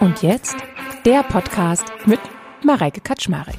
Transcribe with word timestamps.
Und 0.00 0.22
jetzt 0.22 0.56
der 1.04 1.22
Podcast 1.22 1.84
mit 2.06 2.18
Mareike 2.64 3.02
Kaczmarek. 3.02 3.54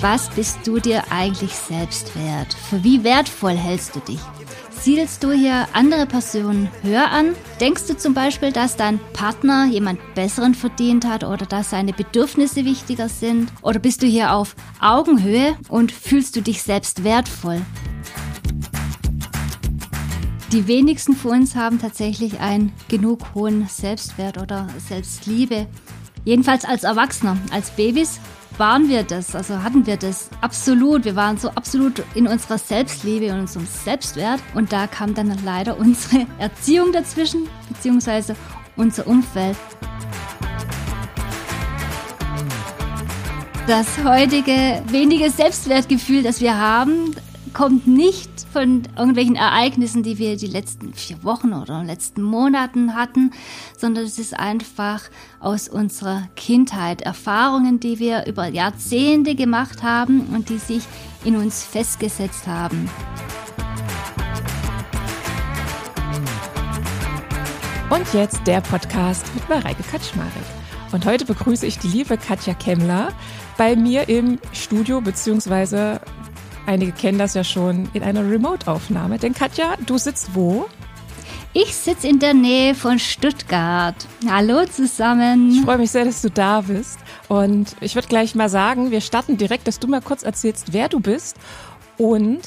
Was 0.00 0.30
bist 0.30 0.58
du 0.64 0.78
dir 0.78 1.02
eigentlich 1.10 1.54
selbst 1.54 2.16
wert? 2.16 2.54
Für 2.54 2.82
wie 2.84 3.02
wertvoll 3.04 3.56
hältst 3.56 3.96
du 3.96 4.00
dich? 4.00 4.20
Siedelst 4.80 5.22
du 5.22 5.30
hier 5.30 5.68
andere 5.74 6.06
Personen 6.06 6.70
höher 6.82 7.10
an? 7.10 7.34
Denkst 7.60 7.86
du 7.86 7.98
zum 7.98 8.14
Beispiel, 8.14 8.50
dass 8.50 8.78
dein 8.78 8.98
Partner 9.12 9.66
jemand 9.66 10.00
Besseren 10.14 10.54
verdient 10.54 11.04
hat 11.04 11.22
oder 11.22 11.44
dass 11.44 11.68
seine 11.68 11.92
Bedürfnisse 11.92 12.64
wichtiger 12.64 13.10
sind? 13.10 13.52
Oder 13.60 13.78
bist 13.78 14.02
du 14.02 14.06
hier 14.06 14.32
auf 14.32 14.56
Augenhöhe 14.80 15.54
und 15.68 15.92
fühlst 15.92 16.34
du 16.34 16.40
dich 16.40 16.62
selbst 16.62 17.04
wertvoll? 17.04 17.60
Die 20.50 20.66
wenigsten 20.66 21.14
von 21.14 21.32
uns 21.32 21.54
haben 21.54 21.78
tatsächlich 21.78 22.40
einen 22.40 22.72
genug 22.88 23.34
hohen 23.34 23.68
Selbstwert 23.68 24.38
oder 24.38 24.66
Selbstliebe. 24.88 25.66
Jedenfalls 26.24 26.64
als 26.64 26.84
Erwachsener. 26.84 27.36
Als 27.52 27.70
Babys 27.72 28.18
waren 28.58 28.88
wir 28.88 29.02
das, 29.02 29.34
also 29.34 29.62
hatten 29.62 29.86
wir 29.86 29.96
das 29.96 30.30
absolut. 30.40 31.04
Wir 31.04 31.16
waren 31.16 31.38
so 31.38 31.50
absolut 31.50 32.02
in 32.14 32.26
unserer 32.26 32.58
Selbstliebe 32.58 33.32
und 33.32 33.40
unserem 33.40 33.66
Selbstwert. 33.66 34.40
Und 34.54 34.72
da 34.72 34.86
kam 34.86 35.14
dann 35.14 35.36
leider 35.44 35.78
unsere 35.78 36.26
Erziehung 36.38 36.92
dazwischen, 36.92 37.48
beziehungsweise 37.68 38.36
unser 38.76 39.06
Umfeld. 39.06 39.56
Das 43.66 44.02
heutige 44.04 44.82
wenige 44.88 45.30
Selbstwertgefühl, 45.30 46.22
das 46.22 46.40
wir 46.40 46.58
haben, 46.58 47.14
kommt 47.52 47.86
nicht 47.86 48.30
von 48.52 48.82
irgendwelchen 48.96 49.36
Ereignissen, 49.36 50.02
die 50.02 50.18
wir 50.18 50.36
die 50.36 50.46
letzten 50.46 50.94
vier 50.94 51.22
Wochen 51.24 51.52
oder 51.52 51.82
letzten 51.84 52.22
Monaten 52.22 52.94
hatten, 52.94 53.32
sondern 53.76 54.04
es 54.04 54.18
ist 54.18 54.38
einfach 54.38 55.02
aus 55.40 55.68
unserer 55.68 56.28
Kindheit 56.36 57.02
Erfahrungen, 57.02 57.80
die 57.80 57.98
wir 57.98 58.26
über 58.26 58.46
Jahrzehnte 58.46 59.34
gemacht 59.34 59.82
haben 59.82 60.26
und 60.34 60.48
die 60.48 60.58
sich 60.58 60.84
in 61.24 61.36
uns 61.36 61.64
festgesetzt 61.64 62.46
haben. 62.46 62.88
Und 67.90 68.14
jetzt 68.14 68.46
der 68.46 68.60
Podcast 68.60 69.26
mit 69.34 69.48
Mareike 69.48 69.82
Kaczmarek. 69.82 70.32
Und 70.92 71.06
heute 71.06 71.24
begrüße 71.24 71.66
ich 71.66 71.78
die 71.78 71.88
liebe 71.88 72.16
Katja 72.16 72.54
Kemmler 72.54 73.12
bei 73.56 73.76
mir 73.76 74.08
im 74.08 74.38
Studio 74.52 75.00
beziehungsweise 75.00 76.00
Einige 76.66 76.92
kennen 76.92 77.18
das 77.18 77.34
ja 77.34 77.44
schon 77.44 77.88
in 77.94 78.02
einer 78.02 78.28
Remote-Aufnahme. 78.28 79.18
Denn 79.18 79.34
Katja, 79.34 79.74
du 79.86 79.98
sitzt 79.98 80.34
wo? 80.34 80.68
Ich 81.52 81.74
sitze 81.74 82.06
in 82.06 82.20
der 82.20 82.32
Nähe 82.32 82.76
von 82.76 83.00
Stuttgart. 83.00 83.96
Hallo 84.28 84.66
zusammen. 84.66 85.50
Ich 85.50 85.62
freue 85.62 85.78
mich 85.78 85.90
sehr, 85.90 86.04
dass 86.04 86.22
du 86.22 86.30
da 86.30 86.60
bist. 86.60 87.00
Und 87.28 87.74
ich 87.80 87.96
würde 87.96 88.06
gleich 88.06 88.36
mal 88.36 88.48
sagen, 88.48 88.92
wir 88.92 89.00
starten 89.00 89.36
direkt, 89.36 89.66
dass 89.66 89.80
du 89.80 89.88
mal 89.88 90.00
kurz 90.00 90.22
erzählst, 90.22 90.72
wer 90.72 90.88
du 90.88 91.00
bist. 91.00 91.36
Und 91.98 92.40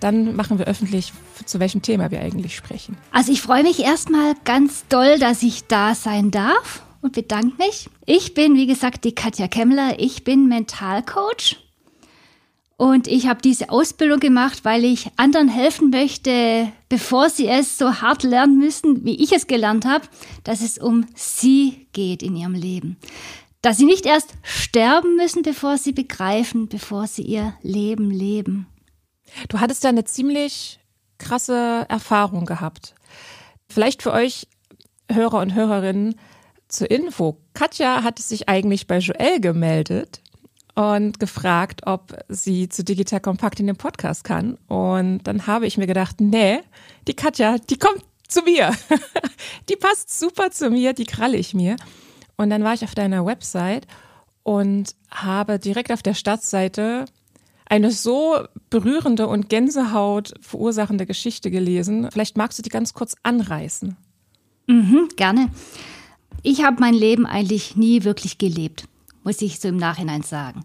dann 0.00 0.34
machen 0.36 0.58
wir 0.58 0.66
öffentlich, 0.66 1.12
zu 1.44 1.60
welchem 1.60 1.82
Thema 1.82 2.10
wir 2.10 2.20
eigentlich 2.20 2.56
sprechen. 2.56 2.96
Also 3.12 3.30
ich 3.30 3.42
freue 3.42 3.62
mich 3.62 3.80
erstmal 3.80 4.34
ganz 4.44 4.86
doll, 4.88 5.18
dass 5.18 5.42
ich 5.42 5.66
da 5.66 5.94
sein 5.94 6.30
darf 6.30 6.82
und 7.02 7.12
bedanke 7.12 7.56
mich. 7.58 7.90
Ich 8.06 8.32
bin, 8.32 8.54
wie 8.54 8.66
gesagt, 8.66 9.04
die 9.04 9.14
Katja 9.14 9.48
Kemmler. 9.48 9.98
Ich 9.98 10.24
bin 10.24 10.48
Mentalcoach 10.48 11.56
und 12.78 13.08
ich 13.08 13.26
habe 13.26 13.40
diese 13.40 13.70
Ausbildung 13.70 14.20
gemacht, 14.20 14.64
weil 14.64 14.84
ich 14.84 15.10
anderen 15.16 15.48
helfen 15.48 15.88
möchte, 15.88 16.70
bevor 16.90 17.30
sie 17.30 17.48
es 17.48 17.78
so 17.78 18.02
hart 18.02 18.22
lernen 18.22 18.58
müssen, 18.58 19.04
wie 19.04 19.22
ich 19.22 19.32
es 19.32 19.46
gelernt 19.46 19.86
habe, 19.86 20.06
dass 20.44 20.60
es 20.60 20.76
um 20.76 21.06
sie 21.14 21.88
geht 21.92 22.22
in 22.22 22.36
ihrem 22.36 22.54
Leben. 22.54 22.98
Dass 23.62 23.78
sie 23.78 23.86
nicht 23.86 24.04
erst 24.04 24.34
sterben 24.42 25.16
müssen, 25.16 25.42
bevor 25.42 25.78
sie 25.78 25.92
begreifen, 25.92 26.68
bevor 26.68 27.06
sie 27.06 27.22
ihr 27.22 27.54
Leben 27.62 28.10
leben. 28.10 28.66
Du 29.48 29.58
hattest 29.58 29.82
ja 29.82 29.88
eine 29.88 30.04
ziemlich 30.04 30.78
krasse 31.16 31.86
Erfahrung 31.88 32.44
gehabt. 32.44 32.94
Vielleicht 33.70 34.02
für 34.02 34.12
euch 34.12 34.48
Hörer 35.10 35.40
und 35.40 35.54
Hörerinnen 35.54 36.16
zur 36.68 36.90
Info. 36.90 37.38
Katja 37.54 38.02
hatte 38.02 38.22
sich 38.22 38.50
eigentlich 38.50 38.86
bei 38.86 38.98
Joel 38.98 39.40
gemeldet 39.40 40.20
und 40.76 41.18
gefragt, 41.18 41.86
ob 41.86 42.16
sie 42.28 42.68
zu 42.68 42.84
Digital 42.84 43.20
Kompakt 43.20 43.58
in 43.58 43.66
den 43.66 43.76
Podcast 43.76 44.24
kann. 44.24 44.58
Und 44.68 45.20
dann 45.24 45.46
habe 45.46 45.66
ich 45.66 45.78
mir 45.78 45.86
gedacht, 45.86 46.20
nee, 46.20 46.60
die 47.08 47.14
Katja, 47.14 47.56
die 47.58 47.78
kommt 47.78 48.04
zu 48.28 48.42
mir. 48.42 48.72
die 49.70 49.76
passt 49.76 50.16
super 50.16 50.50
zu 50.50 50.70
mir, 50.70 50.92
die 50.92 51.06
kralle 51.06 51.38
ich 51.38 51.54
mir. 51.54 51.76
Und 52.36 52.50
dann 52.50 52.62
war 52.62 52.74
ich 52.74 52.84
auf 52.84 52.94
deiner 52.94 53.24
Website 53.24 53.86
und 54.42 54.94
habe 55.10 55.58
direkt 55.58 55.90
auf 55.90 56.02
der 56.02 56.12
Startseite 56.12 57.06
eine 57.64 57.90
so 57.90 58.36
berührende 58.68 59.28
und 59.28 59.48
Gänsehaut 59.48 60.34
verursachende 60.42 61.06
Geschichte 61.06 61.50
gelesen. 61.50 62.10
Vielleicht 62.12 62.36
magst 62.36 62.58
du 62.58 62.62
die 62.62 62.68
ganz 62.68 62.92
kurz 62.92 63.16
anreißen. 63.22 63.96
Mhm, 64.66 65.08
gerne. 65.16 65.48
Ich 66.42 66.64
habe 66.64 66.76
mein 66.80 66.94
Leben 66.94 67.24
eigentlich 67.24 67.76
nie 67.76 68.04
wirklich 68.04 68.36
gelebt 68.36 68.86
muss 69.26 69.42
ich 69.42 69.58
so 69.58 69.66
im 69.66 69.76
Nachhinein 69.76 70.22
sagen. 70.22 70.64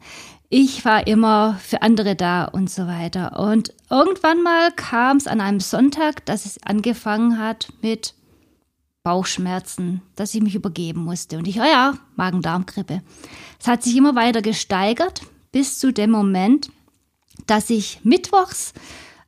Ich 0.49 0.85
war 0.85 1.07
immer 1.07 1.59
für 1.61 1.81
andere 1.81 2.15
da 2.15 2.45
und 2.45 2.69
so 2.69 2.85
weiter. 2.85 3.39
Und 3.39 3.73
irgendwann 3.89 4.43
mal 4.43 4.71
kam 4.71 5.17
es 5.17 5.25
an 5.25 5.41
einem 5.41 5.59
Sonntag, 5.59 6.25
dass 6.27 6.45
es 6.45 6.61
angefangen 6.63 7.39
hat 7.39 7.69
mit 7.81 8.13
Bauchschmerzen, 9.01 10.01
dass 10.15 10.35
ich 10.35 10.43
mich 10.43 10.53
übergeben 10.53 11.03
musste. 11.03 11.39
Und 11.39 11.47
ich, 11.47 11.59
oh 11.59 11.63
ja, 11.63 11.97
Magen-Darm-Grippe. 12.17 13.01
Es 13.59 13.67
hat 13.67 13.81
sich 13.81 13.97
immer 13.97 14.15
weiter 14.15 14.43
gesteigert 14.43 15.23
bis 15.51 15.79
zu 15.79 15.91
dem 15.91 16.11
Moment, 16.11 16.69
dass 17.47 17.71
ich 17.71 18.01
mittwochs 18.03 18.73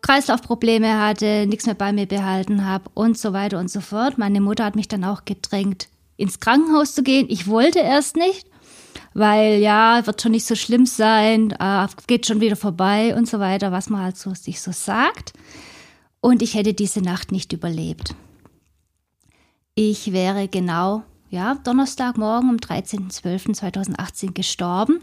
Kreislaufprobleme 0.03 0.99
hatte, 0.99 1.47
nichts 1.47 1.65
mehr 1.65 1.75
bei 1.75 1.91
mir 1.91 2.05
behalten 2.05 2.65
habe 2.65 2.91
und 2.93 3.17
so 3.17 3.33
weiter 3.33 3.57
und 3.57 3.71
so 3.71 3.81
fort. 3.81 4.19
Meine 4.19 4.41
Mutter 4.41 4.65
hat 4.65 4.75
mich 4.75 4.89
dann 4.89 5.03
auch 5.03 5.25
gedrängt, 5.25 5.87
ins 6.17 6.39
Krankenhaus 6.39 6.93
zu 6.93 7.01
gehen. 7.01 7.25
Ich 7.29 7.47
wollte 7.47 7.79
erst 7.79 8.15
nicht, 8.15 8.52
weil 9.13 9.59
ja, 9.59 10.05
wird 10.05 10.21
schon 10.21 10.31
nicht 10.31 10.45
so 10.45 10.55
schlimm 10.55 10.85
sein, 10.85 11.51
äh, 11.59 11.87
geht 12.07 12.25
schon 12.25 12.41
wieder 12.41 12.55
vorbei 12.55 13.15
und 13.15 13.27
so 13.27 13.39
weiter, 13.39 13.71
was 13.71 13.89
man 13.89 14.01
halt 14.01 14.17
so 14.17 14.33
sich 14.33 14.61
so 14.61 14.71
sagt. 14.71 15.33
Und 16.19 16.41
ich 16.41 16.53
hätte 16.55 16.73
diese 16.73 17.01
Nacht 17.01 17.31
nicht 17.31 17.53
überlebt. 17.53 18.15
Ich 19.75 20.13
wäre 20.13 20.47
genau, 20.47 21.03
ja, 21.29 21.55
Donnerstagmorgen 21.55 22.49
um 22.49 22.57
13.12.2018 22.57 24.33
gestorben. 24.33 25.01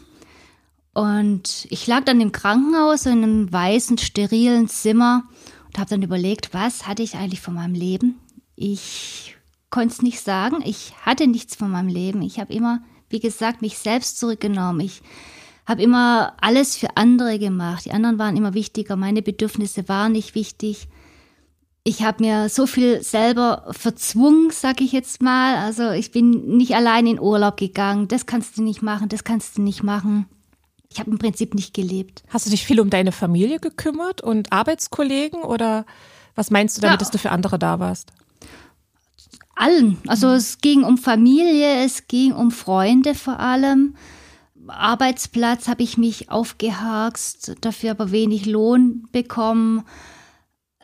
Und 0.93 1.67
ich 1.71 1.87
lag 1.87 2.05
dann 2.05 2.21
im 2.21 2.33
Krankenhaus 2.33 3.07
in 3.07 3.23
einem 3.23 3.53
weißen, 3.53 3.99
sterilen 3.99 4.69
Zimmer 4.69 5.25
und 5.67 5.79
habe 5.79 5.91
dann 5.91 6.03
überlegt, 6.03 6.53
was 6.53 6.87
hatte 6.87 7.03
ich 7.03 7.17
eigentlich 7.17 7.41
von 7.41 7.55
meinem 7.55 7.75
Leben? 7.75 8.19
Ich 8.57 9.37
konnte 9.71 9.95
es 9.95 10.03
nicht 10.03 10.21
sagen. 10.21 10.63
Ich 10.65 10.95
hatte 11.03 11.27
nichts 11.27 11.55
von 11.55 11.71
meinem 11.71 11.89
Leben. 11.89 12.23
Ich 12.23 12.41
habe 12.41 12.53
immer 12.53 12.81
wie 13.11 13.21
gesagt, 13.21 13.61
mich 13.61 13.79
selbst 13.79 14.19
zurückgenommen. 14.19 14.81
Ich 14.81 15.03
habe 15.67 15.83
immer 15.83 16.35
alles 16.41 16.77
für 16.77 16.97
andere 16.97 17.39
gemacht. 17.39 17.85
Die 17.85 17.93
anderen 17.93 18.19
waren 18.19 18.37
immer 18.37 18.55
wichtiger. 18.55 18.97
Meine 18.97 19.23
Bedürfnisse 19.23 19.89
waren 19.89 20.13
nicht 20.13 20.35
wichtig. 20.35 20.89
Ich 21.83 22.03
habe 22.03 22.23
mir 22.23 22.49
so 22.49 22.67
viel 22.67 23.03
selber 23.03 23.67
verzwungen, 23.71 24.51
sag 24.51 24.81
ich 24.81 24.93
jetzt 24.93 25.23
mal. 25.23 25.57
Also 25.57 25.91
ich 25.91 26.11
bin 26.11 26.57
nicht 26.57 26.75
allein 26.75 27.07
in 27.07 27.21
Urlaub 27.21 27.57
gegangen. 27.57 28.09
Das 28.09 28.27
kannst 28.27 28.59
du 28.59 28.63
nicht 28.63 28.83
machen, 28.83 29.09
das 29.09 29.25
kannst 29.25 29.59
du 29.59 29.63
nicht 29.63 29.83
machen. 29.83 30.27
Ich 30.93 30.99
habe 30.99 31.11
im 31.11 31.19
Prinzip 31.19 31.55
nicht 31.55 31.73
gelebt. 31.73 32.25
Hast 32.29 32.47
du 32.47 32.51
dich 32.51 32.67
viel 32.67 32.81
um 32.81 32.91
deine 32.91 33.13
Familie 33.13 33.61
gekümmert 33.61 34.21
und 34.21 34.53
Arbeitskollegen 34.53 35.43
oder 35.43 35.87
was 36.35 36.51
meinst 36.51 36.77
du 36.77 36.81
damit, 36.81 36.95
ja. 36.95 36.99
dass 36.99 37.11
du 37.11 37.19
für 37.19 37.31
andere 37.31 37.59
da 37.59 37.79
warst? 37.79 38.13
Allen. 39.61 39.99
Also 40.07 40.29
es 40.29 40.59
ging 40.59 40.83
um 40.85 40.99
Familie, 40.99 41.85
es 41.85 42.09
ging 42.09 42.33
um 42.33 42.51
Freunde 42.51 43.15
vor 43.15 43.39
allem. 43.39 43.95
Arbeitsplatz 44.67 45.69
habe 45.69 45.83
ich 45.83 45.99
mich 45.99 46.31
aufgeharkst, 46.31 47.57
dafür 47.61 47.93
aber 47.93 48.11
wenig 48.11 48.47
Lohn 48.47 49.07
bekommen. 49.13 49.83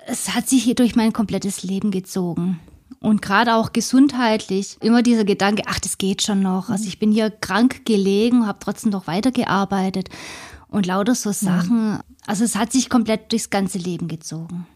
Es 0.06 0.34
hat 0.34 0.48
sich 0.48 0.62
hier 0.62 0.74
durch 0.74 0.96
mein 0.96 1.12
komplettes 1.12 1.62
Leben 1.62 1.90
gezogen. 1.90 2.60
Und 3.00 3.22
gerade 3.22 3.54
auch 3.54 3.72
gesundheitlich, 3.72 4.78
immer 4.80 5.02
dieser 5.02 5.24
Gedanke, 5.24 5.62
ach, 5.66 5.78
das 5.78 5.98
geht 5.98 6.22
schon 6.22 6.42
noch. 6.42 6.70
Also 6.70 6.88
ich 6.88 6.98
bin 6.98 7.12
hier 7.12 7.30
krank 7.30 7.84
gelegen, 7.84 8.46
habe 8.46 8.58
trotzdem 8.60 8.90
noch 8.90 9.06
weitergearbeitet 9.06 10.08
und 10.68 10.86
lauter 10.86 11.14
so 11.14 11.32
Sachen. 11.32 12.00
Also 12.26 12.44
es 12.44 12.56
hat 12.56 12.72
sich 12.72 12.88
komplett 12.88 13.32
durchs 13.32 13.50
ganze 13.50 13.78
Leben 13.78 14.08
gezogen. 14.08 14.66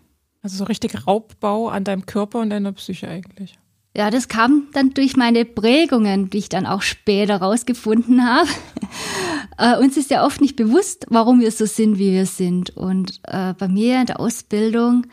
Also 0.43 0.57
so 0.57 0.65
richtig 0.65 1.07
Raubbau 1.07 1.69
an 1.69 1.85
deinem 1.85 2.07
Körper 2.07 2.41
und 2.41 2.51
deiner 2.51 2.73
Psyche 2.73 3.09
eigentlich. 3.09 3.59
Ja, 3.97 4.11
das 4.11 4.29
kam 4.29 4.69
dann 4.73 4.91
durch 4.95 5.17
meine 5.17 5.45
Prägungen, 5.45 6.31
die 6.31 6.39
ich 6.39 6.49
dann 6.49 6.65
auch 6.65 6.83
später 6.83 7.39
rausgefunden 7.39 8.25
habe. 8.25 8.49
äh, 9.59 9.77
uns 9.79 9.97
ist 9.97 10.11
ja 10.11 10.25
oft 10.25 10.41
nicht 10.41 10.55
bewusst, 10.55 11.07
warum 11.09 11.41
wir 11.41 11.51
so 11.51 11.67
sind, 11.67 11.99
wie 11.99 12.13
wir 12.13 12.27
sind. 12.27 12.77
Und 12.77 13.21
äh, 13.25 13.53
bei 13.55 13.67
mir 13.67 14.01
in 14.01 14.07
der 14.07 14.21
Ausbildung, 14.21 15.07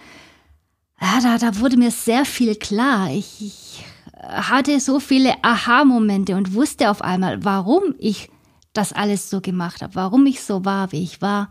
ja, 1.01 1.19
da, 1.21 1.37
da 1.39 1.59
wurde 1.59 1.77
mir 1.77 1.89
sehr 1.89 2.23
viel 2.23 2.55
klar. 2.55 3.09
Ich, 3.11 3.41
ich 3.41 3.85
hatte 4.21 4.79
so 4.79 4.99
viele 4.99 5.33
Aha-Momente 5.43 6.35
und 6.35 6.53
wusste 6.53 6.91
auf 6.91 7.01
einmal, 7.01 7.43
warum 7.43 7.95
ich 7.97 8.29
das 8.73 8.93
alles 8.93 9.31
so 9.31 9.41
gemacht 9.41 9.81
habe, 9.81 9.95
warum 9.95 10.27
ich 10.27 10.41
so 10.41 10.65
war, 10.65 10.91
wie 10.91 11.01
ich 11.01 11.21
war. 11.21 11.49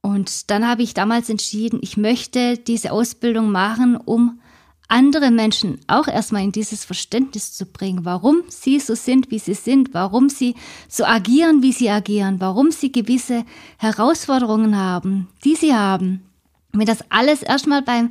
Und 0.00 0.50
dann 0.50 0.66
habe 0.66 0.82
ich 0.82 0.94
damals 0.94 1.28
entschieden, 1.28 1.78
ich 1.82 1.96
möchte 1.96 2.56
diese 2.58 2.90
Ausbildung 2.90 3.52
machen, 3.52 3.96
um 3.96 4.40
andere 4.88 5.30
Menschen 5.30 5.80
auch 5.86 6.08
erstmal 6.08 6.42
in 6.42 6.52
dieses 6.52 6.84
Verständnis 6.84 7.52
zu 7.52 7.66
bringen, 7.66 8.04
warum 8.04 8.42
sie 8.48 8.80
so 8.80 8.94
sind, 8.94 9.30
wie 9.30 9.38
sie 9.38 9.54
sind, 9.54 9.92
warum 9.92 10.30
sie 10.30 10.54
so 10.88 11.04
agieren, 11.04 11.62
wie 11.62 11.72
sie 11.72 11.90
agieren, 11.90 12.40
warum 12.40 12.70
sie 12.70 12.90
gewisse 12.90 13.44
Herausforderungen 13.76 14.76
haben, 14.76 15.28
die 15.44 15.54
sie 15.54 15.74
haben. 15.74 16.24
wenn 16.72 16.86
das 16.86 17.04
alles 17.10 17.42
erstmal 17.42 17.82
beim 17.82 18.10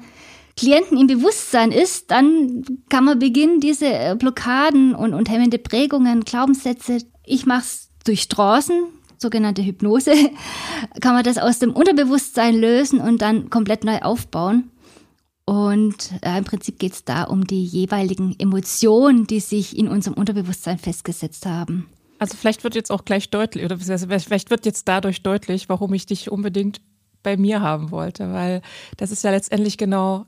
Klienten 0.55 0.97
im 0.97 1.07
Bewusstsein 1.07 1.71
ist, 1.71 2.09
dann 2.09 2.63
kann 2.89 3.05
man 3.05 3.19
beginnen, 3.19 3.59
diese 3.59 3.85
äh, 3.85 4.15
Blockaden 4.17 4.95
und, 4.95 5.13
und 5.13 5.29
hemmende 5.29 5.59
Prägungen, 5.59 6.25
Glaubenssätze, 6.25 6.97
ich 7.23 7.45
mache 7.45 7.61
es 7.61 7.89
durch 8.03 8.27
Trancen, 8.27 8.85
sogenannte 9.19 9.63
Hypnose, 9.63 10.13
kann 11.01 11.13
man 11.13 11.23
das 11.23 11.37
aus 11.37 11.59
dem 11.59 11.73
Unterbewusstsein 11.73 12.55
lösen 12.55 12.99
und 12.99 13.21
dann 13.21 13.51
komplett 13.51 13.83
neu 13.83 13.99
aufbauen. 13.99 14.71
Und 15.49 16.11
äh, 16.23 16.37
im 16.37 16.43
Prinzip 16.43 16.77
geht 16.77 16.91
es 16.91 17.05
da 17.05 17.23
um 17.23 17.47
die 17.47 17.63
jeweiligen 17.63 18.35
Emotionen, 18.37 19.27
die 19.27 19.39
sich 19.39 19.77
in 19.77 19.87
unserem 19.87 20.17
Unterbewusstsein 20.17 20.77
festgesetzt 20.77 21.45
haben. 21.45 21.87
Also 22.19 22.35
vielleicht 22.35 22.65
wird 22.65 22.75
jetzt 22.75 22.91
auch 22.91 23.05
gleich 23.05 23.29
deutlich, 23.29 23.63
oder 23.63 23.77
vielleicht 23.77 24.49
wird 24.49 24.65
jetzt 24.65 24.89
dadurch 24.89 25.23
deutlich, 25.23 25.69
warum 25.69 25.93
ich 25.93 26.05
dich 26.05 26.29
unbedingt 26.29 26.81
bei 27.23 27.37
mir 27.37 27.61
haben 27.61 27.91
wollte, 27.91 28.33
weil 28.33 28.61
das 28.97 29.11
ist 29.11 29.23
ja 29.23 29.31
letztendlich 29.31 29.77
genau 29.77 30.25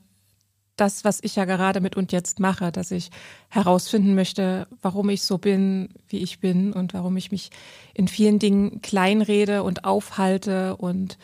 das, 0.77 1.03
was 1.03 1.19
ich 1.21 1.35
ja 1.35 1.43
gerade 1.43 1.81
mit 1.81 1.97
und 1.97 2.13
jetzt 2.13 2.39
mache, 2.39 2.71
dass 2.71 2.91
ich 2.91 3.09
herausfinden 3.49 4.15
möchte, 4.15 4.67
warum 4.81 5.09
ich 5.09 5.23
so 5.23 5.37
bin, 5.37 5.89
wie 6.07 6.19
ich 6.19 6.39
bin 6.39 6.71
und 6.71 6.93
warum 6.93 7.17
ich 7.17 7.29
mich 7.29 7.49
in 7.93 8.07
vielen 8.07 8.39
Dingen 8.39 8.81
kleinrede 8.81 9.63
und 9.63 9.83
aufhalte 9.83 10.77
und 10.77 11.17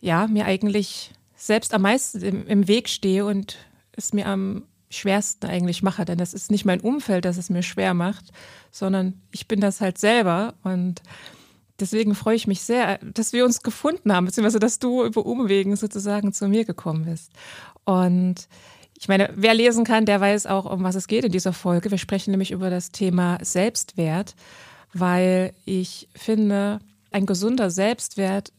ja, 0.00 0.26
mir 0.26 0.46
eigentlich 0.46 1.12
selbst 1.38 1.72
am 1.72 1.82
meisten 1.82 2.20
im, 2.20 2.46
im 2.46 2.68
Weg 2.68 2.88
stehe 2.88 3.24
und 3.24 3.56
es 3.92 4.12
mir 4.12 4.26
am 4.26 4.64
schwersten 4.90 5.46
eigentlich 5.46 5.82
mache. 5.82 6.04
Denn 6.04 6.18
das 6.18 6.34
ist 6.34 6.50
nicht 6.50 6.64
mein 6.64 6.80
Umfeld, 6.80 7.24
das 7.24 7.38
es 7.38 7.48
mir 7.48 7.62
schwer 7.62 7.94
macht, 7.94 8.32
sondern 8.70 9.22
ich 9.30 9.48
bin 9.48 9.60
das 9.60 9.80
halt 9.80 9.98
selber. 9.98 10.54
Und 10.64 11.00
deswegen 11.78 12.14
freue 12.14 12.36
ich 12.36 12.48
mich 12.48 12.62
sehr, 12.62 12.98
dass 12.98 13.32
wir 13.32 13.44
uns 13.44 13.62
gefunden 13.62 14.12
haben, 14.12 14.26
beziehungsweise 14.26 14.58
dass 14.58 14.80
du 14.80 15.04
über 15.04 15.24
Umwegen 15.24 15.76
sozusagen 15.76 16.32
zu 16.32 16.48
mir 16.48 16.64
gekommen 16.64 17.04
bist. 17.04 17.32
Und 17.84 18.48
ich 18.98 19.06
meine, 19.06 19.30
wer 19.36 19.54
lesen 19.54 19.84
kann, 19.84 20.06
der 20.06 20.20
weiß 20.20 20.46
auch, 20.46 20.64
um 20.64 20.82
was 20.82 20.96
es 20.96 21.06
geht 21.06 21.24
in 21.24 21.32
dieser 21.32 21.52
Folge. 21.52 21.92
Wir 21.92 21.98
sprechen 21.98 22.32
nämlich 22.32 22.50
über 22.50 22.68
das 22.68 22.90
Thema 22.90 23.38
Selbstwert, 23.42 24.34
weil 24.92 25.54
ich 25.64 26.08
finde, 26.16 26.80
ein 27.12 27.26
gesunder 27.26 27.70
Selbstwert 27.70 28.52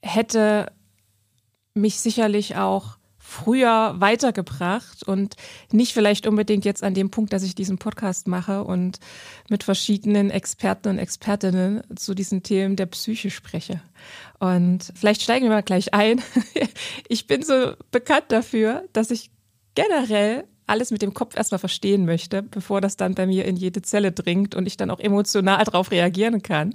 hätte 0.00 0.72
mich 1.74 2.00
sicherlich 2.00 2.56
auch 2.56 2.96
früher 3.18 3.94
weitergebracht 3.98 5.02
und 5.02 5.34
nicht 5.72 5.94
vielleicht 5.94 6.26
unbedingt 6.26 6.64
jetzt 6.64 6.84
an 6.84 6.94
dem 6.94 7.10
Punkt, 7.10 7.32
dass 7.32 7.42
ich 7.42 7.54
diesen 7.54 7.78
Podcast 7.78 8.28
mache 8.28 8.62
und 8.62 9.00
mit 9.48 9.64
verschiedenen 9.64 10.30
Experten 10.30 10.90
und 10.90 10.98
Expertinnen 10.98 11.82
zu 11.96 12.14
diesen 12.14 12.42
Themen 12.42 12.76
der 12.76 12.86
Psyche 12.86 13.30
spreche. 13.30 13.80
Und 14.38 14.92
vielleicht 14.94 15.22
steigen 15.22 15.46
wir 15.46 15.50
mal 15.50 15.62
gleich 15.62 15.94
ein. 15.94 16.22
Ich 17.08 17.26
bin 17.26 17.42
so 17.42 17.72
bekannt 17.90 18.26
dafür, 18.28 18.84
dass 18.92 19.10
ich 19.10 19.30
generell 19.74 20.44
alles 20.66 20.90
mit 20.90 21.02
dem 21.02 21.14
Kopf 21.14 21.36
erstmal 21.36 21.58
verstehen 21.58 22.04
möchte, 22.04 22.42
bevor 22.42 22.80
das 22.80 22.96
dann 22.96 23.14
bei 23.14 23.26
mir 23.26 23.44
in 23.44 23.56
jede 23.56 23.82
Zelle 23.82 24.12
dringt 24.12 24.54
und 24.54 24.66
ich 24.66 24.76
dann 24.76 24.90
auch 24.90 25.00
emotional 25.00 25.64
darauf 25.64 25.90
reagieren 25.90 26.42
kann. 26.42 26.74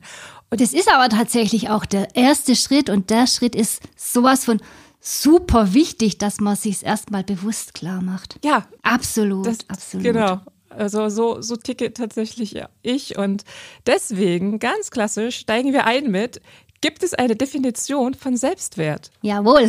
Und 0.49 0.61
es 0.61 0.73
ist 0.73 0.91
aber 0.91 1.09
tatsächlich 1.09 1.69
auch 1.69 1.85
der 1.85 2.15
erste 2.15 2.55
Schritt 2.55 2.89
und 2.89 3.09
der 3.09 3.27
Schritt 3.27 3.55
ist 3.55 3.81
sowas 3.95 4.45
von 4.45 4.61
super 4.99 5.73
wichtig, 5.73 6.17
dass 6.17 6.39
man 6.39 6.55
sich 6.55 6.75
es 6.75 6.83
erstmal 6.83 7.23
bewusst 7.23 7.73
klar 7.73 8.01
macht. 8.01 8.39
Ja. 8.43 8.67
Absolut, 8.83 9.45
das, 9.45 9.59
absolut. 9.67 10.03
Genau. 10.05 10.41
Also 10.69 11.09
so, 11.09 11.41
so 11.41 11.55
ticke 11.55 11.93
tatsächlich 11.93 12.55
ich. 12.81 13.17
Und 13.17 13.43
deswegen, 13.85 14.59
ganz 14.59 14.91
klassisch, 14.91 15.37
steigen 15.37 15.73
wir 15.73 15.85
ein 15.85 16.11
mit, 16.11 16.41
gibt 16.81 17.03
es 17.03 17.13
eine 17.13 17.35
Definition 17.35 18.13
von 18.13 18.37
Selbstwert? 18.37 19.11
Jawohl. 19.21 19.67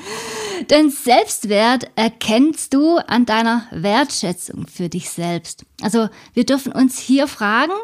Denn 0.70 0.90
Selbstwert 0.90 1.90
erkennst 1.96 2.74
du 2.74 2.96
an 2.96 3.26
deiner 3.26 3.66
Wertschätzung 3.70 4.66
für 4.66 4.88
dich 4.88 5.10
selbst. 5.10 5.64
Also 5.80 6.08
wir 6.34 6.44
dürfen 6.44 6.72
uns 6.72 6.98
hier 6.98 7.28
fragen, 7.28 7.74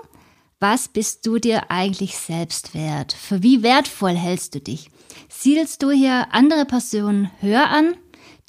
was 0.61 0.89
bist 0.89 1.27
du 1.27 1.39
dir 1.39 1.71
eigentlich 1.71 2.17
selbst 2.17 2.75
wert? 2.75 3.13
Für 3.13 3.43
wie 3.43 3.63
wertvoll 3.63 4.15
hältst 4.15 4.55
du 4.55 4.61
dich? 4.61 4.91
Siedelst 5.29 5.83
du 5.83 5.91
hier 5.91 6.29
andere 6.33 6.65
Personen 6.65 7.31
höher 7.41 7.69
an? 7.69 7.95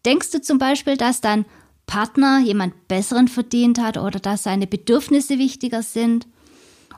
Denkst 0.05 0.31
du 0.31 0.41
zum 0.41 0.57
Beispiel, 0.57 0.97
dass 0.97 1.21
dein 1.21 1.45
Partner 1.85 2.39
jemand 2.39 2.87
Besseren 2.87 3.27
verdient 3.27 3.79
hat 3.79 3.97
oder 3.97 4.19
dass 4.19 4.43
seine 4.43 4.67
Bedürfnisse 4.67 5.37
wichtiger 5.37 5.83
sind? 5.83 6.27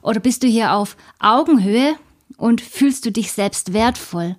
Oder 0.01 0.19
bist 0.19 0.43
du 0.43 0.47
hier 0.47 0.73
auf 0.73 0.97
Augenhöhe 1.19 1.95
und 2.37 2.61
fühlst 2.61 3.05
du 3.05 3.11
dich 3.11 3.31
selbst 3.31 3.73
wertvoll? 3.73 4.35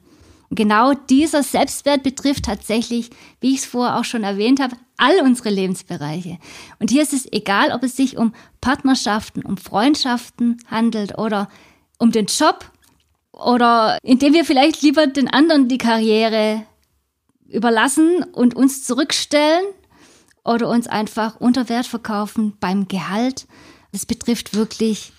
genau 0.51 0.93
dieser 0.93 1.43
Selbstwert 1.43 2.03
betrifft 2.03 2.45
tatsächlich, 2.45 3.11
wie 3.41 3.55
ich 3.55 3.61
es 3.61 3.67
vorher 3.67 3.99
auch 3.99 4.05
schon 4.05 4.23
erwähnt 4.23 4.61
habe, 4.61 4.77
all 4.97 5.21
unsere 5.23 5.51
Lebensbereiche. 5.51 6.39
Und 6.79 6.91
hier 6.91 7.03
ist 7.03 7.13
es 7.13 7.31
egal, 7.33 7.73
ob 7.73 7.83
es 7.83 7.97
sich 7.97 8.17
um 8.17 8.33
Partnerschaften, 8.61 9.43
um 9.43 9.57
Freundschaften 9.57 10.59
handelt 10.71 11.19
oder 11.19 11.49
um 11.99 12.13
den 12.13 12.27
Job 12.27 12.71
oder 13.37 13.99
indem 14.03 14.33
wir 14.33 14.45
vielleicht 14.45 14.83
lieber 14.83 15.07
den 15.07 15.29
anderen 15.29 15.69
die 15.69 15.79
Karriere 15.79 16.63
überlassen 17.49 18.25
und 18.33 18.57
uns 18.57 18.85
zurückstellen 18.85 19.65
oder 20.45 20.69
uns 20.69 20.87
einfach 20.87 21.41
unter 21.41 21.69
Wert 21.69 21.87
verkaufen 21.87 22.57
beim 22.59 22.89
Gehalt. 22.89 23.47
Das 23.93 24.07
betrifft 24.07 24.55
wirklich 24.55 25.13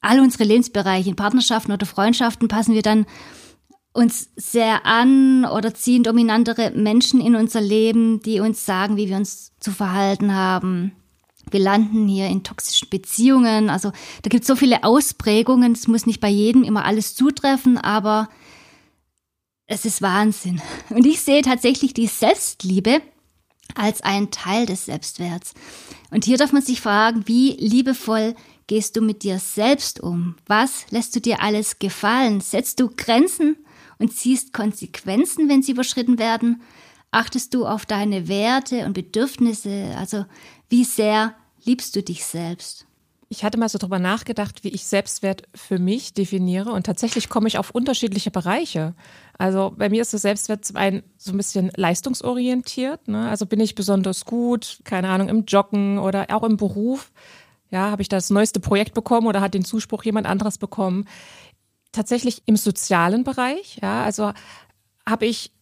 all 0.00 0.20
unsere 0.20 0.44
Lebensbereiche. 0.44 1.10
In 1.10 1.16
Partnerschaften 1.16 1.72
oder 1.72 1.86
Freundschaften 1.86 2.48
passen 2.48 2.74
wir 2.74 2.82
dann 2.82 3.06
uns 3.92 4.30
sehr 4.36 4.86
an 4.86 5.44
oder 5.44 5.74
ziehen 5.74 6.02
dominantere 6.02 6.70
Menschen 6.70 7.20
in 7.20 7.36
unser 7.36 7.60
Leben, 7.60 8.22
die 8.22 8.40
uns 8.40 8.64
sagen, 8.64 8.96
wie 8.96 9.08
wir 9.08 9.16
uns 9.16 9.52
zu 9.60 9.70
verhalten 9.70 10.34
haben. 10.34 10.92
Wir 11.52 11.60
landen 11.60 12.08
hier 12.08 12.28
in 12.28 12.42
toxischen 12.42 12.88
Beziehungen. 12.88 13.70
Also 13.70 13.92
da 14.22 14.28
gibt 14.28 14.42
es 14.42 14.48
so 14.48 14.56
viele 14.56 14.84
Ausprägungen. 14.84 15.72
Es 15.72 15.88
muss 15.88 16.06
nicht 16.06 16.20
bei 16.20 16.28
jedem 16.28 16.64
immer 16.64 16.84
alles 16.84 17.14
zutreffen, 17.14 17.78
aber 17.78 18.28
es 19.66 19.84
ist 19.84 20.02
Wahnsinn. 20.02 20.60
Und 20.90 21.06
ich 21.06 21.20
sehe 21.20 21.42
tatsächlich 21.42 21.94
die 21.94 22.06
Selbstliebe 22.06 23.00
als 23.74 24.02
einen 24.02 24.30
Teil 24.30 24.66
des 24.66 24.86
Selbstwerts. 24.86 25.54
Und 26.10 26.24
hier 26.24 26.36
darf 26.36 26.52
man 26.52 26.62
sich 26.62 26.80
fragen, 26.80 27.26
wie 27.26 27.52
liebevoll 27.52 28.34
gehst 28.66 28.96
du 28.96 29.00
mit 29.00 29.22
dir 29.22 29.38
selbst 29.38 30.00
um? 30.00 30.36
Was 30.46 30.90
lässt 30.90 31.16
du 31.16 31.20
dir 31.20 31.40
alles 31.42 31.78
gefallen? 31.78 32.40
Setzt 32.40 32.80
du 32.80 32.90
Grenzen 32.94 33.56
und 33.98 34.12
ziehst 34.12 34.52
Konsequenzen, 34.52 35.48
wenn 35.48 35.62
sie 35.62 35.72
überschritten 35.72 36.18
werden? 36.18 36.62
Achtest 37.10 37.54
du 37.54 37.66
auf 37.66 37.86
deine 37.86 38.28
Werte 38.28 38.86
und 38.86 38.94
Bedürfnisse? 38.94 39.94
Also 39.98 40.24
wie 40.68 40.84
sehr 40.84 41.34
liebst 41.64 41.96
du 41.96 42.02
dich 42.02 42.24
selbst? 42.24 42.86
Ich 43.28 43.44
hatte 43.44 43.58
mal 43.58 43.70
so 43.70 43.78
drüber 43.78 43.98
nachgedacht, 43.98 44.62
wie 44.62 44.68
ich 44.68 44.84
Selbstwert 44.84 45.44
für 45.54 45.78
mich 45.78 46.12
definiere 46.12 46.70
und 46.72 46.84
tatsächlich 46.84 47.30
komme 47.30 47.48
ich 47.48 47.56
auf 47.56 47.70
unterschiedliche 47.70 48.30
Bereiche. 48.30 48.94
Also 49.38 49.72
bei 49.74 49.88
mir 49.88 50.02
ist 50.02 50.12
das 50.12 50.22
Selbstwert 50.22 50.66
zum 50.66 50.76
einen 50.76 51.02
so 51.16 51.32
ein 51.32 51.38
bisschen 51.38 51.70
leistungsorientiert. 51.74 53.08
Ne? 53.08 53.30
Also 53.30 53.46
bin 53.46 53.60
ich 53.60 53.74
besonders 53.74 54.26
gut, 54.26 54.80
keine 54.84 55.08
Ahnung, 55.08 55.30
im 55.30 55.44
Joggen 55.46 55.98
oder 55.98 56.26
auch 56.28 56.42
im 56.42 56.58
Beruf. 56.58 57.10
Ja, 57.70 57.90
habe 57.90 58.02
ich 58.02 58.10
das 58.10 58.28
neueste 58.28 58.60
Projekt 58.60 58.92
bekommen 58.92 59.26
oder 59.26 59.40
hat 59.40 59.54
den 59.54 59.64
Zuspruch 59.64 60.04
jemand 60.04 60.26
anderes 60.26 60.58
bekommen? 60.58 61.06
tatsächlich 61.92 62.42
im 62.46 62.56
sozialen 62.56 63.22
Bereich. 63.22 63.78
Ja, 63.80 64.02
also 64.02 64.32
habe 65.06 65.26
ich 65.26 65.52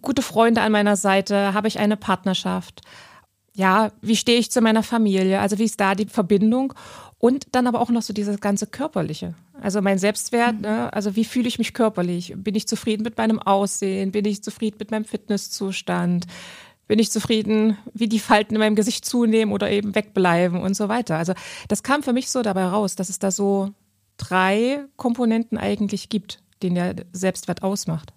gute 0.00 0.22
Freunde 0.22 0.62
an 0.62 0.72
meiner 0.72 0.96
Seite, 0.96 1.52
habe 1.52 1.68
ich 1.68 1.78
eine 1.78 1.96
Partnerschaft. 1.96 2.80
Ja, 3.58 3.90
wie 4.02 4.14
stehe 4.14 4.38
ich 4.38 4.52
zu 4.52 4.60
meiner 4.60 4.84
Familie? 4.84 5.40
Also 5.40 5.58
wie 5.58 5.64
ist 5.64 5.80
da 5.80 5.96
die 5.96 6.06
Verbindung? 6.06 6.74
Und 7.18 7.48
dann 7.50 7.66
aber 7.66 7.80
auch 7.80 7.90
noch 7.90 8.02
so 8.02 8.12
dieses 8.12 8.40
ganze 8.40 8.68
körperliche. 8.68 9.34
Also 9.60 9.82
mein 9.82 9.98
Selbstwert, 9.98 10.54
mhm. 10.54 10.60
ne? 10.60 10.92
also 10.92 11.16
wie 11.16 11.24
fühle 11.24 11.48
ich 11.48 11.58
mich 11.58 11.74
körperlich? 11.74 12.34
Bin 12.36 12.54
ich 12.54 12.68
zufrieden 12.68 13.02
mit 13.02 13.18
meinem 13.18 13.40
Aussehen? 13.40 14.12
Bin 14.12 14.24
ich 14.26 14.44
zufrieden 14.44 14.76
mit 14.78 14.92
meinem 14.92 15.04
Fitnesszustand? 15.04 16.26
bin 16.86 16.98
ich 16.98 17.10
zufrieden, 17.10 17.76
wie 17.92 18.08
die 18.08 18.18
Falten 18.18 18.54
in 18.54 18.60
meinem 18.60 18.74
Gesicht 18.74 19.04
zunehmen 19.04 19.52
oder 19.52 19.70
eben 19.70 19.94
wegbleiben 19.94 20.62
und 20.62 20.74
so 20.74 20.88
weiter. 20.88 21.18
Also 21.18 21.34
das 21.68 21.82
kam 21.82 22.02
für 22.02 22.14
mich 22.14 22.30
so 22.30 22.40
dabei 22.40 22.64
raus, 22.64 22.96
dass 22.96 23.10
es 23.10 23.18
da 23.18 23.30
so 23.30 23.72
drei 24.16 24.86
Komponenten 24.96 25.58
eigentlich 25.58 26.08
gibt, 26.08 26.42
den 26.62 26.76
der 26.76 26.94
Selbstwert 27.12 27.62
ausmacht. 27.62 28.14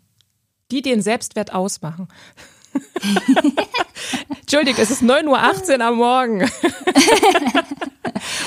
Die 0.71 0.81
den 0.81 1.01
Selbstwert 1.01 1.53
ausmachen. 1.53 2.07
Entschuldigung, 4.41 4.81
es 4.81 4.91
ist 4.91 5.03
9.18 5.03 5.79
Uhr 5.79 5.85
am 5.85 5.95
Morgen. 5.95 6.41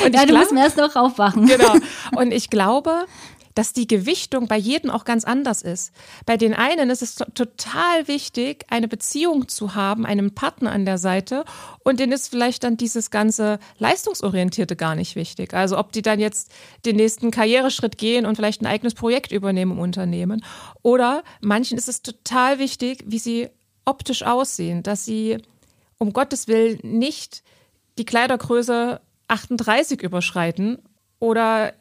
Und 0.05 0.15
ja, 0.15 0.27
du 0.27 0.37
musst 0.37 0.53
erst 0.53 0.77
noch 0.77 0.95
aufwachen. 0.97 1.47
Genau. 1.47 1.75
Und 2.17 2.33
ich 2.33 2.51
glaube, 2.51 3.07
dass 3.55 3.73
die 3.73 3.87
Gewichtung 3.87 4.49
bei 4.49 4.57
jedem 4.57 4.91
auch 4.91 5.05
ganz 5.05 5.25
anders 5.25 5.63
ist. 5.63 5.93
Bei 6.27 6.37
den 6.37 6.55
einen 6.55 6.91
ist 6.91 7.03
es 7.03 7.15
total 7.15 8.09
wichtig, 8.09 8.65
eine 8.69 8.89
Beziehung 8.89 9.49
zu 9.49 9.75
haben, 9.75 10.05
einen 10.05 10.35
Partner 10.35 10.73
an 10.73 10.85
der 10.85 10.99
Seite 10.99 11.45
und 11.85 12.01
denen 12.01 12.13
ist 12.13 12.29
vielleicht 12.29 12.65
dann 12.65 12.77
dieses 12.77 13.11
ganze 13.11 13.59
Leistungsorientierte 13.79 14.77
gar 14.77 14.95
nicht 14.95 15.15
wichtig. 15.15 15.55
Also 15.55 15.79
ob 15.79 15.93
die 15.93 16.03
dann 16.03 16.19
jetzt 16.19 16.51
den 16.85 16.97
nächsten 16.97 17.31
Karriereschritt 17.31 17.97
gehen 17.97 18.27
und 18.27 18.37
vielleicht 18.37 18.61
ein 18.61 18.67
eigenes 18.67 18.95
Projekt 18.95 19.33
übernehmen 19.33 19.73
im 19.73 19.79
Unternehmen. 19.79 20.45
Oder 20.83 21.23
manchen 21.41 21.79
ist 21.79 21.89
es 21.89 22.03
total 22.03 22.59
wichtig, 22.59 23.05
wie 23.07 23.19
sie 23.19 23.51
optisch 23.85 24.23
aussehen, 24.23 24.83
dass 24.83 25.05
sie 25.05 25.39
um 25.99 26.13
Gottes 26.13 26.49
Willen 26.49 26.79
nicht 26.83 27.43
die 27.99 28.05
Kleidergröße 28.05 29.01
38 29.29 30.03
überschreiten 30.03 30.79
oder 31.19 31.73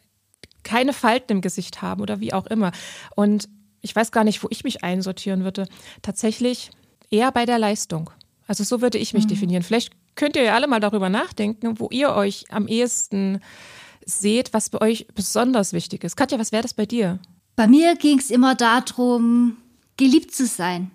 keine 0.63 0.93
Falten 0.93 1.33
im 1.33 1.41
Gesicht 1.41 1.81
haben 1.81 2.01
oder 2.01 2.19
wie 2.19 2.33
auch 2.33 2.45
immer. 2.47 2.71
Und 3.15 3.49
ich 3.81 3.95
weiß 3.95 4.11
gar 4.11 4.23
nicht, 4.23 4.41
wo 4.43 4.47
ich 4.49 4.63
mich 4.63 4.83
einsortieren 4.83 5.43
würde. 5.43 5.67
Tatsächlich 6.01 6.71
eher 7.09 7.31
bei 7.31 7.45
der 7.45 7.59
Leistung. 7.59 8.09
Also 8.47 8.63
so 8.63 8.81
würde 8.81 8.97
ich 8.97 9.13
mich 9.13 9.25
mhm. 9.25 9.29
definieren. 9.29 9.63
Vielleicht 9.63 9.93
könnt 10.15 10.35
ihr 10.35 10.43
ja 10.43 10.55
alle 10.55 10.67
mal 10.67 10.79
darüber 10.79 11.09
nachdenken, 11.09 11.79
wo 11.79 11.89
ihr 11.91 12.13
euch 12.13 12.45
am 12.49 12.67
ehesten 12.67 13.41
seht, 14.05 14.53
was 14.53 14.69
bei 14.69 14.81
euch 14.81 15.07
besonders 15.13 15.73
wichtig 15.73 16.03
ist. 16.03 16.15
Katja, 16.15 16.39
was 16.39 16.51
wäre 16.51 16.63
das 16.63 16.73
bei 16.73 16.85
dir? 16.85 17.19
Bei 17.55 17.67
mir 17.67 17.95
ging 17.95 18.19
es 18.19 18.31
immer 18.31 18.55
darum, 18.55 19.57
geliebt 19.97 20.33
zu 20.33 20.45
sein, 20.45 20.91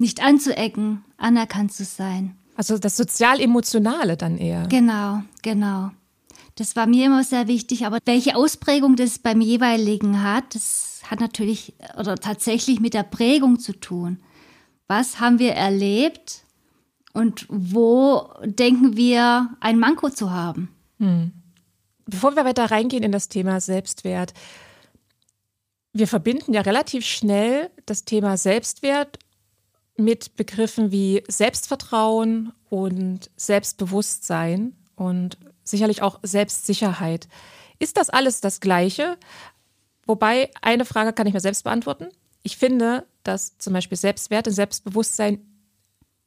nicht 0.00 0.22
anzuecken, 0.22 1.04
anerkannt 1.16 1.72
zu 1.72 1.84
sein. 1.84 2.36
Also 2.56 2.78
das 2.78 2.96
sozial-emotionale 2.96 4.16
dann 4.16 4.38
eher. 4.38 4.66
Genau, 4.66 5.22
genau. 5.42 5.90
Das 6.56 6.76
war 6.76 6.86
mir 6.86 7.06
immer 7.06 7.24
sehr 7.24 7.48
wichtig, 7.48 7.86
aber 7.86 7.98
welche 8.04 8.36
Ausprägung 8.36 8.96
das 8.96 9.18
beim 9.18 9.40
jeweiligen 9.40 10.22
hat, 10.22 10.54
das 10.54 11.00
hat 11.08 11.20
natürlich 11.20 11.74
oder 11.96 12.16
tatsächlich 12.16 12.80
mit 12.80 12.94
der 12.94 13.02
Prägung 13.02 13.58
zu 13.58 13.72
tun. 13.72 14.18
Was 14.88 15.20
haben 15.20 15.38
wir 15.38 15.52
erlebt 15.52 16.44
und 17.12 17.46
wo 17.48 18.28
denken 18.44 18.96
wir, 18.96 19.50
ein 19.60 19.78
Manko 19.78 20.10
zu 20.10 20.30
haben? 20.30 20.68
Hm. 20.98 21.32
Bevor 22.06 22.36
wir 22.36 22.44
weiter 22.44 22.70
reingehen 22.70 23.04
in 23.04 23.12
das 23.12 23.28
Thema 23.28 23.60
Selbstwert, 23.60 24.34
wir 25.92 26.08
verbinden 26.08 26.52
ja 26.52 26.60
relativ 26.60 27.04
schnell 27.06 27.70
das 27.86 28.04
Thema 28.04 28.36
Selbstwert 28.36 29.18
mit 30.00 30.36
Begriffen 30.36 30.90
wie 30.90 31.22
Selbstvertrauen 31.28 32.52
und 32.68 33.30
Selbstbewusstsein. 33.36 34.76
Und 34.96 35.38
sicherlich 35.64 36.02
auch 36.02 36.18
Selbstsicherheit. 36.22 37.28
Ist 37.78 37.96
das 37.96 38.10
alles 38.10 38.40
das 38.40 38.60
Gleiche? 38.60 39.16
Wobei, 40.06 40.50
eine 40.60 40.84
Frage 40.84 41.12
kann 41.12 41.26
ich 41.26 41.32
mir 41.32 41.40
selbst 41.40 41.64
beantworten. 41.64 42.08
Ich 42.42 42.56
finde, 42.56 43.06
dass 43.22 43.56
zum 43.58 43.72
Beispiel 43.72 43.96
Selbstwert 43.96 44.46
und 44.48 44.54
Selbstbewusstsein 44.54 45.40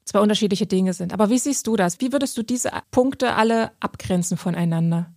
zwei 0.05 0.19
unterschiedliche 0.19 0.65
Dinge 0.65 0.93
sind. 0.93 1.13
Aber 1.13 1.29
wie 1.29 1.37
siehst 1.37 1.67
du 1.67 1.75
das? 1.75 1.99
Wie 1.99 2.11
würdest 2.11 2.37
du 2.37 2.43
diese 2.43 2.71
Punkte 2.91 3.33
alle 3.35 3.71
abgrenzen 3.79 4.37
voneinander? 4.37 5.13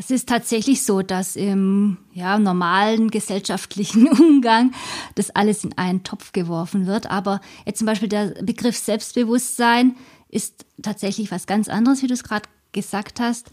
Es 0.00 0.10
ist 0.10 0.30
tatsächlich 0.30 0.82
so, 0.82 1.02
dass 1.02 1.36
im 1.36 1.98
ja, 2.14 2.38
normalen 2.38 3.10
gesellschaftlichen 3.10 4.08
Umgang 4.18 4.72
das 5.14 5.28
alles 5.28 5.62
in 5.62 5.76
einen 5.76 6.04
Topf 6.04 6.32
geworfen 6.32 6.86
wird. 6.86 7.10
Aber 7.10 7.42
jetzt 7.66 7.80
zum 7.80 7.86
Beispiel 7.86 8.08
der 8.08 8.28
Begriff 8.42 8.78
Selbstbewusstsein 8.78 9.96
ist 10.30 10.64
tatsächlich 10.80 11.30
was 11.30 11.46
ganz 11.46 11.68
anderes, 11.68 12.02
wie 12.02 12.06
du 12.06 12.14
es 12.14 12.24
gerade 12.24 12.48
gesagt 12.72 13.20
hast. 13.20 13.50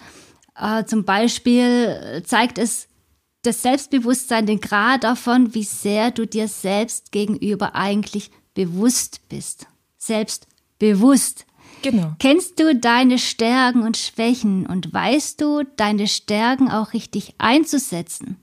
Äh, 0.56 0.86
zum 0.86 1.04
Beispiel 1.04 2.24
zeigt 2.26 2.60
es 2.60 2.88
das 3.42 3.62
Selbstbewusstsein 3.62 4.46
den 4.46 4.62
Grad 4.62 5.04
davon, 5.04 5.54
wie 5.54 5.64
sehr 5.64 6.12
du 6.12 6.26
dir 6.26 6.48
selbst 6.48 7.12
gegenüber 7.12 7.76
eigentlich 7.76 8.32
bewusst 8.54 9.20
bist. 9.28 9.68
Selbstbewusst. 9.98 11.46
Genau. 11.82 12.14
Kennst 12.20 12.60
du 12.60 12.76
deine 12.76 13.20
Stärken 13.20 13.84
und 13.84 13.98
Schwächen 13.98 14.66
und 14.66 14.94
weißt 14.94 15.40
du, 15.42 15.64
deine 15.76 16.08
Stärken 16.08 16.70
auch 16.70 16.94
richtig 16.94 17.36
einzusetzen? 17.38 18.38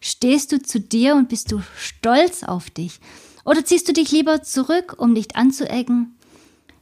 Stehst 0.00 0.52
du 0.52 0.62
zu 0.62 0.80
dir 0.80 1.16
und 1.16 1.28
bist 1.28 1.50
du 1.52 1.62
stolz 1.76 2.42
auf 2.42 2.70
dich? 2.70 3.00
Oder 3.44 3.64
ziehst 3.64 3.88
du 3.88 3.92
dich 3.92 4.10
lieber 4.10 4.42
zurück, 4.42 4.94
um 4.98 5.12
nicht 5.12 5.36
anzuecken? 5.36 6.16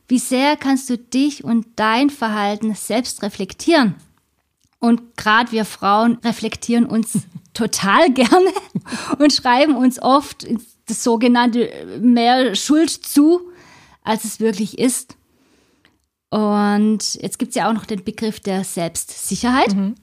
Wie 0.09 0.19
sehr 0.19 0.57
kannst 0.57 0.91
du 0.91 0.99
dich 0.99 1.45
und 1.45 1.67
dein 1.77 2.11
Verhalten 2.11 2.75
selbst 2.75 3.23
reflektieren? 3.23 3.95
Und 4.81 5.17
gerade 5.17 5.53
wir 5.53 5.65
Frauen 5.65 6.19
reflektieren 6.25 6.85
uns 6.85 7.21
total 7.55 8.11
gerne 8.13 8.53
und 9.19 9.33
schreiben 9.33 9.77
uns 9.77 10.03
oft 10.03 10.47
das 10.87 11.03
sogenannte 11.03 11.71
mehr 12.01 12.55
Schuld 12.55 12.91
zu, 12.91 13.41
als 14.03 14.25
es 14.25 14.41
wirklich 14.41 14.79
ist. 14.79 15.17
Und 16.35 17.15
jetzt 17.23 17.39
gibt 17.39 17.51
es 17.51 17.55
ja 17.55 17.69
auch 17.69 17.75
noch 17.75 17.87
den 17.87 18.03
Begriff 18.03 18.41
der 18.41 18.65
Selbstsicherheit. 18.65 19.73
Mhm. 19.73 19.95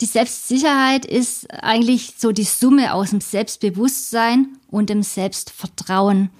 Die 0.00 0.06
Selbstsicherheit 0.06 1.04
ist 1.04 1.52
eigentlich 1.52 2.14
so 2.16 2.32
die 2.32 2.44
Summe 2.44 2.94
aus 2.94 3.10
dem 3.10 3.20
Selbstbewusstsein 3.20 4.56
und 4.70 4.88
dem 4.88 5.02
Selbstvertrauen. 5.02 6.30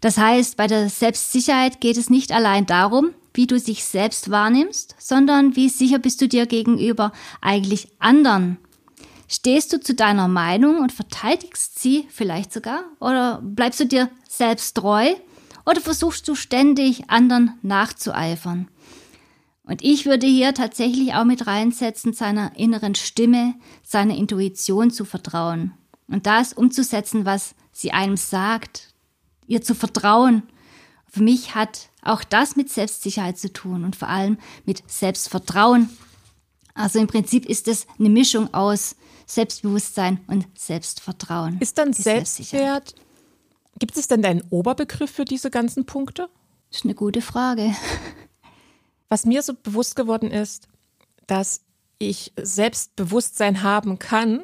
Das 0.00 0.18
heißt, 0.18 0.56
bei 0.56 0.66
der 0.66 0.88
Selbstsicherheit 0.88 1.80
geht 1.80 1.96
es 1.96 2.10
nicht 2.10 2.32
allein 2.32 2.66
darum, 2.66 3.10
wie 3.32 3.46
du 3.46 3.60
dich 3.60 3.84
selbst 3.84 4.28
wahrnimmst, 4.28 4.96
sondern 4.98 5.54
wie 5.54 5.68
sicher 5.68 6.00
bist 6.00 6.20
du 6.20 6.26
dir 6.26 6.46
gegenüber 6.46 7.12
eigentlich 7.40 7.92
anderen. 8.00 8.56
Stehst 9.28 9.72
du 9.72 9.78
zu 9.78 9.94
deiner 9.94 10.26
Meinung 10.26 10.80
und 10.80 10.90
verteidigst 10.90 11.78
sie 11.78 12.08
vielleicht 12.10 12.52
sogar? 12.52 12.82
Oder 12.98 13.40
bleibst 13.40 13.78
du 13.78 13.86
dir 13.86 14.10
selbst 14.28 14.76
treu? 14.78 15.14
Oder 15.70 15.80
versuchst 15.80 16.26
du 16.26 16.34
ständig 16.34 17.08
anderen 17.10 17.56
nachzueifern? 17.62 18.66
Und 19.62 19.84
ich 19.84 20.04
würde 20.04 20.26
hier 20.26 20.52
tatsächlich 20.52 21.14
auch 21.14 21.22
mit 21.22 21.46
reinsetzen, 21.46 22.12
seiner 22.12 22.56
inneren 22.58 22.96
Stimme, 22.96 23.54
seiner 23.84 24.16
Intuition 24.16 24.90
zu 24.90 25.04
vertrauen 25.04 25.72
und 26.08 26.26
das 26.26 26.52
umzusetzen, 26.52 27.24
was 27.24 27.54
sie 27.70 27.92
einem 27.92 28.16
sagt, 28.16 28.92
ihr 29.46 29.62
zu 29.62 29.76
vertrauen. 29.76 30.42
Für 31.06 31.22
mich 31.22 31.54
hat 31.54 31.88
auch 32.02 32.24
das 32.24 32.56
mit 32.56 32.68
Selbstsicherheit 32.68 33.38
zu 33.38 33.52
tun 33.52 33.84
und 33.84 33.94
vor 33.94 34.08
allem 34.08 34.38
mit 34.66 34.82
Selbstvertrauen. 34.90 35.88
Also 36.74 36.98
im 36.98 37.06
Prinzip 37.06 37.46
ist 37.46 37.68
es 37.68 37.86
eine 37.96 38.10
Mischung 38.10 38.52
aus 38.52 38.96
Selbstbewusstsein 39.26 40.18
und 40.26 40.48
Selbstvertrauen. 40.58 41.60
Ist 41.60 41.78
dann 41.78 41.92
Selbstwert, 41.92 42.96
gibt 43.80 43.96
es 43.96 44.06
denn 44.06 44.24
einen 44.24 44.44
Oberbegriff 44.50 45.10
für 45.10 45.24
diese 45.24 45.50
ganzen 45.50 45.86
Punkte? 45.86 46.28
Das 46.68 46.78
ist 46.78 46.84
eine 46.84 46.94
gute 46.94 47.22
Frage. 47.22 47.74
Was 49.08 49.26
mir 49.26 49.42
so 49.42 49.54
bewusst 49.54 49.96
geworden 49.96 50.30
ist, 50.30 50.68
dass 51.26 51.62
ich 51.98 52.32
Selbstbewusstsein 52.40 53.64
haben 53.64 53.98
kann 53.98 54.42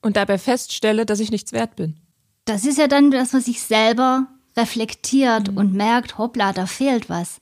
und 0.00 0.16
dabei 0.16 0.38
feststelle, 0.38 1.04
dass 1.04 1.20
ich 1.20 1.30
nichts 1.30 1.52
wert 1.52 1.76
bin. 1.76 1.96
Das 2.46 2.64
ist 2.64 2.78
ja 2.78 2.86
dann 2.88 3.10
das, 3.10 3.34
was 3.34 3.48
ich 3.48 3.60
selber 3.60 4.26
reflektiert 4.56 5.50
mhm. 5.50 5.56
und 5.58 5.74
merkt, 5.74 6.16
hoppla, 6.16 6.52
da 6.52 6.66
fehlt 6.66 7.10
was. 7.10 7.40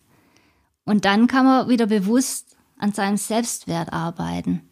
Und 0.84 1.04
dann 1.04 1.26
kann 1.26 1.44
man 1.44 1.68
wieder 1.68 1.86
bewusst 1.86 2.56
an 2.78 2.92
seinem 2.92 3.16
Selbstwert 3.16 3.92
arbeiten. 3.92 4.62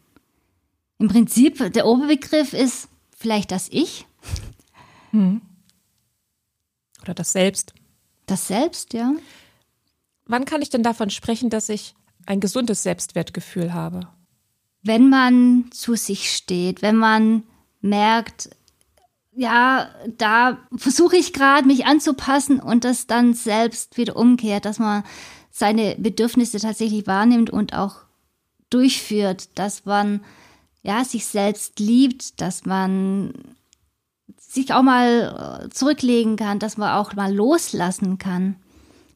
Im 0.99 1.07
Prinzip, 1.07 1.73
der 1.73 1.85
Oberbegriff 1.85 2.53
ist 2.53 2.87
vielleicht 3.15 3.51
das 3.51 3.69
Ich. 3.71 4.05
Mhm. 5.11 5.41
Oder 7.03 7.13
das 7.13 7.33
Selbst. 7.33 7.73
Das 8.25 8.47
Selbst, 8.47 8.93
ja. 8.93 9.13
Wann 10.25 10.45
kann 10.45 10.61
ich 10.61 10.69
denn 10.69 10.83
davon 10.83 11.09
sprechen, 11.09 11.49
dass 11.49 11.69
ich 11.69 11.95
ein 12.25 12.39
gesundes 12.39 12.83
Selbstwertgefühl 12.83 13.73
habe? 13.73 14.07
Wenn 14.81 15.09
man 15.09 15.69
zu 15.71 15.95
sich 15.95 16.33
steht, 16.33 16.81
wenn 16.81 16.95
man 16.95 17.43
merkt, 17.81 18.49
ja, 19.35 19.89
da 20.17 20.57
versuche 20.75 21.17
ich 21.17 21.33
gerade, 21.33 21.67
mich 21.67 21.85
anzupassen 21.85 22.59
und 22.59 22.85
das 22.85 23.07
dann 23.07 23.33
selbst 23.33 23.97
wieder 23.97 24.15
umkehrt, 24.15 24.65
dass 24.65 24.79
man 24.79 25.03
seine 25.51 25.95
Bedürfnisse 25.97 26.59
tatsächlich 26.59 27.07
wahrnimmt 27.07 27.49
und 27.49 27.73
auch 27.73 27.97
durchführt, 28.69 29.49
dass 29.55 29.85
man 29.85 30.21
ja 30.81 31.03
sich 31.03 31.25
selbst 31.25 31.79
liebt, 31.79 32.41
dass 32.41 32.65
man 32.65 33.33
sich 34.53 34.73
auch 34.73 34.83
mal 34.83 35.63
äh, 35.65 35.69
zurücklegen 35.69 36.35
kann, 36.35 36.59
dass 36.59 36.77
man 36.77 36.91
auch 36.93 37.13
mal 37.13 37.33
loslassen 37.33 38.17
kann. 38.17 38.55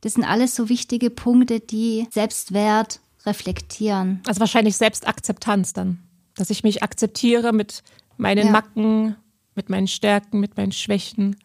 Das 0.02 0.14
sind 0.14 0.24
alles 0.24 0.56
so 0.56 0.70
wichtige 0.70 1.10
Punkte, 1.10 1.60
die 1.60 2.08
Selbstwert 2.12 3.00
reflektieren. 3.26 4.22
Also 4.26 4.40
wahrscheinlich 4.40 4.78
Selbstakzeptanz 4.78 5.74
dann, 5.74 6.00
dass 6.36 6.50
ich 6.50 6.64
mich 6.64 6.82
akzeptiere 6.82 7.54
mit 7.54 7.84
meinen 8.18 8.48
ja. 8.48 8.52
Macken, 8.52 9.16
mit 9.54 9.70
meinen 9.70 9.88
Stärken, 9.88 10.40
mit 10.40 10.58
meinen 10.58 10.72
Schwächen, 10.72 11.36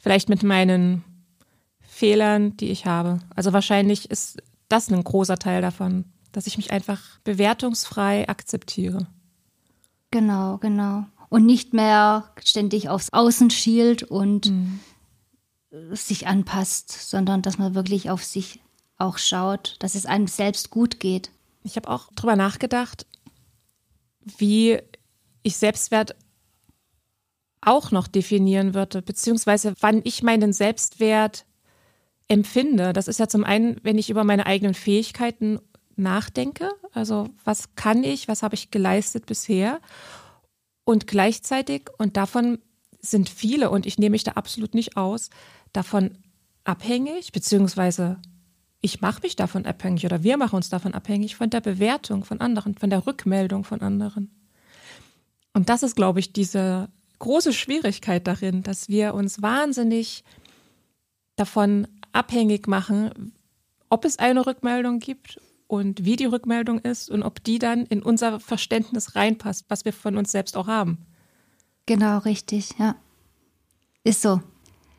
vielleicht 0.00 0.28
mit 0.28 0.42
meinen 0.42 1.04
Fehlern, 1.80 2.56
die 2.56 2.70
ich 2.70 2.86
habe. 2.86 3.20
Also 3.34 3.52
wahrscheinlich 3.52 4.10
ist 4.10 4.42
das 4.68 4.90
ein 4.90 5.02
großer 5.02 5.38
Teil 5.38 5.62
davon, 5.62 6.04
dass 6.32 6.46
ich 6.46 6.56
mich 6.56 6.72
einfach 6.72 7.00
bewertungsfrei 7.24 8.28
akzeptiere. 8.28 9.06
Genau, 10.10 10.58
genau. 10.58 11.06
Und 11.28 11.44
nicht 11.44 11.72
mehr 11.72 12.30
ständig 12.44 12.88
aufs 12.88 13.12
Außen 13.12 13.50
schielt 13.50 14.02
und 14.02 14.50
mhm. 14.50 14.80
sich 15.92 16.26
anpasst, 16.26 16.92
sondern 17.10 17.42
dass 17.42 17.58
man 17.58 17.74
wirklich 17.74 18.10
auf 18.10 18.24
sich 18.24 18.60
auch 18.98 19.18
schaut, 19.18 19.76
dass 19.80 19.94
es 19.94 20.06
einem 20.06 20.26
selbst 20.26 20.70
gut 20.70 21.00
geht. 21.00 21.30
Ich 21.64 21.76
habe 21.76 21.90
auch 21.90 22.08
darüber 22.14 22.36
nachgedacht, 22.36 23.06
wie 24.38 24.78
ich 25.42 25.56
Selbstwert 25.56 26.16
auch 27.60 27.90
noch 27.90 28.06
definieren 28.06 28.74
würde, 28.74 29.02
beziehungsweise 29.02 29.74
wann 29.80 30.00
ich 30.04 30.22
meinen 30.22 30.52
Selbstwert 30.52 31.44
empfinde. 32.28 32.92
Das 32.92 33.08
ist 33.08 33.18
ja 33.18 33.28
zum 33.28 33.44
einen, 33.44 33.78
wenn 33.82 33.98
ich 33.98 34.10
über 34.10 34.24
meine 34.24 34.46
eigenen 34.46 34.74
Fähigkeiten 34.74 35.60
nachdenke, 35.96 36.70
also 36.92 37.28
was 37.44 37.74
kann 37.74 38.04
ich, 38.04 38.28
was 38.28 38.42
habe 38.42 38.54
ich 38.54 38.70
geleistet 38.70 39.26
bisher 39.26 39.80
und 40.86 41.08
gleichzeitig, 41.08 41.90
und 41.98 42.16
davon 42.16 42.60
sind 43.00 43.28
viele, 43.28 43.70
und 43.70 43.86
ich 43.86 43.98
nehme 43.98 44.12
mich 44.12 44.24
da 44.24 44.32
absolut 44.32 44.72
nicht 44.72 44.96
aus, 44.96 45.30
davon 45.72 46.16
abhängig, 46.64 47.32
beziehungsweise 47.32 48.18
ich 48.80 49.00
mache 49.00 49.22
mich 49.22 49.34
davon 49.34 49.66
abhängig 49.66 50.06
oder 50.06 50.22
wir 50.22 50.36
machen 50.36 50.56
uns 50.56 50.68
davon 50.68 50.94
abhängig 50.94 51.34
von 51.34 51.50
der 51.50 51.60
Bewertung 51.60 52.24
von 52.24 52.40
anderen, 52.40 52.78
von 52.78 52.88
der 52.88 53.04
Rückmeldung 53.04 53.64
von 53.64 53.80
anderen. 53.80 54.30
Und 55.52 55.68
das 55.68 55.82
ist, 55.82 55.96
glaube 55.96 56.20
ich, 56.20 56.32
diese 56.32 56.88
große 57.18 57.52
Schwierigkeit 57.52 58.24
darin, 58.26 58.62
dass 58.62 58.88
wir 58.88 59.14
uns 59.14 59.42
wahnsinnig 59.42 60.22
davon 61.34 61.88
abhängig 62.12 62.68
machen, 62.68 63.32
ob 63.90 64.04
es 64.04 64.20
eine 64.20 64.46
Rückmeldung 64.46 65.00
gibt 65.00 65.40
und 65.66 66.04
wie 66.04 66.16
die 66.16 66.24
Rückmeldung 66.24 66.78
ist 66.80 67.10
und 67.10 67.22
ob 67.22 67.42
die 67.42 67.58
dann 67.58 67.86
in 67.86 68.02
unser 68.02 68.40
Verständnis 68.40 69.16
reinpasst, 69.16 69.66
was 69.68 69.84
wir 69.84 69.92
von 69.92 70.16
uns 70.16 70.32
selbst 70.32 70.56
auch 70.56 70.66
haben. 70.66 70.98
Genau, 71.86 72.18
richtig, 72.18 72.70
ja. 72.78 72.96
Ist 74.04 74.22
so. 74.22 74.40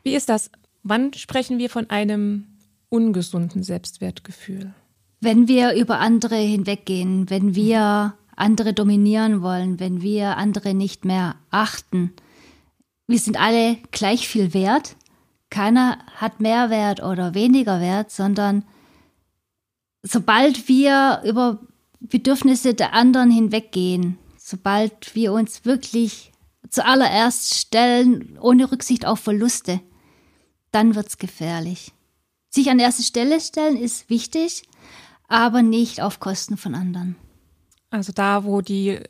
Wie 0.02 0.14
ist 0.14 0.28
das? 0.28 0.50
Wann 0.82 1.12
sprechen 1.14 1.58
wir 1.58 1.70
von 1.70 1.90
einem 1.90 2.46
ungesunden 2.88 3.62
Selbstwertgefühl? 3.62 4.74
Wenn 5.20 5.48
wir 5.48 5.74
über 5.74 5.98
andere 5.98 6.36
hinweggehen, 6.36 7.28
wenn 7.28 7.54
wir 7.54 8.14
andere 8.38 8.72
dominieren 8.72 9.42
wollen, 9.42 9.80
wenn 9.80 10.00
wir 10.00 10.36
andere 10.36 10.74
nicht 10.74 11.04
mehr 11.04 11.36
achten. 11.50 12.12
Wir 13.06 13.18
sind 13.18 13.40
alle 13.40 13.76
gleich 13.90 14.28
viel 14.28 14.54
wert. 14.54 14.96
Keiner 15.50 15.98
hat 16.16 16.40
mehr 16.40 16.70
Wert 16.70 17.02
oder 17.02 17.34
weniger 17.34 17.80
Wert, 17.80 18.10
sondern 18.10 18.64
sobald 20.02 20.68
wir 20.68 21.22
über 21.24 21.60
Bedürfnisse 22.00 22.74
der 22.74 22.92
anderen 22.92 23.30
hinweggehen, 23.30 24.18
sobald 24.36 25.14
wir 25.14 25.32
uns 25.32 25.64
wirklich 25.64 26.32
zuallererst 26.70 27.54
stellen, 27.54 28.38
ohne 28.40 28.70
Rücksicht 28.70 29.06
auf 29.06 29.20
Verluste, 29.20 29.80
dann 30.70 30.94
wird 30.94 31.08
es 31.08 31.18
gefährlich. 31.18 31.92
Sich 32.50 32.70
an 32.70 32.78
erste 32.78 33.02
Stelle 33.02 33.40
stellen 33.40 33.76
ist 33.76 34.10
wichtig, 34.10 34.62
aber 35.28 35.62
nicht 35.62 36.00
auf 36.00 36.20
Kosten 36.20 36.56
von 36.56 36.74
anderen. 36.74 37.16
Also 37.90 38.12
da, 38.12 38.44
wo 38.44 38.60
die, 38.60 39.00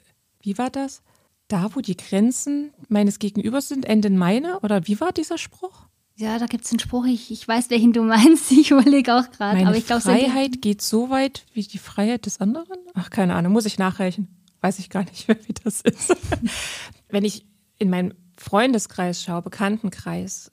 wie 0.40 0.59
war 0.59 0.71
das? 0.71 1.02
Da, 1.49 1.75
wo 1.75 1.80
die 1.80 1.97
Grenzen 1.97 2.73
meines 2.88 3.18
Gegenübers 3.18 3.68
sind, 3.68 3.87
enden 3.87 4.18
meine? 4.18 4.61
Oder 4.61 4.87
wie 4.87 5.00
war 5.00 5.12
dieser 5.12 5.38
Spruch? 5.38 5.88
Ja, 6.18 6.40
da 6.40 6.46
gibt 6.46 6.64
es 6.64 6.72
einen 6.72 6.80
Spruch, 6.80 7.06
ich, 7.06 7.31
ich 7.31 7.46
weiß, 7.46 7.70
welchen 7.70 7.92
du 7.92 8.02
meinst, 8.04 8.50
ich 8.50 8.72
überlege 8.72 9.14
auch 9.14 9.31
gerade. 9.31 9.64
Meine 9.64 9.81
glaub, 9.81 10.02
Freiheit 10.02 10.54
so 10.54 10.61
geht 10.61 10.83
so 10.83 11.11
weit 11.11 11.46
wie 11.54 11.62
die 11.62 11.78
Freiheit 11.78 12.26
des 12.26 12.40
anderen? 12.40 12.78
Ach, 12.94 13.09
keine 13.09 13.35
Ahnung, 13.35 13.52
muss 13.52 13.66
ich 13.66 13.78
nachreichen. 13.78 14.28
Weiß 14.61 14.81
ich 14.81 14.90
gar 14.90 15.04
nicht 15.04 15.28
mehr, 15.28 15.38
wie 15.46 15.52
das 15.52 15.81
ist. 15.81 16.16
Wenn 17.09 17.24
ich 17.24 17.46
in 17.78 17.88
meinen 17.88 18.14
Freundeskreis 18.37 19.22
schaue, 19.22 19.42
Bekanntenkreis, 19.42 20.50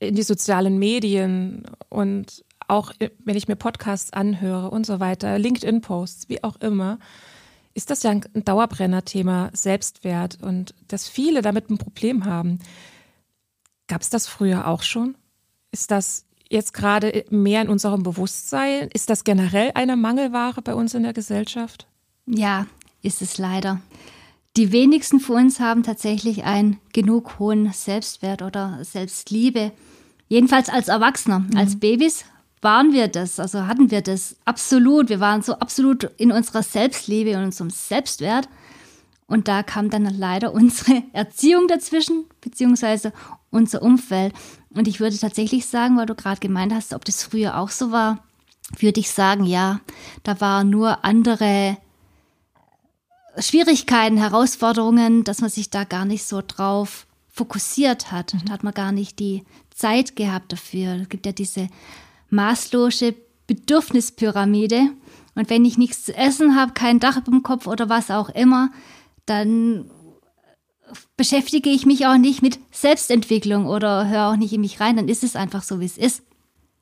in 0.00 0.14
die 0.14 0.22
sozialen 0.22 0.78
Medien 0.78 1.64
und 1.88 2.44
auch 2.68 2.92
wenn 3.24 3.36
ich 3.36 3.48
mir 3.48 3.56
Podcasts 3.56 4.12
anhöre 4.12 4.70
und 4.70 4.84
so 4.84 5.00
weiter, 5.00 5.38
LinkedIn-Posts, 5.38 6.28
wie 6.28 6.44
auch 6.44 6.56
immer, 6.56 6.98
ist 7.74 7.90
das 7.90 8.02
ja 8.02 8.10
ein 8.10 8.22
Dauerbrenner-Thema 8.34 9.50
Selbstwert 9.54 10.38
und 10.42 10.74
dass 10.86 11.08
viele 11.08 11.40
damit 11.40 11.70
ein 11.70 11.78
Problem 11.78 12.26
haben. 12.26 12.58
Gab 13.88 14.02
es 14.02 14.10
das 14.10 14.28
früher 14.28 14.68
auch 14.68 14.82
schon? 14.82 15.16
Ist 15.72 15.90
das 15.90 16.24
jetzt 16.48 16.72
gerade 16.72 17.24
mehr 17.30 17.62
in 17.62 17.68
unserem 17.68 18.02
Bewusstsein? 18.02 18.88
Ist 18.92 19.10
das 19.10 19.24
generell 19.24 19.72
eine 19.74 19.96
Mangelware 19.96 20.62
bei 20.62 20.74
uns 20.74 20.94
in 20.94 21.02
der 21.02 21.12
Gesellschaft? 21.12 21.86
Ja, 22.26 22.66
ist 23.02 23.22
es 23.22 23.38
leider. 23.38 23.80
Die 24.56 24.72
wenigsten 24.72 25.20
von 25.20 25.36
uns 25.36 25.60
haben 25.60 25.82
tatsächlich 25.82 26.44
einen 26.44 26.80
genug 26.92 27.38
hohen 27.38 27.72
Selbstwert 27.72 28.42
oder 28.42 28.78
Selbstliebe. 28.82 29.72
Jedenfalls 30.28 30.68
als 30.68 30.88
Erwachsener. 30.88 31.40
Mhm. 31.40 31.56
Als 31.56 31.78
Babys 31.78 32.24
waren 32.60 32.92
wir 32.92 33.08
das, 33.08 33.38
also 33.38 33.66
hatten 33.66 33.90
wir 33.90 34.02
das 34.02 34.36
absolut. 34.44 35.08
Wir 35.10 35.20
waren 35.20 35.42
so 35.42 35.54
absolut 35.54 36.04
in 36.16 36.32
unserer 36.32 36.62
Selbstliebe 36.62 37.36
und 37.36 37.44
unserem 37.44 37.70
Selbstwert. 37.70 38.48
Und 39.26 39.46
da 39.46 39.62
kam 39.62 39.90
dann 39.90 40.04
leider 40.04 40.52
unsere 40.54 41.02
Erziehung 41.12 41.68
dazwischen, 41.68 42.24
beziehungsweise 42.40 43.12
unser 43.50 43.82
Umfeld. 43.82 44.34
Und 44.70 44.88
ich 44.88 45.00
würde 45.00 45.18
tatsächlich 45.18 45.66
sagen, 45.66 45.96
weil 45.96 46.06
du 46.06 46.14
gerade 46.14 46.40
gemeint 46.40 46.72
hast, 46.72 46.92
ob 46.92 47.04
das 47.04 47.22
früher 47.22 47.58
auch 47.58 47.70
so 47.70 47.92
war, 47.92 48.24
würde 48.78 49.00
ich 49.00 49.10
sagen, 49.10 49.44
ja, 49.44 49.80
da 50.22 50.40
waren 50.40 50.70
nur 50.70 51.04
andere 51.04 51.78
Schwierigkeiten, 53.38 54.16
Herausforderungen, 54.16 55.24
dass 55.24 55.40
man 55.40 55.50
sich 55.50 55.70
da 55.70 55.84
gar 55.84 56.04
nicht 56.04 56.24
so 56.24 56.42
drauf 56.46 57.06
fokussiert 57.28 58.10
hat. 58.10 58.34
Da 58.44 58.52
hat 58.52 58.64
man 58.64 58.74
gar 58.74 58.92
nicht 58.92 59.18
die 59.18 59.44
Zeit 59.70 60.16
gehabt 60.16 60.52
dafür. 60.52 60.96
Es 61.02 61.08
gibt 61.08 61.24
ja 61.24 61.32
diese 61.32 61.68
maßlose 62.30 63.14
Bedürfnispyramide. 63.46 64.90
Und 65.34 65.50
wenn 65.50 65.64
ich 65.64 65.78
nichts 65.78 66.04
zu 66.04 66.16
essen 66.16 66.56
habe, 66.56 66.72
kein 66.72 66.98
Dach 66.98 67.16
über 67.16 67.30
dem 67.30 67.44
Kopf 67.44 67.66
oder 67.66 67.88
was 67.88 68.10
auch 68.10 68.28
immer, 68.28 68.70
dann 69.24 69.88
beschäftige 71.16 71.70
ich 71.70 71.86
mich 71.86 72.06
auch 72.06 72.16
nicht 72.16 72.42
mit 72.42 72.58
Selbstentwicklung 72.70 73.66
oder 73.66 74.08
höre 74.08 74.28
auch 74.28 74.36
nicht 74.36 74.52
in 74.52 74.60
mich 74.60 74.80
rein, 74.80 74.96
dann 74.96 75.08
ist 75.08 75.24
es 75.24 75.36
einfach 75.36 75.62
so, 75.62 75.80
wie 75.80 75.86
es 75.86 75.98
ist. 75.98 76.22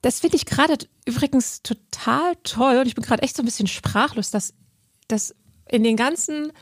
Das 0.03 0.21
finde 0.21 0.37
ich 0.37 0.47
gerade 0.47 0.77
übrigens 1.05 1.63
total 1.63 2.37
toll 2.43 2.79
und 2.79 2.87
ich 2.87 2.95
bin 2.95 3.05
gerade 3.05 3.23
echt 3.23 3.37
so 3.37 3.43
ein 3.43 3.47
bisschen 3.47 3.67
sprachlos, 3.67 4.31
dass, 4.31 4.55
dass 5.09 5.35
in 5.69 5.83
den 5.83 5.97
ganzen 5.97 6.53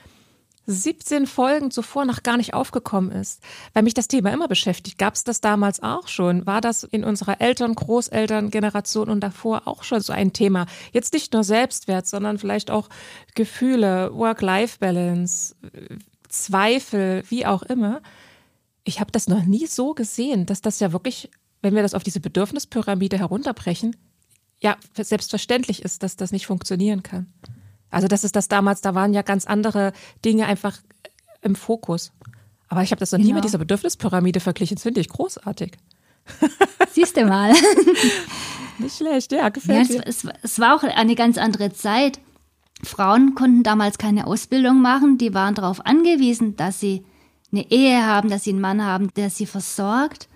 17 0.67 1.27
Folgen 1.27 1.71
zuvor 1.71 2.05
noch 2.05 2.23
gar 2.23 2.37
nicht 2.37 2.55
aufgekommen 2.55 3.13
ist, 3.13 3.43
weil 3.75 3.83
mich 3.83 3.95
das 3.95 4.09
Thema 4.09 4.33
immer 4.33 4.49
beschäftigt. 4.49 4.99
Gab 4.99 5.15
es 5.15 5.25
das 5.25 5.41
damals 5.41 5.83
auch 5.83 6.09
schon? 6.09 6.47
War 6.47 6.61
das 6.61 6.85
in 6.85 7.05
unserer 7.05 7.41
Eltern-, 7.41 7.75
Großeltern-Generation 7.75 9.11
und 9.11 9.21
davor 9.21 9.63
auch 9.67 9.85
schon 9.85 10.01
so 10.01 10.13
ein 10.13 10.33
Thema? 10.33 10.67
Jetzt 10.93 11.13
nicht 11.13 11.33
nur 11.35 11.45
Selbstwert, 11.45 12.07
sondern 12.07 12.39
vielleicht 12.39 12.71
auch 12.71 12.89
Gefühle, 13.35 14.11
Work-Life-Balance, 14.15 15.55
Zweifel, 16.43 17.23
wie 17.29 17.47
auch 17.47 17.63
immer. 17.63 18.03
Ich 18.85 19.01
habe 19.01 19.11
das 19.13 19.29
noch 19.29 19.45
nie 19.45 19.67
so 19.67 19.95
gesehen, 19.95 20.47
dass 20.47 20.61
das 20.61 20.81
ja 20.81 20.93
wirklich, 20.93 21.31
wenn 21.63 21.75
wir 21.75 21.83
das 21.83 21.95
auf 21.95 22.03
diese 22.03 22.21
Bedürfnispyramide 22.21 23.19
herunterbrechen, 23.19 23.97
ja, 24.61 24.77
selbstverständlich 24.97 25.83
ist, 25.83 26.03
dass 26.03 26.17
das 26.17 26.33
nicht 26.33 26.47
funktionieren 26.47 27.03
kann. 27.03 27.27
Also 27.91 28.09
das 28.09 28.25
ist 28.25 28.35
das 28.35 28.49
damals, 28.49 28.81
da 28.81 28.95
waren 28.95 29.15
ja 29.15 29.23
ganz 29.23 29.47
andere 29.47 29.93
Dinge 30.25 30.47
einfach 30.47 30.79
im 31.43 31.55
Fokus. 31.55 32.13
Aber 32.69 32.83
ich 32.83 32.91
habe 32.91 33.01
das 33.01 33.13
noch 33.13 33.19
genau. 33.19 33.29
nie 33.29 33.35
mit 33.35 33.45
dieser 33.45 33.59
Bedürfnispyramide 33.59 34.41
verglichen. 34.41 34.77
Das 34.77 34.83
finde 34.83 35.01
ich 35.01 35.09
großartig. 35.09 35.77
Siehst 36.93 37.17
du 37.17 37.27
mal. 37.27 37.53
Nicht 38.79 38.97
schlecht, 38.97 39.33
ja, 39.33 39.49
gefällt 39.51 39.91
ja, 39.91 40.01
es, 40.05 40.25
es, 40.25 40.33
es 40.43 40.59
war 40.59 40.75
auch 40.75 40.83
eine 40.83 41.15
ganz 41.15 41.39
andere 41.39 41.73
Zeit. 41.73 42.19
Frauen 42.83 43.35
konnten 43.35 43.63
damals 43.63 43.99
keine 43.99 44.27
Ausbildung 44.27 44.81
machen. 44.81 45.19
Die 45.19 45.33
waren 45.33 45.55
darauf 45.55 45.85
angewiesen, 45.87 46.57
dass 46.57 46.81
sie 46.81 47.05
eine 47.53 47.71
Ehe 47.71 48.05
haben, 48.05 48.31
dass 48.31 48.45
sie 48.45 48.51
einen 48.51 48.61
Mann 48.61 48.85
haben, 48.85 49.13
der 49.15 49.31
sie 49.31 49.47
versorgt 49.47 50.29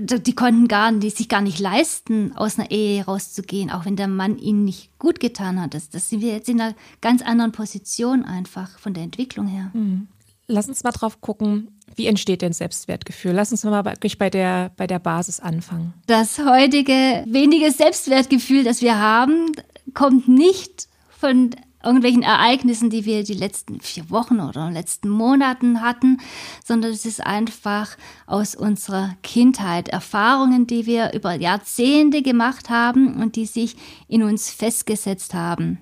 die 0.00 0.34
konnten 0.34 0.68
gar 0.68 0.90
nicht, 0.90 1.16
sich 1.16 1.28
gar 1.28 1.40
nicht 1.40 1.58
leisten, 1.58 2.34
aus 2.36 2.58
einer 2.58 2.70
Ehe 2.70 3.04
rauszugehen, 3.04 3.70
auch 3.70 3.84
wenn 3.84 3.96
der 3.96 4.08
Mann 4.08 4.38
ihnen 4.38 4.64
nicht 4.64 4.98
gut 4.98 5.20
getan 5.20 5.60
hat. 5.60 5.74
Das, 5.74 5.90
das 5.90 6.08
sind 6.08 6.20
wir 6.20 6.32
jetzt 6.32 6.48
in 6.48 6.60
einer 6.60 6.74
ganz 7.00 7.22
anderen 7.22 7.52
Position 7.52 8.24
einfach 8.24 8.78
von 8.78 8.94
der 8.94 9.02
Entwicklung 9.02 9.46
her. 9.46 9.70
Mhm. 9.72 10.08
lass 10.46 10.68
uns 10.68 10.84
mal 10.84 10.92
drauf 10.92 11.20
gucken, 11.20 11.68
wie 11.96 12.06
entsteht 12.06 12.42
denn 12.42 12.52
Selbstwertgefühl? 12.52 13.32
Lass 13.32 13.52
uns 13.52 13.62
mal 13.64 13.84
wirklich 13.84 14.18
bei 14.18 14.30
der, 14.30 14.72
bei 14.76 14.86
der 14.86 14.98
Basis 14.98 15.38
anfangen. 15.38 15.94
Das 16.06 16.38
heutige 16.38 17.24
wenige 17.26 17.70
Selbstwertgefühl, 17.70 18.64
das 18.64 18.80
wir 18.80 18.98
haben, 18.98 19.52
kommt 19.92 20.28
nicht 20.28 20.88
von 21.24 21.56
irgendwelchen 21.82 22.22
Ereignissen, 22.22 22.90
die 22.90 23.06
wir 23.06 23.24
die 23.24 23.32
letzten 23.32 23.80
vier 23.80 24.10
Wochen 24.10 24.40
oder 24.40 24.70
letzten 24.70 25.08
Monaten 25.08 25.80
hatten, 25.80 26.18
sondern 26.62 26.92
es 26.92 27.06
ist 27.06 27.24
einfach 27.24 27.96
aus 28.26 28.54
unserer 28.54 29.16
Kindheit 29.22 29.88
Erfahrungen, 29.88 30.66
die 30.66 30.84
wir 30.84 31.14
über 31.14 31.32
Jahrzehnte 31.32 32.20
gemacht 32.20 32.68
haben 32.68 33.22
und 33.22 33.36
die 33.36 33.46
sich 33.46 33.74
in 34.06 34.22
uns 34.22 34.50
festgesetzt 34.50 35.32
haben. 35.32 35.78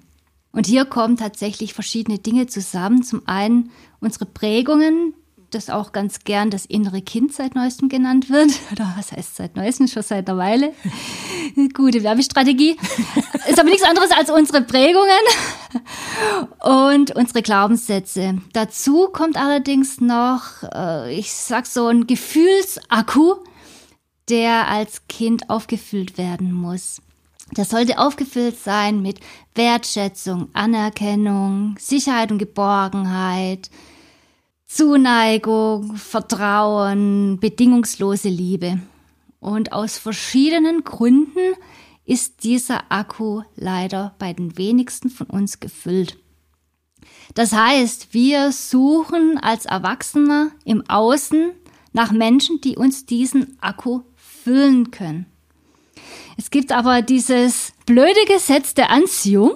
Und 0.53 0.69
hier 0.69 0.85
kommen 0.85 1.17
tatsächlich 1.17 1.75
verschiedene 1.75 2.21
Dinge 2.21 2.47
zusammen. 2.47 3.03
Zum 3.03 3.27
einen 3.27 3.71
unsere 3.99 4.27
Prägungen, 4.27 5.13
das 5.55 5.71
auch 5.71 5.93
ganz 5.93 6.21
gern 6.21 6.51
das 6.51 6.65
innere 6.67 7.03
Kind 7.03 7.33
seit 7.33 7.55
neuestem 7.55 7.89
genannt 7.89 8.31
wird. 8.31 8.51
Oder 8.73 8.93
was 8.97 9.13
heißt 9.13 9.37
seit 9.37 9.57
neuestem? 9.57 9.89
Schon 9.89 10.03
seit 10.03 10.29
einer 10.29 10.39
Weile. 10.39 10.73
Gute 11.75 12.03
Werbestrategie. 12.03 12.77
Ist 13.49 13.59
aber 13.59 13.69
nichts 13.69 13.85
anderes 13.85 14.11
als 14.11 14.31
unsere 14.31 14.63
Prägungen 14.63 15.11
und 16.61 17.15
unsere 17.15 17.43
Glaubenssätze. 17.43 18.39
Dazu 18.53 19.09
kommt 19.09 19.37
allerdings 19.37 20.01
noch, 20.01 20.63
äh, 20.75 21.15
ich 21.15 21.33
sag 21.33 21.67
so, 21.67 21.87
ein 21.89 22.07
Gefühlsakku, 22.07 23.37
der 24.29 24.69
als 24.69 25.07
Kind 25.09 25.51
aufgefüllt 25.51 26.19
werden 26.19 26.53
muss. 26.53 27.01
Das 27.55 27.69
sollte 27.69 27.99
aufgefüllt 27.99 28.59
sein 28.59 29.03
mit 29.03 29.21
Wertschätzung, 29.55 30.49
Anerkennung, 30.55 31.77
Sicherheit 31.79 32.33
und 32.33 32.39
Geborgenheit, 32.39 33.69
Zuneigung, 34.75 35.97
Vertrauen, 35.97 37.39
bedingungslose 37.39 38.31
Liebe. 38.31 38.81
Und 39.39 39.75
aus 39.75 39.99
verschiedenen 39.99 40.83
Gründen 40.83 41.57
ist 42.07 42.43
dieser 42.43 42.91
Akku 42.91 43.43
leider 43.55 44.15
bei 44.19 44.33
den 44.33 44.57
wenigsten 44.57 45.11
von 45.11 45.27
uns 45.27 45.61
gefüllt. 45.61 46.17
Das 47.35 47.53
heißt, 47.53 48.15
wir 48.15 48.51
suchen 48.51 49.37
als 49.37 49.67
Erwachsene 49.67 50.53
im 50.65 50.89
Außen 50.89 51.51
nach 51.93 52.11
Menschen, 52.11 52.63
die 52.63 52.79
uns 52.79 53.05
diesen 53.05 53.59
Akku 53.61 54.01
füllen 54.17 54.91
können. 54.91 55.27
Es 56.39 56.49
gibt 56.49 56.73
aber 56.73 57.03
dieses 57.03 57.75
blöde 57.85 58.25
Gesetz 58.27 58.73
der 58.73 58.89
Anziehung, 58.89 59.53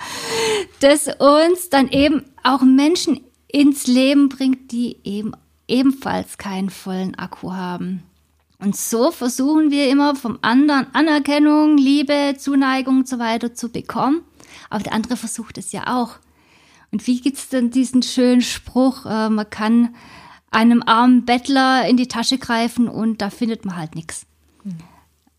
das 0.80 1.08
uns 1.18 1.68
dann 1.68 1.90
eben 1.90 2.24
auch 2.42 2.62
Menschen 2.62 3.20
ins 3.52 3.86
Leben 3.86 4.28
bringt, 4.28 4.72
die 4.72 4.98
eben 5.04 5.32
ebenfalls 5.68 6.38
keinen 6.38 6.70
vollen 6.70 7.14
Akku 7.16 7.52
haben. 7.52 8.02
Und 8.58 8.76
so 8.76 9.10
versuchen 9.10 9.70
wir 9.70 9.88
immer 9.88 10.14
vom 10.14 10.38
anderen 10.42 10.86
Anerkennung, 10.94 11.78
Liebe, 11.78 12.34
Zuneigung 12.36 12.98
und 12.98 13.08
so 13.08 13.18
weiter 13.18 13.54
zu 13.54 13.70
bekommen. 13.70 14.22
Aber 14.68 14.82
der 14.82 14.92
andere 14.92 15.16
versucht 15.16 15.56
es 15.56 15.72
ja 15.72 15.98
auch. 15.98 16.16
Und 16.92 17.06
wie 17.06 17.20
gibt's 17.20 17.48
denn 17.48 17.70
diesen 17.70 18.02
schönen 18.02 18.42
Spruch, 18.42 19.06
äh, 19.06 19.30
man 19.30 19.48
kann 19.48 19.94
einem 20.50 20.82
armen 20.82 21.24
Bettler 21.24 21.88
in 21.88 21.96
die 21.96 22.08
Tasche 22.08 22.36
greifen 22.36 22.88
und 22.88 23.22
da 23.22 23.30
findet 23.30 23.64
man 23.64 23.76
halt 23.76 23.94
nichts. 23.94 24.26
Mhm. 24.64 24.78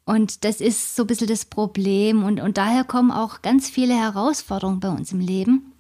Und 0.05 0.45
das 0.45 0.61
ist 0.61 0.95
so 0.95 1.03
ein 1.03 1.07
bisschen 1.07 1.27
das 1.27 1.45
Problem. 1.45 2.23
Und, 2.23 2.39
und 2.39 2.57
daher 2.57 2.83
kommen 2.83 3.11
auch 3.11 3.41
ganz 3.41 3.69
viele 3.69 3.93
Herausforderungen 3.93 4.79
bei 4.79 4.89
uns 4.89 5.11
im 5.11 5.19
Leben 5.19 5.70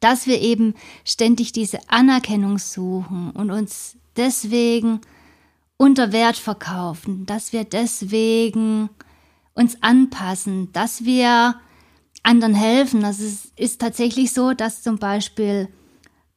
dass 0.00 0.26
wir 0.26 0.40
eben 0.40 0.74
ständig 1.04 1.52
diese 1.52 1.78
Anerkennung 1.88 2.58
suchen 2.58 3.30
und 3.30 3.50
uns 3.50 3.96
deswegen 4.16 5.00
unter 5.76 6.12
Wert 6.12 6.36
verkaufen, 6.36 7.26
dass 7.26 7.52
wir 7.52 7.64
deswegen 7.64 8.90
uns 9.54 9.82
anpassen, 9.82 10.72
dass 10.72 11.04
wir 11.04 11.54
anderen 12.22 12.54
helfen. 12.54 13.04
Also 13.04 13.24
es 13.24 13.52
ist 13.56 13.80
tatsächlich 13.80 14.32
so, 14.32 14.52
dass 14.52 14.82
zum 14.82 14.98
Beispiel 14.98 15.68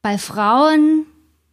bei 0.02 0.18
Frauen, 0.18 1.06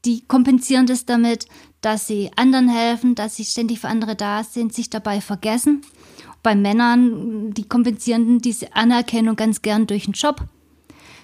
die 0.05 0.21
kompensieren 0.21 0.85
das 0.85 1.05
damit, 1.05 1.47
dass 1.81 2.07
sie 2.07 2.31
anderen 2.35 2.69
helfen, 2.69 3.15
dass 3.15 3.35
sie 3.35 3.45
ständig 3.45 3.79
für 3.79 3.87
andere 3.87 4.15
da 4.15 4.43
sind, 4.43 4.73
sich 4.73 4.89
dabei 4.89 5.21
vergessen. 5.21 5.81
Bei 6.43 6.55
Männern, 6.55 7.53
die 7.53 7.67
kompensieren 7.67 8.39
diese 8.39 8.75
Anerkennung 8.75 9.35
ganz 9.35 9.61
gern 9.61 9.87
durch 9.87 10.05
einen 10.05 10.13
Job 10.13 10.47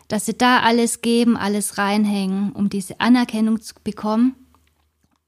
dass 0.08 0.26
sie 0.26 0.38
da 0.38 0.62
alles 0.62 1.02
geben, 1.02 1.38
alles 1.38 1.78
reinhängen, 1.78 2.52
um 2.54 2.70
diese 2.70 3.00
Anerkennung 3.00 3.62
zu 3.62 3.76
bekommen. 3.84 4.36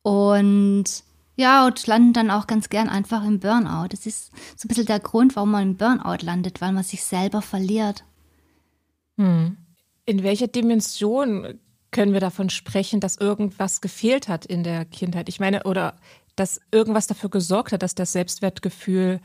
Und 0.01 1.03
ja, 1.35 1.65
und 1.65 1.85
landen 1.87 2.13
dann 2.13 2.31
auch 2.31 2.47
ganz 2.47 2.69
gern 2.69 2.89
einfach 2.89 3.23
im 3.25 3.39
Burnout. 3.39 3.89
Das 3.89 4.05
ist 4.05 4.31
so 4.57 4.65
ein 4.65 4.67
bisschen 4.67 4.85
der 4.85 4.99
Grund, 4.99 5.35
warum 5.35 5.51
man 5.51 5.63
im 5.63 5.77
Burnout 5.77 6.25
landet, 6.25 6.61
weil 6.61 6.71
man 6.71 6.83
sich 6.83 7.03
selber 7.03 7.41
verliert. 7.41 8.03
Hm. 9.17 9.57
In 10.05 10.23
welcher 10.23 10.47
Dimension 10.47 11.59
können 11.91 12.13
wir 12.13 12.19
davon 12.19 12.49
sprechen, 12.49 12.99
dass 12.99 13.17
irgendwas 13.17 13.81
gefehlt 13.81 14.27
hat 14.27 14.45
in 14.45 14.63
der 14.63 14.85
Kindheit? 14.85 15.29
Ich 15.29 15.39
meine, 15.39 15.63
oder 15.63 15.95
dass 16.35 16.61
irgendwas 16.71 17.07
dafür 17.07 17.29
gesorgt 17.29 17.71
hat, 17.71 17.83
dass 17.83 17.95
das 17.95 18.13
Selbstwertgefühl 18.13 19.19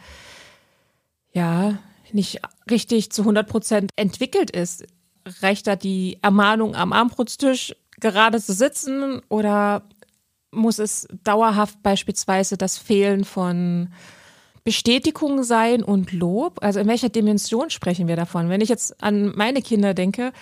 ja 1.32 1.78
nicht 2.12 2.40
richtig 2.70 3.10
zu 3.10 3.22
100 3.22 3.48
Prozent 3.48 3.90
entwickelt 3.96 4.50
ist 4.50 4.84
reicht 5.40 5.66
da 5.66 5.76
die 5.76 6.18
Ermahnung 6.22 6.74
am 6.74 6.92
Armbrutstisch 6.92 7.74
gerade 8.00 8.40
zu 8.40 8.52
sitzen 8.52 9.20
oder 9.28 9.82
muss 10.50 10.78
es 10.78 11.08
dauerhaft 11.24 11.82
beispielsweise 11.82 12.56
das 12.56 12.78
Fehlen 12.78 13.24
von 13.24 13.88
Bestätigung 14.62 15.42
sein 15.42 15.82
und 15.82 16.12
Lob? 16.12 16.62
Also 16.62 16.80
in 16.80 16.88
welcher 16.88 17.08
Dimension 17.08 17.70
sprechen 17.70 18.08
wir 18.08 18.16
davon? 18.16 18.48
Wenn 18.48 18.60
ich 18.60 18.68
jetzt 18.68 19.02
an 19.02 19.32
meine 19.36 19.62
Kinder 19.62 19.94
denke, 19.94 20.32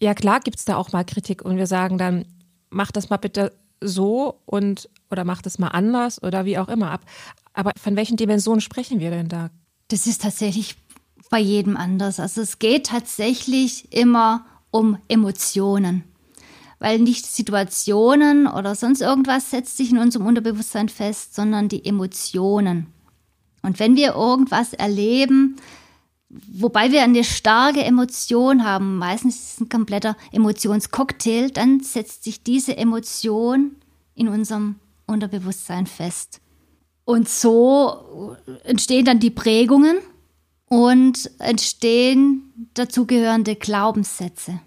ja 0.00 0.14
klar 0.14 0.40
gibt 0.40 0.58
es 0.58 0.64
da 0.64 0.76
auch 0.76 0.92
mal 0.92 1.04
Kritik 1.04 1.42
und 1.42 1.56
wir 1.56 1.66
sagen 1.66 1.98
dann, 1.98 2.24
mach 2.70 2.90
das 2.90 3.10
mal 3.10 3.18
bitte 3.18 3.52
so 3.80 4.40
und 4.46 4.88
oder 5.10 5.24
mach 5.24 5.42
das 5.42 5.58
mal 5.58 5.68
anders 5.68 6.22
oder 6.22 6.44
wie 6.44 6.58
auch 6.58 6.68
immer 6.68 6.90
ab. 6.90 7.02
Aber 7.52 7.72
von 7.80 7.96
welchen 7.96 8.16
Dimensionen 8.16 8.60
sprechen 8.60 9.00
wir 9.00 9.10
denn 9.10 9.28
da? 9.28 9.50
Das 9.88 10.06
ist 10.06 10.22
tatsächlich 10.22 10.76
bei 11.30 11.38
jedem 11.38 11.76
anders. 11.76 12.20
Also 12.20 12.42
es 12.42 12.58
geht 12.58 12.86
tatsächlich 12.86 13.92
immer 13.92 14.44
um 14.70 14.98
Emotionen. 15.08 16.04
Weil 16.78 16.98
nicht 16.98 17.26
Situationen 17.26 18.46
oder 18.46 18.74
sonst 18.74 19.00
irgendwas 19.00 19.50
setzt 19.50 19.76
sich 19.76 19.90
in 19.90 19.98
unserem 19.98 20.26
Unterbewusstsein 20.26 20.88
fest, 20.88 21.34
sondern 21.34 21.68
die 21.68 21.84
Emotionen. 21.84 22.86
Und 23.62 23.78
wenn 23.78 23.96
wir 23.96 24.14
irgendwas 24.14 24.72
erleben, 24.72 25.56
wobei 26.30 26.90
wir 26.90 27.02
eine 27.02 27.24
starke 27.24 27.82
Emotion 27.82 28.64
haben, 28.64 28.96
meistens 28.96 29.36
ist 29.36 29.52
es 29.54 29.60
ein 29.60 29.68
kompletter 29.68 30.16
Emotionscocktail, 30.32 31.50
dann 31.50 31.80
setzt 31.80 32.24
sich 32.24 32.42
diese 32.42 32.76
Emotion 32.76 33.76
in 34.14 34.28
unserem 34.28 34.76
Unterbewusstsein 35.06 35.86
fest. 35.86 36.40
Und 37.04 37.28
so 37.28 38.36
entstehen 38.64 39.04
dann 39.04 39.20
die 39.20 39.30
Prägungen 39.30 39.98
und 40.70 41.30
entstehen 41.40 42.70
dazugehörende 42.74 43.56
Glaubenssätze. 43.56 44.60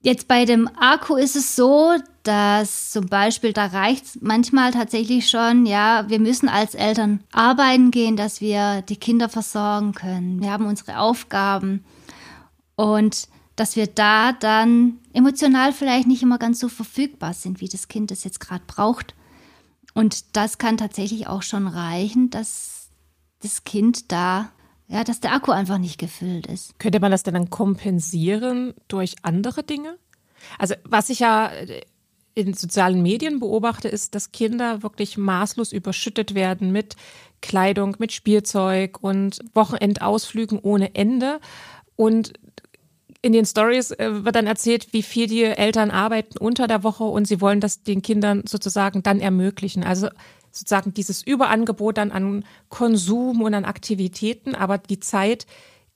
Jetzt 0.00 0.26
bei 0.26 0.44
dem 0.46 0.68
Akku 0.76 1.16
ist 1.16 1.36
es 1.36 1.54
so, 1.54 1.92
dass 2.22 2.90
zum 2.92 3.06
Beispiel 3.06 3.52
da 3.52 3.66
reicht 3.66 4.06
es 4.06 4.18
manchmal 4.22 4.72
tatsächlich 4.72 5.28
schon, 5.28 5.66
ja, 5.66 6.08
wir 6.08 6.18
müssen 6.18 6.48
als 6.48 6.74
Eltern 6.74 7.20
arbeiten 7.30 7.90
gehen, 7.90 8.16
dass 8.16 8.40
wir 8.40 8.82
die 8.82 8.96
Kinder 8.96 9.28
versorgen 9.28 9.92
können. 9.92 10.40
Wir 10.40 10.50
haben 10.50 10.66
unsere 10.66 10.98
Aufgaben 10.98 11.84
und 12.74 13.28
dass 13.54 13.76
wir 13.76 13.86
da 13.86 14.32
dann 14.32 14.98
emotional 15.12 15.72
vielleicht 15.72 16.06
nicht 16.06 16.22
immer 16.22 16.38
ganz 16.38 16.60
so 16.60 16.68
verfügbar 16.68 17.34
sind, 17.34 17.60
wie 17.60 17.68
das 17.68 17.88
Kind 17.88 18.10
es 18.10 18.24
jetzt 18.24 18.40
gerade 18.40 18.64
braucht. 18.66 19.14
Und 19.92 20.36
das 20.36 20.56
kann 20.56 20.78
tatsächlich 20.78 21.26
auch 21.26 21.42
schon 21.42 21.66
reichen, 21.66 22.30
dass 22.30 22.88
das 23.42 23.64
Kind 23.64 24.10
da 24.10 24.52
ja, 24.88 25.04
dass 25.04 25.20
der 25.20 25.32
Akku 25.32 25.52
einfach 25.52 25.78
nicht 25.78 25.98
gefüllt 25.98 26.46
ist. 26.46 26.78
Könnte 26.78 27.00
man 27.00 27.10
das 27.10 27.22
denn 27.22 27.34
dann 27.34 27.50
kompensieren 27.50 28.74
durch 28.88 29.16
andere 29.22 29.62
Dinge? 29.62 29.98
Also, 30.58 30.74
was 30.84 31.10
ich 31.10 31.20
ja 31.20 31.50
in 32.34 32.54
sozialen 32.54 33.02
Medien 33.02 33.40
beobachte, 33.40 33.88
ist, 33.88 34.14
dass 34.14 34.32
Kinder 34.32 34.82
wirklich 34.82 35.18
maßlos 35.18 35.72
überschüttet 35.72 36.34
werden 36.34 36.72
mit 36.72 36.96
Kleidung, 37.42 37.96
mit 37.98 38.12
Spielzeug 38.12 38.98
und 39.02 39.40
Wochenendausflügen 39.54 40.58
ohne 40.58 40.94
Ende. 40.94 41.40
Und 41.96 42.34
in 43.20 43.32
den 43.32 43.44
Stories 43.44 43.90
äh, 43.90 44.24
wird 44.24 44.36
dann 44.36 44.46
erzählt, 44.46 44.92
wie 44.92 45.02
viel 45.02 45.26
die 45.26 45.42
Eltern 45.42 45.90
arbeiten 45.90 46.38
unter 46.38 46.68
der 46.68 46.84
Woche 46.84 47.04
und 47.04 47.26
sie 47.26 47.40
wollen 47.40 47.60
das 47.60 47.82
den 47.82 48.02
Kindern 48.02 48.44
sozusagen 48.46 49.02
dann 49.02 49.20
ermöglichen. 49.20 49.82
Also 49.82 50.08
sozusagen 50.58 50.94
dieses 50.94 51.22
Überangebot 51.22 51.98
dann 51.98 52.12
an 52.12 52.44
Konsum 52.68 53.42
und 53.42 53.54
an 53.54 53.64
Aktivitäten, 53.64 54.54
aber 54.54 54.78
die 54.78 55.00
Zeit 55.00 55.46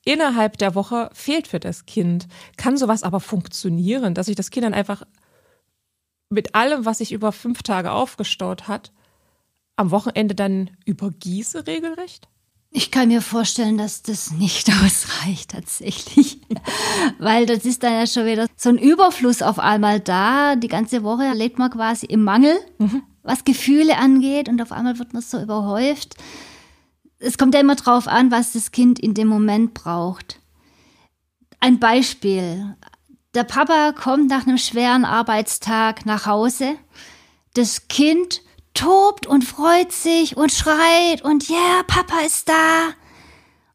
innerhalb 0.05 0.59
der 0.59 0.75
Woche 0.75 1.11
fehlt 1.13 1.47
für 1.47 1.61
das 1.61 1.87
Kind. 1.87 2.27
Kann 2.57 2.77
sowas 2.77 3.03
aber 3.03 3.21
funktionieren, 3.21 4.15
dass 4.15 4.29
ich 4.29 4.37
das 4.37 4.51
Kind 4.51 4.65
dann 4.65 4.75
einfach 4.75 5.05
mit 6.29 6.55
allem, 6.55 6.85
was 6.85 6.99
sich 6.99 7.13
über 7.13 7.33
fünf 7.33 7.63
Tage 7.63 7.93
aufgestaut 7.93 8.67
hat, 8.69 8.93
am 9.77 9.91
Wochenende 9.91 10.35
dann 10.35 10.71
übergieße 10.87 11.67
regelrecht? 11.67 12.29
Ich 12.75 12.91
kann 12.91 13.09
mir 13.09 13.21
vorstellen, 13.21 13.77
dass 13.77 14.03
das 14.03 14.31
nicht 14.31 14.69
ausreicht 14.85 15.51
tatsächlich, 15.51 16.41
weil 17.19 17.45
das 17.45 17.65
ist 17.65 17.83
dann 17.83 17.93
ja 17.93 18.07
schon 18.07 18.25
wieder 18.25 18.47
so 18.57 18.71
ein 18.71 18.79
Überfluss 18.79 19.43
auf 19.43 19.59
einmal 19.59 20.01
da. 20.01 20.57
Die 20.57 20.69
ganze 20.69 21.05
Woche 21.05 21.33
lebt 21.35 21.59
man 21.59 21.71
quasi 21.71 22.07
im 22.07 22.25
Mangel, 22.25 22.57
mhm. 22.79 23.03
Was 23.23 23.45
Gefühle 23.45 23.97
angeht 23.97 24.49
und 24.49 24.61
auf 24.61 24.73
einmal 24.73 24.99
wird 24.99 25.13
man 25.13 25.23
so 25.23 25.41
überhäuft. 25.41 26.17
Es 27.19 27.39
kommt 27.39 27.55
ja 27.55 27.61
immer 27.61 27.77
drauf 27.77 28.09
an, 28.09 28.31
was 28.31 28.53
das 28.53 28.73
Kind 28.73 28.99
in 28.99 29.15
dem 29.15 29.29
Moment 29.29 29.75
braucht. 29.75 30.41
Ein 31.61 31.79
Beispiel. 31.79 32.77
Der 33.35 33.45
Papa 33.45 33.93
kommt 33.93 34.29
nach 34.29 34.47
einem 34.47 34.59
schweren 34.59 35.05
Arbeitstag 35.05 36.05
nach 36.05 36.27
Hause. 36.27 36.75
Das 37.55 37.89
Kind 37.89 38.43
tobt 38.75 39.27
und 39.27 39.45
freut 39.45 39.93
sich 39.93 40.37
und 40.37 40.51
schreit 40.53 41.23
und 41.23 41.49
ja, 41.49 41.57
yeah, 41.57 41.83
Papa 41.87 42.21
ist 42.27 42.49
da. 42.49 42.91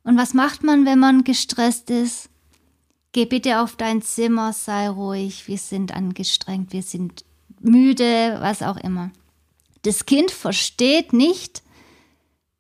Und 0.04 0.18
was 0.18 0.34
macht 0.34 0.64
man, 0.64 0.86
wenn 0.86 1.00
man 1.00 1.24
gestresst 1.24 1.90
ist? 1.90 2.30
Geh 3.14 3.26
bitte 3.26 3.62
auf 3.62 3.76
dein 3.76 4.02
Zimmer, 4.02 4.54
sei 4.54 4.90
ruhig, 4.90 5.48
wir 5.48 5.58
sind 5.58 5.94
angestrengt, 5.94 6.74
wir 6.74 6.84
sind 6.84 7.24
müde, 7.60 8.38
was 8.42 8.62
auch 8.62 8.78
immer. 8.78 9.12
Das 9.88 10.06
Kind 10.06 10.32
versteht 10.32 11.14
nicht, 11.14 11.64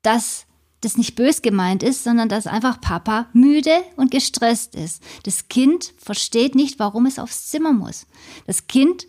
dass 0.02 0.46
das 0.80 0.96
nicht 0.96 1.16
bös 1.16 1.42
gemeint 1.42 1.84
ist, 1.84 2.06
sondern 2.06 2.30
dass 2.30 2.48
einfach 2.48 2.80
Papa 2.80 3.28
müde 3.34 3.84
und 3.98 4.12
gestresst 4.12 4.76
ist. 4.76 5.04
Das 5.24 5.50
Kind 5.50 5.94
versteht 5.98 6.56
nicht, 6.56 6.80
warum 6.80 7.06
es 7.06 7.20
aufs 7.20 7.48
Zimmer 7.48 7.74
muss. 7.74 8.08
Das 8.46 8.68
Kind 8.68 9.08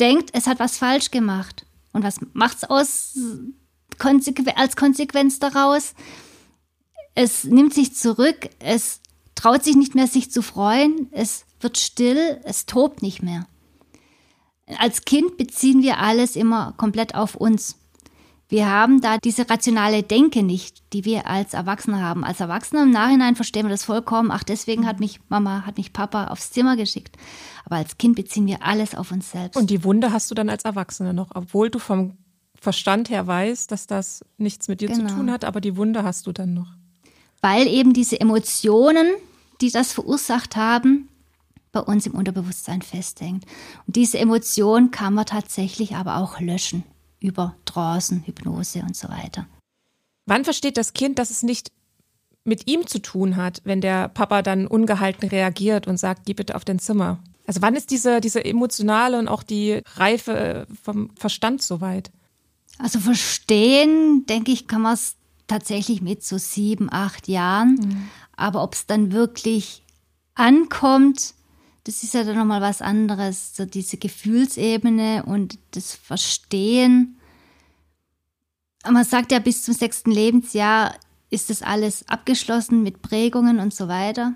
denkt, 0.00 0.30
es 0.32 0.46
hat 0.46 0.60
was 0.60 0.78
falsch 0.78 1.10
gemacht. 1.10 1.66
Und 1.92 2.04
was 2.04 2.20
macht 2.32 2.56
es 2.56 2.64
aus 2.64 3.18
als 4.56 4.76
Konsequenz 4.76 5.38
daraus? 5.38 5.92
Es 7.14 7.44
nimmt 7.44 7.74
sich 7.74 7.94
zurück, 7.94 8.48
es 8.60 9.02
traut 9.34 9.62
sich 9.62 9.76
nicht 9.76 9.94
mehr, 9.94 10.06
sich 10.06 10.30
zu 10.30 10.40
freuen, 10.40 11.08
es 11.10 11.44
wird 11.60 11.76
still, 11.76 12.40
es 12.44 12.64
tobt 12.64 13.02
nicht 13.02 13.22
mehr. 13.22 13.46
Als 14.78 15.04
Kind 15.04 15.36
beziehen 15.38 15.82
wir 15.82 15.98
alles 15.98 16.36
immer 16.36 16.74
komplett 16.76 17.14
auf 17.14 17.34
uns. 17.34 17.76
Wir 18.50 18.70
haben 18.70 19.02
da 19.02 19.18
diese 19.18 19.48
rationale 19.48 20.02
Denke 20.02 20.42
nicht, 20.42 20.82
die 20.94 21.04
wir 21.04 21.26
als 21.26 21.52
Erwachsene 21.52 22.00
haben. 22.00 22.24
Als 22.24 22.40
Erwachsene 22.40 22.82
im 22.82 22.90
Nachhinein 22.90 23.36
verstehen 23.36 23.66
wir 23.66 23.70
das 23.70 23.84
vollkommen. 23.84 24.30
Ach, 24.30 24.42
deswegen 24.42 24.86
hat 24.86 25.00
mich 25.00 25.20
Mama, 25.28 25.66
hat 25.66 25.76
mich 25.76 25.92
Papa 25.92 26.28
aufs 26.28 26.50
Zimmer 26.50 26.76
geschickt. 26.76 27.16
Aber 27.66 27.76
als 27.76 27.98
Kind 27.98 28.16
beziehen 28.16 28.46
wir 28.46 28.62
alles 28.62 28.94
auf 28.94 29.12
uns 29.12 29.30
selbst. 29.30 29.56
Und 29.56 29.68
die 29.68 29.84
Wunde 29.84 30.12
hast 30.12 30.30
du 30.30 30.34
dann 30.34 30.48
als 30.48 30.64
Erwachsene 30.64 31.12
noch, 31.12 31.28
obwohl 31.34 31.68
du 31.68 31.78
vom 31.78 32.16
Verstand 32.58 33.10
her 33.10 33.26
weißt, 33.26 33.70
dass 33.70 33.86
das 33.86 34.24
nichts 34.38 34.66
mit 34.66 34.80
dir 34.80 34.88
genau. 34.88 35.08
zu 35.08 35.14
tun 35.14 35.30
hat, 35.30 35.44
aber 35.44 35.60
die 35.60 35.76
Wunde 35.76 36.02
hast 36.02 36.26
du 36.26 36.32
dann 36.32 36.54
noch. 36.54 36.72
Weil 37.42 37.66
eben 37.66 37.92
diese 37.92 38.18
Emotionen, 38.18 39.06
die 39.60 39.70
das 39.70 39.92
verursacht 39.92 40.56
haben, 40.56 41.08
bei 41.72 41.80
uns 41.80 42.06
im 42.06 42.14
Unterbewusstsein 42.14 42.82
festhängt. 42.82 43.44
Und 43.86 43.96
diese 43.96 44.18
Emotion 44.18 44.90
kann 44.90 45.14
man 45.14 45.26
tatsächlich 45.26 45.96
aber 45.96 46.16
auch 46.16 46.40
löschen 46.40 46.84
über 47.20 47.54
Trance, 47.64 48.22
Hypnose 48.24 48.80
und 48.80 48.96
so 48.96 49.08
weiter. 49.08 49.46
Wann 50.26 50.44
versteht 50.44 50.76
das 50.76 50.92
Kind, 50.92 51.18
dass 51.18 51.30
es 51.30 51.42
nicht 51.42 51.72
mit 52.44 52.66
ihm 52.66 52.86
zu 52.86 53.00
tun 53.00 53.36
hat, 53.36 53.60
wenn 53.64 53.80
der 53.80 54.08
Papa 54.08 54.42
dann 54.42 54.66
ungehalten 54.66 55.28
reagiert 55.28 55.86
und 55.86 55.98
sagt, 55.98 56.26
geh 56.26 56.34
bitte 56.34 56.54
auf 56.54 56.64
dein 56.64 56.78
Zimmer? 56.78 57.18
Also 57.46 57.62
wann 57.62 57.76
ist 57.76 57.90
diese, 57.90 58.20
diese 58.20 58.44
emotionale 58.44 59.18
und 59.18 59.28
auch 59.28 59.42
die 59.42 59.82
Reife 59.96 60.66
vom 60.82 61.10
Verstand 61.16 61.62
soweit? 61.62 62.10
Also 62.78 63.00
verstehen, 63.00 64.26
denke 64.26 64.52
ich, 64.52 64.66
kann 64.66 64.82
man 64.82 64.94
es 64.94 65.16
tatsächlich 65.46 66.00
mit 66.02 66.22
so 66.22 66.38
sieben, 66.38 66.92
acht 66.92 67.26
Jahren. 67.26 67.74
Mhm. 67.74 68.08
Aber 68.36 68.62
ob 68.62 68.74
es 68.74 68.86
dann 68.86 69.12
wirklich 69.12 69.82
ankommt, 70.34 71.34
das 71.84 72.02
ist 72.02 72.14
ja 72.14 72.24
dann 72.24 72.36
nochmal 72.36 72.60
was 72.60 72.82
anderes, 72.82 73.56
so 73.56 73.64
diese 73.64 73.96
Gefühlsebene 73.96 75.24
und 75.24 75.58
das 75.70 75.94
Verstehen. 75.94 77.18
Man 78.88 79.04
sagt 79.04 79.32
ja, 79.32 79.38
bis 79.38 79.64
zum 79.64 79.74
sechsten 79.74 80.10
Lebensjahr 80.10 80.94
ist 81.30 81.50
das 81.50 81.62
alles 81.62 82.08
abgeschlossen 82.08 82.82
mit 82.82 83.02
Prägungen 83.02 83.58
und 83.58 83.74
so 83.74 83.88
weiter. 83.88 84.34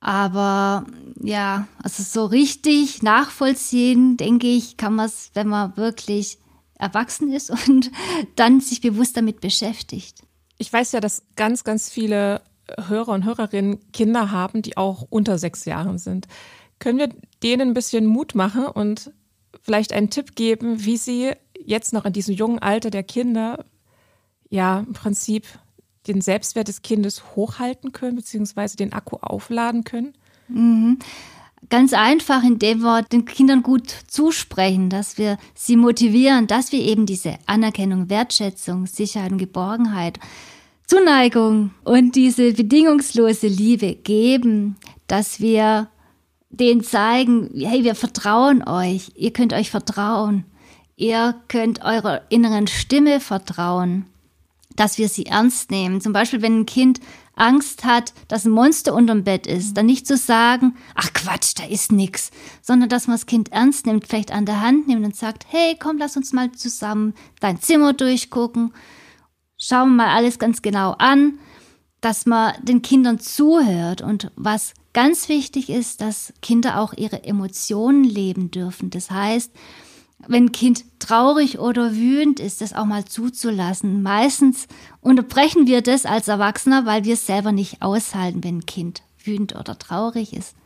Aber 0.00 0.84
ja, 1.20 1.68
also 1.80 2.02
so 2.02 2.26
richtig 2.26 3.02
nachvollziehen, 3.02 4.16
denke 4.16 4.48
ich, 4.48 4.76
kann 4.76 4.96
man 4.96 5.06
es, 5.06 5.30
wenn 5.34 5.46
man 5.46 5.76
wirklich 5.76 6.38
erwachsen 6.74 7.32
ist 7.32 7.50
und 7.68 7.90
dann 8.34 8.60
sich 8.60 8.80
bewusst 8.80 9.16
damit 9.16 9.40
beschäftigt. 9.40 10.22
Ich 10.58 10.72
weiß 10.72 10.92
ja, 10.92 11.00
dass 11.00 11.22
ganz, 11.36 11.64
ganz 11.64 11.88
viele 11.88 12.42
Hörer 12.86 13.12
und 13.12 13.24
Hörerinnen 13.24 13.92
Kinder 13.92 14.30
haben, 14.30 14.62
die 14.62 14.76
auch 14.76 15.06
unter 15.10 15.38
sechs 15.38 15.64
Jahren 15.64 15.98
sind. 15.98 16.26
Können 16.78 16.98
wir 16.98 17.10
denen 17.42 17.70
ein 17.70 17.74
bisschen 17.74 18.06
Mut 18.06 18.34
machen 18.34 18.66
und 18.66 19.12
vielleicht 19.60 19.92
einen 19.92 20.10
Tipp 20.10 20.34
geben, 20.34 20.84
wie 20.84 20.96
sie 20.96 21.32
jetzt 21.64 21.92
noch 21.92 22.04
in 22.04 22.12
diesem 22.12 22.34
jungen 22.34 22.58
Alter 22.58 22.90
der 22.90 23.02
Kinder 23.02 23.64
ja 24.50 24.80
im 24.80 24.92
Prinzip 24.92 25.46
den 26.06 26.20
Selbstwert 26.20 26.68
des 26.68 26.82
Kindes 26.82 27.36
hochhalten 27.36 27.92
können, 27.92 28.16
beziehungsweise 28.16 28.76
den 28.76 28.92
Akku 28.92 29.16
aufladen 29.20 29.84
können? 29.84 30.14
Mhm. 30.48 30.98
Ganz 31.68 31.92
einfach, 31.92 32.42
indem 32.42 32.80
wir 32.80 33.02
den 33.02 33.24
Kindern 33.24 33.62
gut 33.62 33.88
zusprechen, 34.08 34.90
dass 34.90 35.16
wir 35.16 35.38
sie 35.54 35.76
motivieren, 35.76 36.48
dass 36.48 36.72
wir 36.72 36.80
eben 36.80 37.06
diese 37.06 37.38
Anerkennung, 37.46 38.10
Wertschätzung, 38.10 38.86
Sicherheit 38.86 39.30
und 39.30 39.38
Geborgenheit 39.38 40.18
Zuneigung 40.92 41.70
und 41.84 42.16
diese 42.16 42.52
bedingungslose 42.52 43.46
Liebe 43.46 43.94
geben, 43.94 44.76
dass 45.06 45.40
wir 45.40 45.88
denen 46.50 46.84
zeigen, 46.84 47.48
hey, 47.54 47.82
wir 47.82 47.94
vertrauen 47.94 48.62
euch, 48.62 49.10
ihr 49.14 49.32
könnt 49.32 49.54
euch 49.54 49.70
vertrauen, 49.70 50.44
ihr 50.96 51.34
könnt 51.48 51.82
eurer 51.82 52.20
inneren 52.28 52.66
Stimme 52.66 53.20
vertrauen, 53.20 54.04
dass 54.76 54.98
wir 54.98 55.08
sie 55.08 55.24
ernst 55.24 55.70
nehmen. 55.70 56.02
Zum 56.02 56.12
Beispiel, 56.12 56.42
wenn 56.42 56.60
ein 56.60 56.66
Kind 56.66 57.00
Angst 57.36 57.86
hat, 57.86 58.12
dass 58.28 58.44
ein 58.44 58.50
Monster 58.50 58.92
unterm 58.92 59.24
Bett 59.24 59.46
ist, 59.46 59.74
dann 59.74 59.86
nicht 59.86 60.06
zu 60.06 60.18
sagen, 60.18 60.74
ach 60.94 61.14
Quatsch, 61.14 61.54
da 61.56 61.64
ist 61.64 61.90
nix, 61.90 62.30
sondern 62.60 62.90
dass 62.90 63.06
man 63.06 63.14
das 63.14 63.24
Kind 63.24 63.50
ernst 63.50 63.86
nimmt, 63.86 64.06
vielleicht 64.06 64.30
an 64.30 64.44
der 64.44 64.60
Hand 64.60 64.88
nimmt 64.88 65.06
und 65.06 65.16
sagt, 65.16 65.46
hey, 65.48 65.74
komm, 65.80 65.96
lass 65.96 66.18
uns 66.18 66.34
mal 66.34 66.52
zusammen 66.52 67.14
dein 67.40 67.62
Zimmer 67.62 67.94
durchgucken 67.94 68.74
schauen 69.62 69.90
wir 69.90 70.04
mal 70.04 70.16
alles 70.16 70.38
ganz 70.38 70.60
genau 70.60 70.94
an, 70.98 71.38
dass 72.00 72.26
man 72.26 72.54
den 72.62 72.82
Kindern 72.82 73.20
zuhört 73.20 74.02
und 74.02 74.32
was 74.34 74.74
ganz 74.92 75.28
wichtig 75.28 75.70
ist, 75.70 76.00
dass 76.00 76.32
Kinder 76.42 76.80
auch 76.80 76.92
ihre 76.94 77.22
Emotionen 77.24 78.02
leben 78.02 78.50
dürfen. 78.50 78.90
Das 78.90 79.10
heißt, 79.10 79.52
wenn 80.26 80.46
ein 80.46 80.52
Kind 80.52 80.84
traurig 80.98 81.60
oder 81.60 81.94
wütend 81.94 82.40
ist, 82.40 82.60
das 82.60 82.74
auch 82.74 82.84
mal 82.84 83.04
zuzulassen. 83.04 84.02
Meistens 84.02 84.66
unterbrechen 85.00 85.66
wir 85.66 85.80
das 85.80 86.06
als 86.06 86.28
Erwachsener, 86.28 86.84
weil 86.84 87.04
wir 87.04 87.14
es 87.14 87.26
selber 87.26 87.52
nicht 87.52 87.82
aushalten, 87.82 88.42
wenn 88.42 88.58
ein 88.58 88.66
Kind 88.66 89.02
wütend 89.24 89.54
oder 89.54 89.78
traurig 89.78 90.32
ist. 90.32 90.56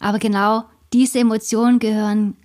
Aber 0.00 0.18
genau 0.18 0.64
diese 0.92 1.18
Emotionen 1.18 1.78
gehören 1.78 2.36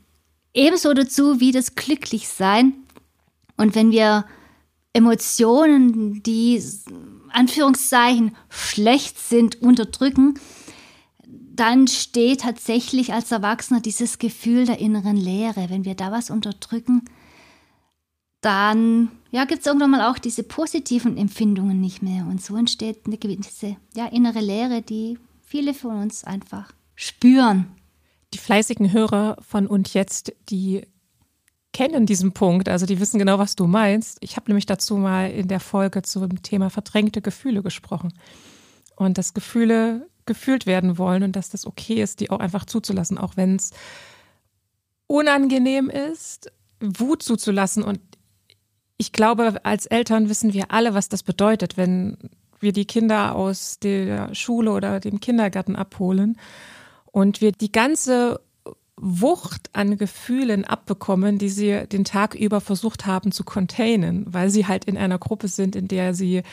ebenso 0.53 0.93
dazu 0.93 1.39
wie 1.39 1.51
das 1.51 1.75
Glücklichsein. 1.75 2.73
Und 3.55 3.75
wenn 3.75 3.91
wir 3.91 4.25
Emotionen, 4.93 6.23
die 6.23 6.62
Anführungszeichen 7.30 8.36
schlecht 8.49 9.19
sind, 9.19 9.62
unterdrücken, 9.62 10.39
dann 11.25 11.88
steht 11.88 12.41
tatsächlich 12.41 13.13
als 13.13 13.32
Erwachsener 13.32 13.82
dieses 13.82 14.17
Gefühl 14.17 14.65
der 14.65 14.80
inneren 14.80 15.17
Leere. 15.17 15.69
Wenn 15.69 15.86
wir 15.86 15.95
da 15.95 16.12
was 16.12 16.30
unterdrücken, 16.30 17.04
dann 18.41 19.12
ja, 19.32 19.45
gibt 19.45 19.62
es 19.62 19.67
irgendwann 19.67 19.91
mal 19.91 20.10
auch 20.10 20.17
diese 20.17 20.43
positiven 20.43 21.17
Empfindungen 21.17 21.80
nicht 21.80 22.02
mehr. 22.02 22.25
Und 22.25 22.41
so 22.41 22.56
entsteht 22.56 23.06
eine 23.06 23.17
gewisse 23.17 23.75
ja, 23.93 24.06
innere 24.08 24.39
Leere, 24.39 24.82
die 24.82 25.19
viele 25.41 25.73
von 25.73 26.02
uns 26.02 26.23
einfach 26.23 26.71
spüren. 26.95 27.67
Die 28.34 28.38
fleißigen 28.38 28.93
Hörer 28.93 29.38
von 29.41 29.67
und 29.67 29.93
jetzt, 29.93 30.34
die 30.49 30.84
kennen 31.73 32.05
diesen 32.05 32.34
Punkt, 32.34 32.67
also 32.67 32.86
die 32.86 32.99
wissen 32.99 33.19
genau, 33.19 33.38
was 33.38 33.55
du 33.55 33.67
meinst. 33.67 34.17
Ich 34.21 34.36
habe 34.36 34.49
nämlich 34.49 34.65
dazu 34.65 34.97
mal 34.97 35.29
in 35.29 35.47
der 35.47 35.60
Folge 35.60 36.01
zum 36.01 36.41
Thema 36.41 36.69
verdrängte 36.69 37.21
Gefühle 37.21 37.62
gesprochen. 37.62 38.13
Und 38.95 39.17
dass 39.17 39.34
Gefühle 39.34 40.08
gefühlt 40.25 40.65
werden 40.65 40.97
wollen 40.97 41.23
und 41.23 41.36
dass 41.36 41.49
das 41.49 41.65
okay 41.65 42.01
ist, 42.01 42.19
die 42.19 42.29
auch 42.29 42.39
einfach 42.39 42.65
zuzulassen, 42.65 43.17
auch 43.17 43.38
wenn 43.38 43.55
es 43.55 43.71
unangenehm 45.08 45.89
ist, 45.89 46.51
Wut 46.79 47.23
zuzulassen. 47.23 47.84
Und 47.84 47.99
ich 48.97 49.12
glaube, 49.12 49.63
als 49.63 49.86
Eltern 49.86 50.29
wissen 50.29 50.53
wir 50.53 50.71
alle, 50.71 50.93
was 50.93 51.10
das 51.10 51.23
bedeutet, 51.23 51.77
wenn 51.77 52.17
wir 52.60 52.73
die 52.73 52.86
Kinder 52.86 53.36
aus 53.36 53.79
der 53.79 54.34
Schule 54.36 54.71
oder 54.71 54.99
dem 54.99 55.19
Kindergarten 55.19 55.75
abholen 55.75 56.38
und 57.05 57.41
wir 57.41 57.51
die 57.51 57.71
ganze 57.71 58.41
Wucht 59.01 59.69
an 59.73 59.97
Gefühlen 59.97 60.65
abbekommen, 60.65 61.38
die 61.38 61.49
sie 61.49 61.88
den 61.88 62.03
Tag 62.03 62.35
über 62.35 62.59
versucht 62.59 63.05
haben 63.05 63.31
zu 63.31 63.43
containen, 63.43 64.25
weil 64.27 64.49
sie 64.49 64.67
halt 64.67 64.85
in 64.85 64.97
einer 64.97 65.17
Gruppe 65.17 65.47
sind, 65.47 65.75
in 65.75 65.88
der 65.88 66.13
sie 66.13 66.43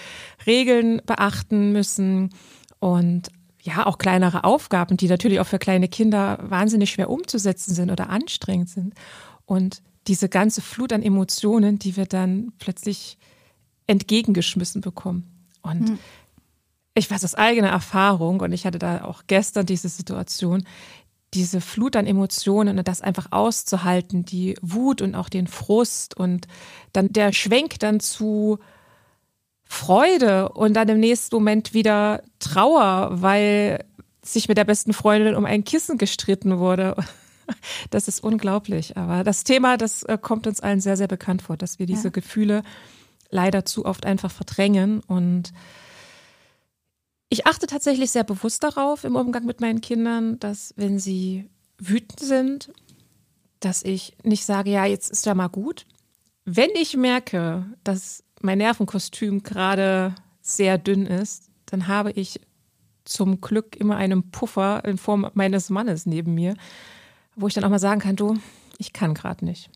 Regeln 0.47 1.03
beachten 1.05 1.73
müssen 1.73 2.31
und 2.79 3.31
ja, 3.67 3.85
auch 3.85 3.99
kleinere 3.99 4.45
Aufgaben, 4.45 4.97
die 4.97 5.09
natürlich 5.09 5.41
auch 5.41 5.47
für 5.47 5.59
kleine 5.59 5.89
Kinder 5.89 6.39
wahnsinnig 6.41 6.91
schwer 6.91 7.11
umzusetzen 7.11 7.75
sind 7.75 7.91
oder 7.91 8.11
anstrengend 8.11 8.69
sind. 8.69 8.95
Und 9.45 9.83
diese 10.07 10.29
ganze 10.29 10.61
Flut 10.63 10.93
an 10.93 11.03
Emotionen, 11.03 11.79
die 11.81 11.97
wir 11.97 12.07
dann 12.07 12.53
plötzlich 12.59 13.19
entgegengeschmissen 13.89 14.81
bekommen. 14.81 15.49
Und 15.63 15.91
mhm. 15.91 15.99
ich 16.95 17.11
weiß 17.11 17.25
aus 17.25 17.35
eigener 17.35 17.69
Erfahrung, 17.69 18.41
und 18.41 18.53
ich 18.53 18.67
hatte 18.67 18.79
da 18.79 19.05
auch 19.05 19.25
gestern 19.27 19.67
diese 19.67 19.89
Situation, 19.89 20.65
diese 21.35 21.61
Flut 21.61 21.97
an 21.97 22.07
Emotionen 22.07 22.79
und 22.79 22.89
das 22.89 23.03
einfach 23.03 23.29
auszuhalten, 23.31 24.25
die 24.25 24.57
Wut 24.63 25.03
und 25.03 25.15
auch 25.15 25.29
den 25.29 25.47
Frust 25.47 26.17
und 26.17 26.47
dann 26.93 27.13
der 27.13 27.33
Schwenk 27.33 27.79
dann 27.81 28.01
zu 28.01 28.59
Freude 29.65 30.51
und 30.51 30.75
dann 30.75 30.89
im 30.89 31.01
nächsten 31.01 31.35
Moment 31.35 31.75
wieder 31.75 32.23
Trauer, 32.39 33.09
weil 33.11 33.85
sich 34.23 34.49
mit 34.49 34.57
der 34.57 34.65
besten 34.65 34.93
Freundin 34.93 35.35
um 35.35 35.45
ein 35.45 35.65
Kissen 35.65 35.99
gestritten 35.99 36.59
wurde. 36.59 36.97
Das 37.91 38.09
ist 38.09 38.25
unglaublich. 38.25 38.97
Aber 38.97 39.23
das 39.23 39.45
Thema, 39.45 39.77
das 39.77 40.03
äh, 40.03 40.19
kommt 40.21 40.49
uns 40.49 40.59
allen 40.59 40.81
sehr, 40.81 40.97
sehr 40.97 41.07
bekannt 41.07 41.43
vor, 41.43 41.57
dass 41.57 41.79
wir 41.79 41.87
diese 41.87 42.09
ja. 42.09 42.11
Gefühle 42.11 42.65
leider 43.31 43.65
zu 43.65 43.85
oft 43.85 44.05
einfach 44.05 44.33
verdrängen. 44.33 44.99
Und 45.07 45.53
ich 47.29 47.47
achte 47.47 47.67
tatsächlich 47.67 48.11
sehr 48.11 48.25
bewusst 48.25 48.63
darauf 48.63 49.05
im 49.05 49.17
Umgang 49.17 49.45
mit 49.45 49.61
meinen 49.61 49.81
Kindern, 49.81 50.39
dass 50.39 50.73
wenn 50.77 50.99
sie 50.99 51.49
wütend 51.79 52.21
sind, 52.21 52.73
dass 53.61 53.83
ich 53.83 54.17
nicht 54.23 54.45
sage, 54.45 54.71
ja, 54.71 54.85
jetzt 54.85 55.11
ist 55.11 55.27
ja 55.27 55.35
mal 55.35 55.49
gut. 55.49 55.87
Wenn 56.45 56.71
ich 56.75 56.97
merke, 56.97 57.67
dass 57.83 58.23
mein 58.41 58.59
Nervenkostüm 58.59 59.43
gerade 59.43 60.15
sehr 60.41 60.79
dünn 60.79 61.07
ist, 61.07 61.51
dann 61.67 61.89
habe 61.89 62.13
ich 62.13 62.41
zum 63.05 63.41
Glück 63.41 63.77
immer 63.77 63.97
einen 63.97 64.31
Puffer 64.31 64.85
in 64.85 64.99
Form 64.99 65.31
meines 65.35 65.71
Mannes 65.71 66.07
neben 66.07 66.35
mir, 66.35 66.55
wo 67.35 67.49
ich 67.49 67.55
dann 67.55 67.65
auch 67.65 67.71
mal 67.71 67.79
sagen 67.79 68.01
kann, 68.01 68.17
du, 68.17 68.39
ich 68.79 68.93
kann 68.93 69.15
gerade 69.15 69.45
nicht. 69.45 69.71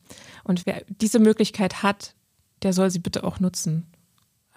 Und 0.45 0.67
wer 0.67 0.85
diese 0.89 1.19
Möglichkeit 1.19 1.83
hat, 1.83 2.15
der 2.63 2.73
soll 2.73 2.91
sie 2.91 2.99
bitte 2.99 3.25
auch 3.25 3.41
nutzen. 3.41 3.87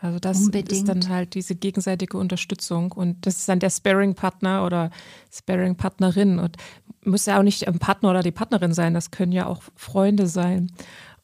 Also 0.04 0.20
das 0.20 0.38
Unbedingt. 0.42 0.70
ist 0.74 0.90
dann 0.90 1.08
halt 1.08 1.34
diese 1.34 1.56
gegenseitige 1.56 2.18
Unterstützung 2.18 2.92
und 2.92 3.26
das 3.26 3.38
ist 3.38 3.48
dann 3.48 3.60
der 3.60 3.70
Sparring-Partner 3.70 4.66
oder 4.66 4.92
Sparring-Partnerin 5.32 6.40
und 6.40 6.58
muss 7.06 7.26
ja 7.26 7.40
auch 7.40 7.44
nicht 7.44 7.70
ein 7.70 7.80
Partner 7.80 8.10
oder 8.10 8.22
die 8.22 8.32
Partnerin 8.32 8.74
sein, 8.74 8.94
das 8.94 9.12
können 9.12 9.32
ja 9.32 9.46
auch 9.46 9.64
Freunde 9.78 10.28
sein 10.28 10.74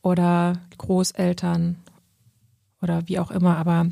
oder 0.01 0.61
Großeltern 0.77 1.75
oder 2.81 3.05
wie 3.07 3.19
auch 3.19 3.31
immer, 3.31 3.57
aber 3.57 3.89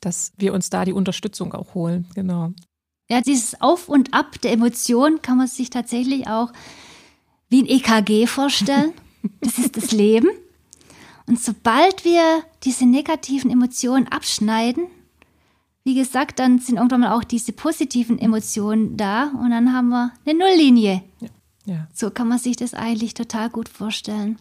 dass 0.00 0.34
wir 0.36 0.52
uns 0.52 0.68
da 0.68 0.84
die 0.84 0.92
Unterstützung 0.92 1.54
auch 1.54 1.72
holen, 1.72 2.06
genau. 2.14 2.52
Ja, 3.08 3.22
dieses 3.22 3.62
Auf 3.62 3.88
und 3.88 4.12
Ab 4.12 4.38
der 4.42 4.52
Emotionen 4.52 5.22
kann 5.22 5.38
man 5.38 5.46
sich 5.46 5.70
tatsächlich 5.70 6.28
auch 6.28 6.52
wie 7.48 7.62
ein 7.62 7.66
EKG 7.66 8.26
vorstellen. 8.26 8.92
Das 9.40 9.56
ist 9.56 9.78
das 9.78 9.92
Leben. 9.92 10.28
Und 11.26 11.40
sobald 11.40 12.04
wir 12.04 12.42
diese 12.62 12.86
negativen 12.86 13.50
Emotionen 13.50 14.08
abschneiden, 14.08 14.86
wie 15.84 15.94
gesagt, 15.94 16.38
dann 16.38 16.58
sind 16.58 16.76
irgendwann 16.76 17.02
mal 17.02 17.12
auch 17.12 17.24
diese 17.24 17.52
positiven 17.52 18.18
Emotionen 18.18 18.96
da 18.96 19.30
und 19.40 19.50
dann 19.50 19.72
haben 19.72 19.88
wir 19.88 20.12
eine 20.24 20.38
Nulllinie. 20.38 21.02
Ja. 21.20 21.28
Ja. 21.66 21.88
So 21.92 22.10
kann 22.10 22.28
man 22.28 22.38
sich 22.38 22.56
das 22.56 22.74
eigentlich 22.74 23.14
total 23.14 23.50
gut 23.50 23.68
vorstellen. 23.68 24.38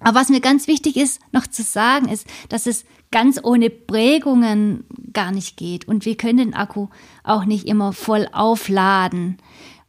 Aber 0.00 0.18
was 0.20 0.28
mir 0.28 0.40
ganz 0.40 0.66
wichtig 0.66 0.96
ist, 0.96 1.20
noch 1.30 1.46
zu 1.46 1.62
sagen, 1.62 2.08
ist, 2.08 2.26
dass 2.48 2.66
es 2.66 2.84
ganz 3.10 3.38
ohne 3.42 3.70
Prägungen 3.70 4.84
gar 5.12 5.30
nicht 5.30 5.56
geht. 5.56 5.86
Und 5.86 6.04
wir 6.04 6.16
können 6.16 6.38
den 6.38 6.54
Akku 6.54 6.88
auch 7.22 7.44
nicht 7.44 7.66
immer 7.66 7.92
voll 7.92 8.28
aufladen. 8.32 9.38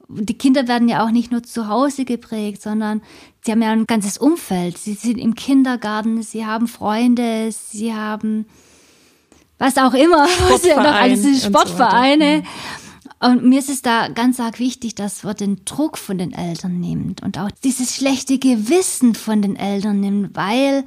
Die 0.07 0.37
Kinder 0.37 0.67
werden 0.67 0.87
ja 0.87 1.03
auch 1.05 1.11
nicht 1.11 1.31
nur 1.31 1.43
zu 1.43 1.67
Hause 1.67 2.05
geprägt, 2.05 2.61
sondern 2.61 3.01
sie 3.41 3.51
haben 3.51 3.61
ja 3.61 3.71
ein 3.71 3.87
ganzes 3.87 4.17
Umfeld. 4.17 4.77
Sie 4.77 4.93
sind 4.93 5.17
im 5.17 5.35
Kindergarten, 5.35 6.21
sie 6.21 6.45
haben 6.45 6.67
Freunde, 6.67 7.51
sie 7.51 7.93
haben 7.93 8.45
was 9.57 9.77
auch 9.77 9.93
immer, 9.93 10.27
was 10.49 10.65
ja 10.65 10.81
noch 10.81 10.93
alles 10.93 11.45
Sportvereine. 11.45 12.43
So 12.43 12.49
und 13.19 13.43
mir 13.43 13.59
ist 13.59 13.69
es 13.69 13.81
da 13.81 14.09
ganz 14.09 14.39
arg 14.39 14.59
wichtig, 14.59 14.93
dass 14.95 15.23
man 15.23 15.35
den 15.35 15.65
Druck 15.65 15.97
von 15.97 16.17
den 16.17 16.33
Eltern 16.33 16.79
nimmt 16.79 17.23
und 17.23 17.39
auch 17.39 17.49
dieses 17.63 17.95
schlechte 17.95 18.37
Gewissen 18.37 19.15
von 19.15 19.41
den 19.41 19.55
Eltern 19.55 19.99
nimmt, 19.99 20.35
weil 20.35 20.83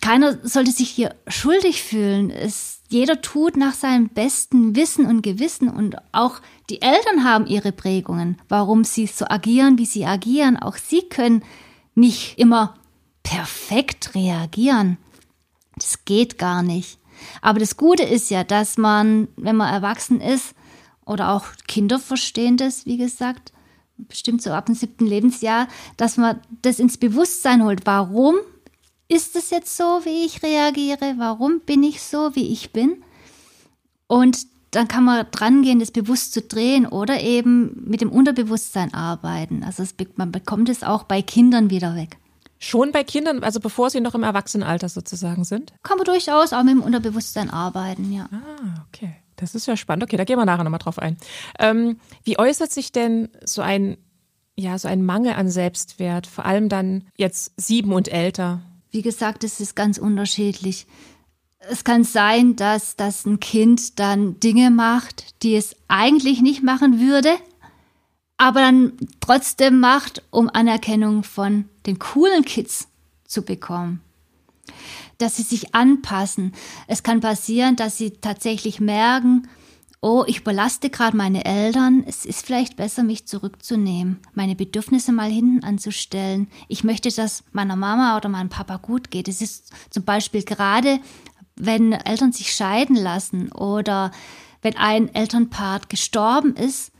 keiner 0.00 0.38
sollte 0.42 0.72
sich 0.72 0.88
hier 0.88 1.14
schuldig 1.28 1.82
fühlen. 1.82 2.30
Es, 2.30 2.75
jeder 2.88 3.20
tut 3.20 3.56
nach 3.56 3.74
seinem 3.74 4.08
besten 4.08 4.76
Wissen 4.76 5.06
und 5.06 5.22
Gewissen 5.22 5.68
und 5.68 5.96
auch 6.12 6.40
die 6.70 6.82
Eltern 6.82 7.24
haben 7.24 7.46
ihre 7.46 7.72
Prägungen, 7.72 8.38
warum 8.48 8.84
sie 8.84 9.06
so 9.06 9.26
agieren, 9.28 9.78
wie 9.78 9.86
sie 9.86 10.06
agieren. 10.06 10.56
Auch 10.56 10.76
sie 10.76 11.02
können 11.02 11.42
nicht 11.94 12.38
immer 12.38 12.74
perfekt 13.22 14.14
reagieren. 14.14 14.98
Das 15.76 16.04
geht 16.04 16.38
gar 16.38 16.62
nicht. 16.62 16.98
Aber 17.42 17.58
das 17.58 17.76
Gute 17.76 18.02
ist 18.02 18.30
ja, 18.30 18.44
dass 18.44 18.78
man, 18.78 19.28
wenn 19.36 19.56
man 19.56 19.72
erwachsen 19.72 20.20
ist, 20.20 20.54
oder 21.04 21.30
auch 21.30 21.46
Kinder 21.68 21.98
verstehen 21.98 22.56
das, 22.56 22.84
wie 22.84 22.96
gesagt, 22.96 23.52
bestimmt 23.96 24.42
so 24.42 24.50
ab 24.50 24.66
dem 24.66 24.74
siebten 24.74 25.06
Lebensjahr, 25.06 25.68
dass 25.96 26.16
man 26.16 26.40
das 26.62 26.78
ins 26.78 26.98
Bewusstsein 26.98 27.64
holt. 27.64 27.86
Warum 27.86 28.36
ist 29.08 29.36
es 29.36 29.50
jetzt 29.50 29.76
so, 29.76 30.00
wie 30.04 30.24
ich 30.24 30.42
reagiere? 30.42 31.14
Warum 31.18 31.60
bin 31.60 31.82
ich 31.82 32.02
so, 32.02 32.34
wie 32.34 32.52
ich 32.52 32.72
bin? 32.72 33.02
Und 34.06 34.46
dann 34.70 34.88
kann 34.88 35.04
man 35.04 35.26
dran 35.30 35.62
gehen, 35.62 35.78
das 35.78 35.90
bewusst 35.90 36.32
zu 36.32 36.42
drehen 36.42 36.86
oder 36.86 37.20
eben 37.20 37.84
mit 37.88 38.00
dem 38.00 38.10
Unterbewusstsein 38.10 38.92
arbeiten. 38.92 39.62
Also 39.62 39.82
es, 39.82 39.94
man 40.16 40.32
bekommt 40.32 40.68
es 40.68 40.82
auch 40.82 41.04
bei 41.04 41.22
Kindern 41.22 41.70
wieder 41.70 41.94
weg. 41.94 42.18
Schon 42.58 42.90
bei 42.90 43.04
Kindern, 43.04 43.44
also 43.44 43.60
bevor 43.60 43.90
sie 43.90 44.00
noch 44.00 44.14
im 44.14 44.22
Erwachsenenalter 44.22 44.88
sozusagen 44.88 45.44
sind? 45.44 45.72
Kann 45.82 45.98
man 45.98 46.04
durchaus 46.04 46.52
auch 46.52 46.62
mit 46.62 46.74
dem 46.74 46.82
Unterbewusstsein 46.82 47.50
arbeiten, 47.50 48.12
ja. 48.12 48.28
Ah, 48.32 48.84
okay. 48.88 49.16
Das 49.36 49.54
ist 49.54 49.66
ja 49.66 49.76
spannend. 49.76 50.04
Okay, 50.04 50.16
da 50.16 50.24
gehen 50.24 50.38
wir 50.38 50.46
nachher 50.46 50.64
nochmal 50.64 50.78
drauf 50.78 50.98
ein. 50.98 51.18
Ähm, 51.58 51.98
wie 52.24 52.38
äußert 52.38 52.72
sich 52.72 52.92
denn 52.92 53.28
so 53.44 53.60
ein, 53.60 53.98
ja, 54.56 54.78
so 54.78 54.88
ein 54.88 55.04
Mangel 55.04 55.34
an 55.34 55.50
Selbstwert, 55.50 56.26
vor 56.26 56.46
allem 56.46 56.70
dann 56.70 57.04
jetzt 57.16 57.52
sieben 57.56 57.92
und 57.92 58.08
älter? 58.08 58.62
Wie 58.90 59.02
gesagt, 59.02 59.44
es 59.44 59.60
ist 59.60 59.76
ganz 59.76 59.98
unterschiedlich. 59.98 60.86
Es 61.58 61.84
kann 61.84 62.04
sein, 62.04 62.56
dass, 62.56 62.96
dass 62.96 63.26
ein 63.26 63.40
Kind 63.40 63.98
dann 63.98 64.38
Dinge 64.40 64.70
macht, 64.70 65.42
die 65.42 65.56
es 65.56 65.74
eigentlich 65.88 66.40
nicht 66.42 66.62
machen 66.62 67.00
würde, 67.00 67.34
aber 68.36 68.60
dann 68.60 68.92
trotzdem 69.20 69.80
macht, 69.80 70.22
um 70.30 70.48
Anerkennung 70.48 71.24
von 71.24 71.64
den 71.86 71.98
coolen 71.98 72.44
Kids 72.44 72.88
zu 73.24 73.42
bekommen 73.42 74.00
dass 75.18 75.36
sie 75.36 75.42
sich 75.42 75.74
anpassen. 75.74 76.52
Es 76.86 77.02
kann 77.02 77.20
passieren, 77.20 77.76
dass 77.76 77.96
sie 77.96 78.10
tatsächlich 78.10 78.80
merken, 78.80 79.48
oh, 80.06 80.22
ich 80.28 80.38
überlaste 80.38 80.88
gerade 80.88 81.16
meine 81.16 81.44
Eltern, 81.44 82.04
es 82.06 82.24
ist 82.24 82.46
vielleicht 82.46 82.76
besser, 82.76 83.02
mich 83.02 83.26
zurückzunehmen, 83.26 84.20
meine 84.34 84.54
Bedürfnisse 84.54 85.10
mal 85.10 85.28
hinten 85.28 85.64
anzustellen. 85.64 86.46
Ich 86.68 86.84
möchte, 86.84 87.10
dass 87.10 87.42
meiner 87.50 87.74
Mama 87.74 88.16
oder 88.16 88.28
meinem 88.28 88.48
Papa 88.48 88.76
gut 88.76 89.10
geht. 89.10 89.26
Es 89.26 89.42
ist 89.42 89.72
zum 89.90 90.04
Beispiel 90.04 90.44
gerade, 90.44 91.00
wenn 91.56 91.90
Eltern 91.90 92.30
sich 92.30 92.52
scheiden 92.54 92.94
lassen 92.94 93.50
oder 93.50 94.12
wenn 94.62 94.76
ein 94.76 95.12
Elternpart 95.12 95.88
gestorben 95.88 96.54
ist, 96.54 96.92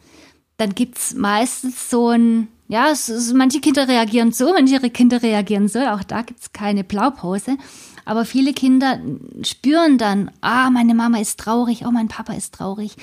dann 0.57 0.75
gibt 0.75 0.99
es 0.99 1.15
meistens 1.15 1.89
so 1.89 2.09
ein, 2.09 2.49
ja, 2.67 2.93
so, 2.97 3.37
manche 3.37 3.61
Kinder 3.61 3.87
reagieren 3.87 4.33
so, 4.33 4.53
manche 4.53 4.81
Kinder 4.91 5.23
reagieren 5.23 5.69
so, 5.69 5.79
auch 5.79 6.03
da 6.03 6.23
gibt 6.23 6.41
es 6.41 6.53
keine 6.53 6.83
Blaupause. 6.83 7.57
Aber 8.07 8.25
viele 8.25 8.55
Kinder 8.55 9.01
spüren 9.43 9.99
dann, 9.99 10.31
ah, 10.41 10.71
meine 10.71 10.95
Mama 10.95 11.19
ist 11.19 11.41
traurig, 11.41 11.85
oh, 11.85 11.91
mein 11.91 12.09
Papa 12.09 12.33
ist 12.33 12.55
traurig. 12.55 12.97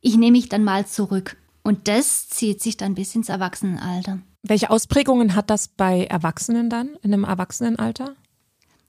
Ich 0.00 0.16
nehme 0.16 0.38
mich 0.38 0.48
dann 0.48 0.64
mal 0.64 0.86
zurück. 0.86 1.36
Und 1.64 1.88
das 1.88 2.28
zieht 2.28 2.62
sich 2.62 2.76
dann 2.76 2.94
bis 2.94 3.14
ins 3.16 3.28
Erwachsenenalter. 3.28 4.20
Welche 4.44 4.70
Ausprägungen 4.70 5.34
hat 5.34 5.50
das 5.50 5.66
bei 5.66 6.04
Erwachsenen 6.04 6.70
dann, 6.70 6.96
in 7.02 7.12
einem 7.12 7.24
Erwachsenenalter? 7.24 8.14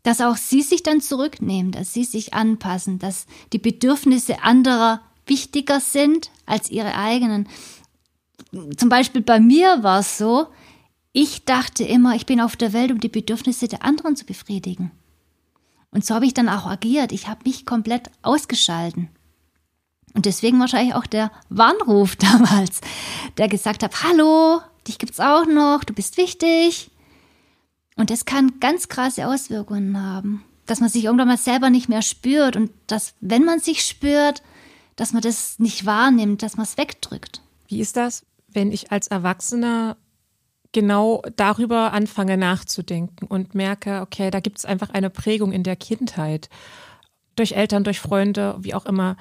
Dass 0.03 0.21
auch 0.21 0.37
sie 0.37 0.61
sich 0.61 0.83
dann 0.83 1.01
zurücknehmen, 1.01 1.71
dass 1.71 1.91
sie 1.91 2.03
sich 2.03 2.35
anpassen, 2.35 2.99
dass 2.99 3.25
die 3.51 3.57
Bedürfnisse 3.57 4.43
anderer 4.43 5.01
wichtiger 5.25 5.79
sind 5.79 6.29
als 6.45 6.69
ihre 6.69 6.93
eigenen. 6.93 7.49
Zum 8.77 8.89
Beispiel 8.89 9.21
bei 9.21 9.39
mir 9.39 9.81
war 9.81 10.01
es 10.01 10.19
so, 10.19 10.45
ich 11.13 11.45
dachte 11.45 11.83
immer, 11.83 12.15
ich 12.15 12.27
bin 12.27 12.39
auf 12.39 12.55
der 12.55 12.73
Welt, 12.73 12.91
um 12.91 12.99
die 12.99 13.09
Bedürfnisse 13.09 13.67
der 13.67 13.83
anderen 13.83 14.15
zu 14.15 14.23
befriedigen. 14.23 14.91
Und 15.97 16.05
so 16.05 16.13
habe 16.13 16.27
ich 16.27 16.35
dann 16.35 16.47
auch 16.47 16.67
agiert. 16.67 17.11
Ich 17.11 17.27
habe 17.27 17.39
mich 17.43 17.65
komplett 17.65 18.11
ausgeschalten. 18.21 19.09
Und 20.13 20.27
deswegen 20.27 20.59
wahrscheinlich 20.59 20.93
auch 20.93 21.07
der 21.07 21.31
Warnruf 21.49 22.15
damals, 22.17 22.81
der 23.39 23.47
gesagt 23.47 23.81
hat, 23.81 24.03
hallo, 24.03 24.61
dich 24.87 24.99
gibt's 24.99 25.19
auch 25.19 25.47
noch, 25.47 25.83
du 25.83 25.95
bist 25.95 26.17
wichtig. 26.17 26.91
Und 27.95 28.11
das 28.11 28.25
kann 28.25 28.59
ganz 28.59 28.89
krasse 28.89 29.25
Auswirkungen 29.25 29.99
haben, 29.99 30.43
dass 30.67 30.81
man 30.81 30.89
sich 30.89 31.05
irgendwann 31.05 31.29
mal 31.29 31.37
selber 31.39 31.71
nicht 31.71 31.89
mehr 31.89 32.03
spürt 32.03 32.55
und 32.55 32.69
dass, 32.85 33.15
wenn 33.19 33.43
man 33.43 33.59
sich 33.59 33.83
spürt, 33.83 34.43
dass 34.97 35.13
man 35.13 35.23
das 35.23 35.57
nicht 35.57 35.87
wahrnimmt, 35.87 36.43
dass 36.43 36.57
man 36.57 36.65
es 36.65 36.77
wegdrückt. 36.77 37.41
Wie 37.69 37.81
ist 37.81 37.97
das, 37.97 38.23
wenn 38.49 38.71
ich 38.71 38.91
als 38.91 39.07
Erwachsener 39.07 39.97
genau 40.77 41.23
darüber 41.35 41.91
anfange 41.91 42.37
nachzudenken 42.37 43.25
und 43.25 43.55
merke, 43.55 44.01
okay, 44.01 44.29
da 44.29 44.39
gibt 44.41 44.59
es 44.59 44.65
einfach 44.65 44.91
eine 44.91 45.09
Prägung 45.09 45.51
in 45.51 45.63
der 45.63 45.75
Kindheit, 45.75 46.51
durch 47.35 47.53
Eltern, 47.53 47.83
durch 47.83 47.99
Freunde, 47.99 48.55
wie 48.59 48.75
auch 48.75 48.85
immer, 48.85 49.17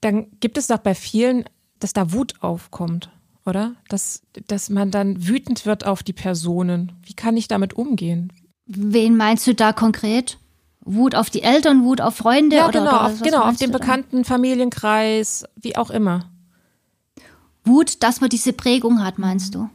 dann 0.00 0.28
gibt 0.40 0.56
es 0.56 0.68
doch 0.68 0.78
bei 0.78 0.94
vielen, 0.94 1.44
dass 1.78 1.92
da 1.92 2.10
Wut 2.14 2.36
aufkommt, 2.40 3.10
oder? 3.44 3.74
Dass, 3.90 4.22
dass 4.46 4.70
man 4.70 4.90
dann 4.90 5.28
wütend 5.28 5.66
wird 5.66 5.84
auf 5.84 6.02
die 6.02 6.14
Personen. 6.14 6.92
Wie 7.02 7.12
kann 7.12 7.36
ich 7.36 7.48
damit 7.48 7.74
umgehen? 7.74 8.32
Wen 8.64 9.18
meinst 9.18 9.46
du 9.46 9.54
da 9.54 9.74
konkret? 9.74 10.38
Wut 10.86 11.14
auf 11.14 11.28
die 11.28 11.42
Eltern, 11.42 11.84
Wut 11.84 12.00
auf 12.00 12.16
Freunde? 12.16 12.56
Ja, 12.56 12.68
oder, 12.68 12.80
genau, 12.80 12.90
oder 12.92 13.04
auf, 13.04 13.20
genau, 13.20 13.42
auf 13.42 13.56
den 13.58 13.72
bekannten 13.72 14.24
Familienkreis, 14.24 15.44
wie 15.54 15.76
auch 15.76 15.90
immer. 15.90 16.30
Wut, 17.62 18.02
dass 18.02 18.22
man 18.22 18.30
diese 18.30 18.54
Prägung 18.54 19.04
hat, 19.04 19.18
meinst 19.18 19.54
du? 19.54 19.68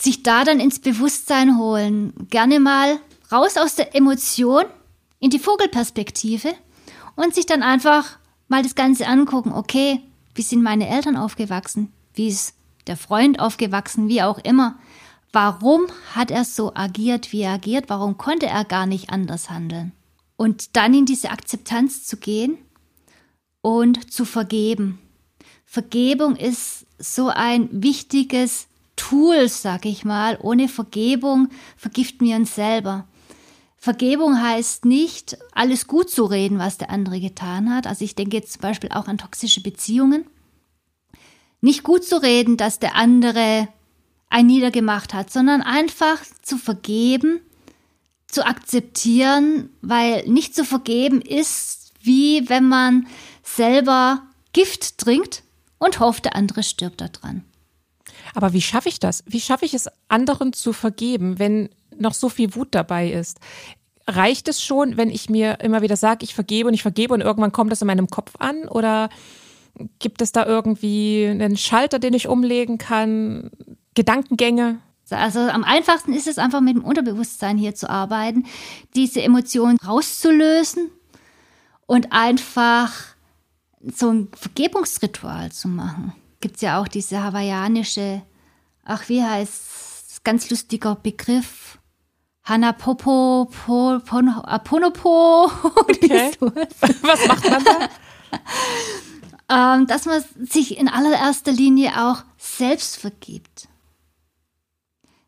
Sich 0.00 0.22
da 0.22 0.44
dann 0.44 0.60
ins 0.60 0.78
Bewusstsein 0.78 1.58
holen, 1.58 2.12
gerne 2.30 2.60
mal 2.60 3.00
raus 3.32 3.56
aus 3.56 3.74
der 3.74 3.94
Emotion 3.94 4.64
in 5.18 5.30
die 5.30 5.38
Vogelperspektive 5.38 6.54
und 7.16 7.34
sich 7.34 7.46
dann 7.46 7.62
einfach 7.62 8.18
mal 8.46 8.62
das 8.62 8.74
Ganze 8.74 9.06
angucken. 9.06 9.52
Okay, 9.52 10.00
wie 10.34 10.42
sind 10.42 10.62
meine 10.62 10.88
Eltern 10.88 11.16
aufgewachsen? 11.16 11.92
Wie 12.14 12.28
ist 12.28 12.54
der 12.86 12.96
Freund 12.96 13.40
aufgewachsen? 13.40 14.08
Wie 14.08 14.22
auch 14.22 14.38
immer. 14.38 14.78
Warum 15.32 15.86
hat 16.14 16.30
er 16.30 16.44
so 16.44 16.74
agiert, 16.74 17.32
wie 17.32 17.42
er 17.42 17.52
agiert? 17.52 17.88
Warum 17.88 18.16
konnte 18.16 18.46
er 18.46 18.64
gar 18.64 18.86
nicht 18.86 19.10
anders 19.10 19.50
handeln? 19.50 19.92
Und 20.36 20.76
dann 20.76 20.94
in 20.94 21.04
diese 21.04 21.30
Akzeptanz 21.30 22.04
zu 22.06 22.16
gehen 22.16 22.56
und 23.60 24.12
zu 24.12 24.24
vergeben. 24.24 25.00
Vergebung 25.66 26.36
ist 26.36 26.86
so 26.98 27.28
ein 27.28 27.68
wichtiges 27.70 28.68
Tool, 28.98 29.48
sag 29.48 29.86
ich 29.86 30.04
mal. 30.04 30.38
Ohne 30.42 30.68
Vergebung 30.68 31.48
vergiften 31.76 32.26
wir 32.26 32.36
uns 32.36 32.54
selber. 32.54 33.08
Vergebung 33.78 34.42
heißt 34.42 34.84
nicht, 34.84 35.38
alles 35.52 35.86
gut 35.86 36.10
zu 36.10 36.26
reden, 36.26 36.58
was 36.58 36.76
der 36.76 36.90
andere 36.90 37.20
getan 37.20 37.74
hat. 37.74 37.86
Also 37.86 38.04
ich 38.04 38.14
denke 38.14 38.36
jetzt 38.36 38.52
zum 38.52 38.60
Beispiel 38.60 38.90
auch 38.92 39.08
an 39.08 39.16
toxische 39.16 39.62
Beziehungen. 39.62 40.26
Nicht 41.62 41.82
gut 41.82 42.04
zu 42.04 42.20
reden, 42.20 42.56
dass 42.56 42.78
der 42.78 42.94
andere 42.94 43.68
ein 44.28 44.46
niedergemacht 44.46 45.14
hat, 45.14 45.32
sondern 45.32 45.62
einfach 45.62 46.20
zu 46.42 46.58
vergeben, 46.58 47.40
zu 48.26 48.44
akzeptieren, 48.44 49.70
weil 49.80 50.28
nicht 50.28 50.54
zu 50.54 50.64
vergeben 50.64 51.22
ist 51.22 51.78
wie 52.00 52.48
wenn 52.48 52.64
man 52.64 53.06
selber 53.42 54.22
Gift 54.52 54.98
trinkt 54.98 55.42
und 55.78 56.00
hofft, 56.00 56.24
der 56.24 56.36
andere 56.36 56.62
stirbt 56.62 57.00
daran. 57.00 57.44
Aber 58.38 58.52
wie 58.52 58.62
schaffe 58.62 58.88
ich 58.88 59.00
das? 59.00 59.24
Wie 59.26 59.40
schaffe 59.40 59.64
ich 59.64 59.74
es, 59.74 59.88
anderen 60.06 60.52
zu 60.52 60.72
vergeben, 60.72 61.40
wenn 61.40 61.70
noch 61.96 62.14
so 62.14 62.28
viel 62.28 62.54
Wut 62.54 62.68
dabei 62.70 63.10
ist? 63.10 63.40
Reicht 64.06 64.46
es 64.46 64.62
schon, 64.62 64.96
wenn 64.96 65.10
ich 65.10 65.28
mir 65.28 65.58
immer 65.58 65.82
wieder 65.82 65.96
sage, 65.96 66.22
ich 66.22 66.36
vergebe 66.36 66.68
und 66.68 66.74
ich 66.74 66.82
vergebe 66.82 67.14
und 67.14 67.20
irgendwann 67.20 67.50
kommt 67.50 67.72
das 67.72 67.80
in 67.80 67.88
meinem 67.88 68.06
Kopf 68.06 68.34
an? 68.38 68.68
Oder 68.68 69.08
gibt 69.98 70.22
es 70.22 70.30
da 70.30 70.46
irgendwie 70.46 71.26
einen 71.28 71.56
Schalter, 71.56 71.98
den 71.98 72.14
ich 72.14 72.28
umlegen 72.28 72.78
kann? 72.78 73.50
Gedankengänge? 73.94 74.78
Also 75.10 75.40
am 75.40 75.64
einfachsten 75.64 76.12
ist 76.12 76.28
es 76.28 76.38
einfach 76.38 76.60
mit 76.60 76.76
dem 76.76 76.84
Unterbewusstsein 76.84 77.58
hier 77.58 77.74
zu 77.74 77.90
arbeiten, 77.90 78.46
diese 78.94 79.20
Emotionen 79.20 79.78
rauszulösen 79.84 80.92
und 81.86 82.12
einfach 82.12 82.92
so 83.82 84.10
ein 84.10 84.28
Vergebungsritual 84.32 85.50
zu 85.50 85.66
machen. 85.66 86.12
Gibt 86.40 86.56
es 86.56 86.62
ja 86.62 86.80
auch 86.80 86.88
diese 86.88 87.22
hawaiianische, 87.22 88.22
ach 88.84 89.08
wie 89.08 89.22
heißt, 89.22 90.24
ganz 90.24 90.50
lustiger 90.50 90.94
Begriff, 90.94 91.78
Hanapopo, 92.44 93.50
po, 93.66 93.98
pon, 94.04 94.28
Aponopo. 94.28 95.50
Okay. 95.76 96.30
Was 96.40 97.26
macht 97.26 97.50
man 97.50 97.64
da? 97.64 97.88
ähm, 99.78 99.86
dass 99.86 100.06
man 100.06 100.24
sich 100.46 100.78
in 100.78 100.88
allererster 100.88 101.52
Linie 101.52 101.92
auch 102.06 102.24
selbst 102.38 102.96
vergibt. 102.96 103.68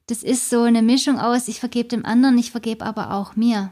Das 0.06 0.22
ist 0.22 0.48
so 0.48 0.62
eine 0.62 0.82
Mischung 0.82 1.18
aus, 1.18 1.48
ich 1.48 1.60
vergebe 1.60 1.88
dem 1.88 2.04
anderen, 2.04 2.38
ich 2.38 2.50
vergebe 2.50 2.84
aber 2.84 3.12
auch 3.12 3.36
mir. 3.36 3.70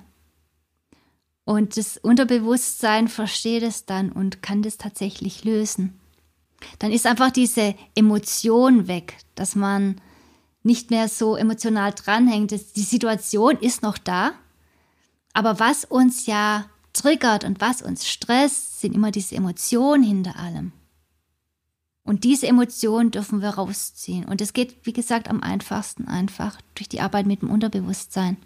Und 1.44 1.76
das 1.78 1.96
Unterbewusstsein 1.96 3.08
versteht 3.08 3.62
es 3.62 3.86
dann 3.86 4.12
und 4.12 4.42
kann 4.42 4.62
das 4.62 4.76
tatsächlich 4.76 5.44
lösen. 5.44 5.98
Dann 6.78 6.92
ist 6.92 7.06
einfach 7.06 7.30
diese 7.30 7.74
Emotion 7.94 8.88
weg, 8.88 9.16
dass 9.34 9.54
man 9.54 10.00
nicht 10.62 10.90
mehr 10.90 11.08
so 11.08 11.36
emotional 11.36 11.92
dranhängt. 11.92 12.50
Die 12.50 12.82
Situation 12.82 13.56
ist 13.58 13.82
noch 13.82 13.98
da, 13.98 14.32
aber 15.32 15.60
was 15.60 15.84
uns 15.84 16.26
ja 16.26 16.66
triggert 16.92 17.44
und 17.44 17.60
was 17.60 17.82
uns 17.82 18.08
stresst, 18.08 18.80
sind 18.80 18.94
immer 18.94 19.10
diese 19.10 19.36
Emotionen 19.36 20.02
hinter 20.02 20.36
allem. 20.38 20.72
Und 22.04 22.24
diese 22.24 22.48
Emotionen 22.48 23.10
dürfen 23.10 23.42
wir 23.42 23.50
rausziehen. 23.50 24.24
Und 24.24 24.40
es 24.40 24.54
geht, 24.54 24.86
wie 24.86 24.94
gesagt, 24.94 25.28
am 25.28 25.42
einfachsten 25.42 26.08
einfach 26.08 26.58
durch 26.74 26.88
die 26.88 27.02
Arbeit 27.02 27.26
mit 27.26 27.42
dem 27.42 27.50
Unterbewusstsein. 27.50 28.38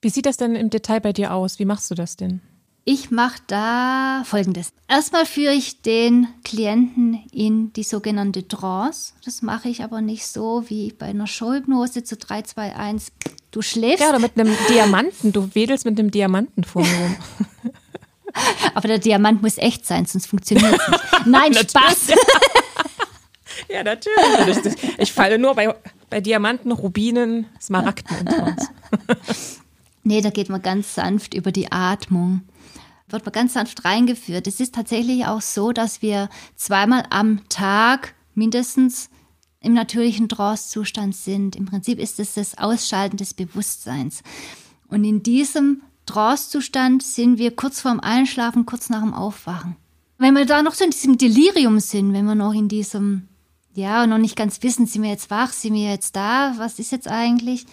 Wie 0.00 0.08
sieht 0.08 0.26
das 0.26 0.38
denn 0.38 0.54
im 0.54 0.70
Detail 0.70 1.00
bei 1.00 1.12
dir 1.12 1.34
aus? 1.34 1.58
Wie 1.58 1.66
machst 1.66 1.90
du 1.90 1.94
das 1.94 2.16
denn? 2.16 2.40
Ich 2.86 3.10
mache 3.10 3.40
da 3.46 4.22
Folgendes. 4.26 4.72
Erstmal 4.88 5.24
führe 5.24 5.54
ich 5.54 5.80
den 5.80 6.28
Klienten 6.44 7.24
in 7.32 7.72
die 7.72 7.82
sogenannte 7.82 8.46
Trance. 8.46 9.14
Das 9.24 9.40
mache 9.40 9.70
ich 9.70 9.82
aber 9.82 10.02
nicht 10.02 10.26
so 10.26 10.64
wie 10.68 10.92
bei 10.92 11.06
einer 11.06 11.26
Showhypnose 11.26 12.04
zu 12.04 12.18
3, 12.18 12.42
2, 12.42 12.76
1. 12.76 13.12
Du 13.50 13.62
schläfst. 13.62 14.00
Ja, 14.00 14.10
oder 14.10 14.18
mit 14.18 14.38
einem 14.38 14.54
Diamanten. 14.68 15.32
Du 15.32 15.54
wedelst 15.54 15.86
mit 15.86 15.98
einem 15.98 16.10
Diamanten 16.10 16.62
vor 16.62 16.82
mir 16.82 16.94
rum. 16.94 17.16
aber 18.74 18.88
der 18.88 18.98
Diamant 18.98 19.40
muss 19.40 19.56
echt 19.56 19.86
sein, 19.86 20.04
sonst 20.04 20.26
funktioniert 20.26 20.74
es 20.78 20.88
nicht. 20.88 21.26
Nein, 21.26 21.54
Spaß. 21.68 22.08
ja, 23.70 23.82
natürlich. 23.82 24.76
Ich 24.98 25.10
falle 25.10 25.38
nur 25.38 25.54
bei, 25.54 25.74
bei 26.10 26.20
Diamanten, 26.20 26.70
Rubinen, 26.70 27.46
Smaragden 27.58 28.18
und 28.18 28.28
Trance. 28.28 28.68
Nee, 30.02 30.20
da 30.20 30.28
geht 30.28 30.50
man 30.50 30.60
ganz 30.60 30.94
sanft 30.94 31.32
über 31.32 31.50
die 31.50 31.72
Atmung. 31.72 32.42
Wird 33.08 33.24
man 33.24 33.32
ganz 33.32 33.52
sanft 33.52 33.84
reingeführt. 33.84 34.46
Es 34.46 34.60
ist 34.60 34.74
tatsächlich 34.74 35.26
auch 35.26 35.42
so, 35.42 35.72
dass 35.72 36.02
wir 36.02 36.28
zweimal 36.56 37.04
am 37.10 37.48
Tag 37.48 38.14
mindestens 38.34 39.10
im 39.60 39.72
natürlichen 39.72 40.28
Trance-Zustand 40.28 41.14
sind. 41.16 41.56
Im 41.56 41.66
Prinzip 41.66 41.98
ist 41.98 42.20
es 42.20 42.34
das 42.34 42.58
Ausschalten 42.58 43.16
des 43.16 43.34
Bewusstseins. 43.34 44.22
Und 44.88 45.04
in 45.04 45.22
diesem 45.22 45.82
Trance-Zustand 46.06 47.02
sind 47.02 47.38
wir 47.38 47.56
kurz 47.56 47.80
vorm 47.80 48.00
Einschlafen, 48.00 48.66
kurz 48.66 48.90
nach 48.90 49.00
dem 49.00 49.14
Aufwachen. 49.14 49.76
Wenn 50.18 50.34
wir 50.34 50.46
da 50.46 50.62
noch 50.62 50.74
so 50.74 50.84
in 50.84 50.90
diesem 50.90 51.18
Delirium 51.18 51.80
sind, 51.80 52.12
wenn 52.12 52.26
wir 52.26 52.34
noch 52.34 52.52
in 52.52 52.68
diesem, 52.68 53.28
ja, 53.74 54.06
noch 54.06 54.18
nicht 54.18 54.36
ganz 54.36 54.62
wissen, 54.62 54.86
sind 54.86 55.02
wir 55.02 55.10
jetzt 55.10 55.30
wach, 55.30 55.52
sind 55.52 55.74
wir 55.74 55.90
jetzt 55.90 56.14
da, 56.14 56.54
was 56.58 56.78
ist 56.78 56.92
jetzt 56.92 57.08
eigentlich? 57.08 57.66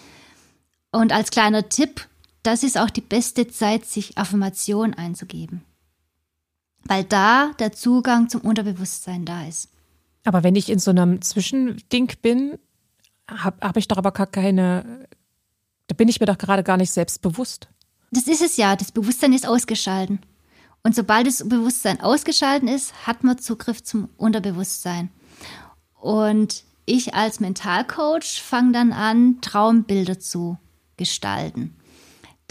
Und 0.90 1.12
als 1.12 1.30
kleiner 1.30 1.68
Tipp, 1.68 2.08
das 2.42 2.62
ist 2.62 2.78
auch 2.78 2.90
die 2.90 3.00
beste 3.00 3.48
Zeit, 3.48 3.86
sich 3.86 4.18
Affirmation 4.18 4.94
einzugeben. 4.94 5.62
Weil 6.84 7.04
da 7.04 7.52
der 7.58 7.72
Zugang 7.72 8.28
zum 8.28 8.40
Unterbewusstsein 8.40 9.24
da 9.24 9.46
ist. 9.46 9.68
Aber 10.24 10.42
wenn 10.42 10.56
ich 10.56 10.68
in 10.68 10.78
so 10.78 10.90
einem 10.90 11.22
Zwischending 11.22 12.12
bin, 12.20 12.58
habe 13.28 13.66
hab 13.66 13.76
ich 13.76 13.88
doch 13.88 13.96
aber 13.96 14.12
gar 14.12 14.26
keine, 14.26 15.06
da 15.86 15.94
bin 15.94 16.08
ich 16.08 16.20
mir 16.20 16.26
doch 16.26 16.38
gerade 16.38 16.64
gar 16.64 16.76
nicht 16.76 16.90
selbst 16.90 17.22
bewusst. 17.22 17.68
Das 18.10 18.26
ist 18.26 18.42
es 18.42 18.56
ja, 18.56 18.76
das 18.76 18.92
Bewusstsein 18.92 19.32
ist 19.32 19.46
ausgeschalten. 19.46 20.20
Und 20.82 20.96
sobald 20.96 21.28
das 21.28 21.48
Bewusstsein 21.48 22.00
ausgeschalten 22.00 22.66
ist, 22.66 23.06
hat 23.06 23.22
man 23.22 23.38
Zugriff 23.38 23.84
zum 23.84 24.08
Unterbewusstsein. 24.16 25.10
Und 25.94 26.64
ich 26.84 27.14
als 27.14 27.38
Mentalcoach 27.38 28.42
fange 28.42 28.72
dann 28.72 28.92
an, 28.92 29.40
Traumbilder 29.40 30.18
zu 30.18 30.58
gestalten 30.96 31.76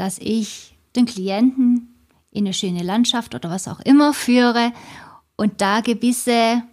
dass 0.01 0.17
ich 0.17 0.75
den 0.95 1.05
Klienten 1.05 2.07
in 2.31 2.45
eine 2.45 2.55
schöne 2.55 2.81
Landschaft 2.81 3.35
oder 3.35 3.51
was 3.51 3.67
auch 3.67 3.79
immer 3.81 4.15
führe 4.15 4.73
und 5.35 5.61
da 5.61 5.81
gewisse, 5.81 6.63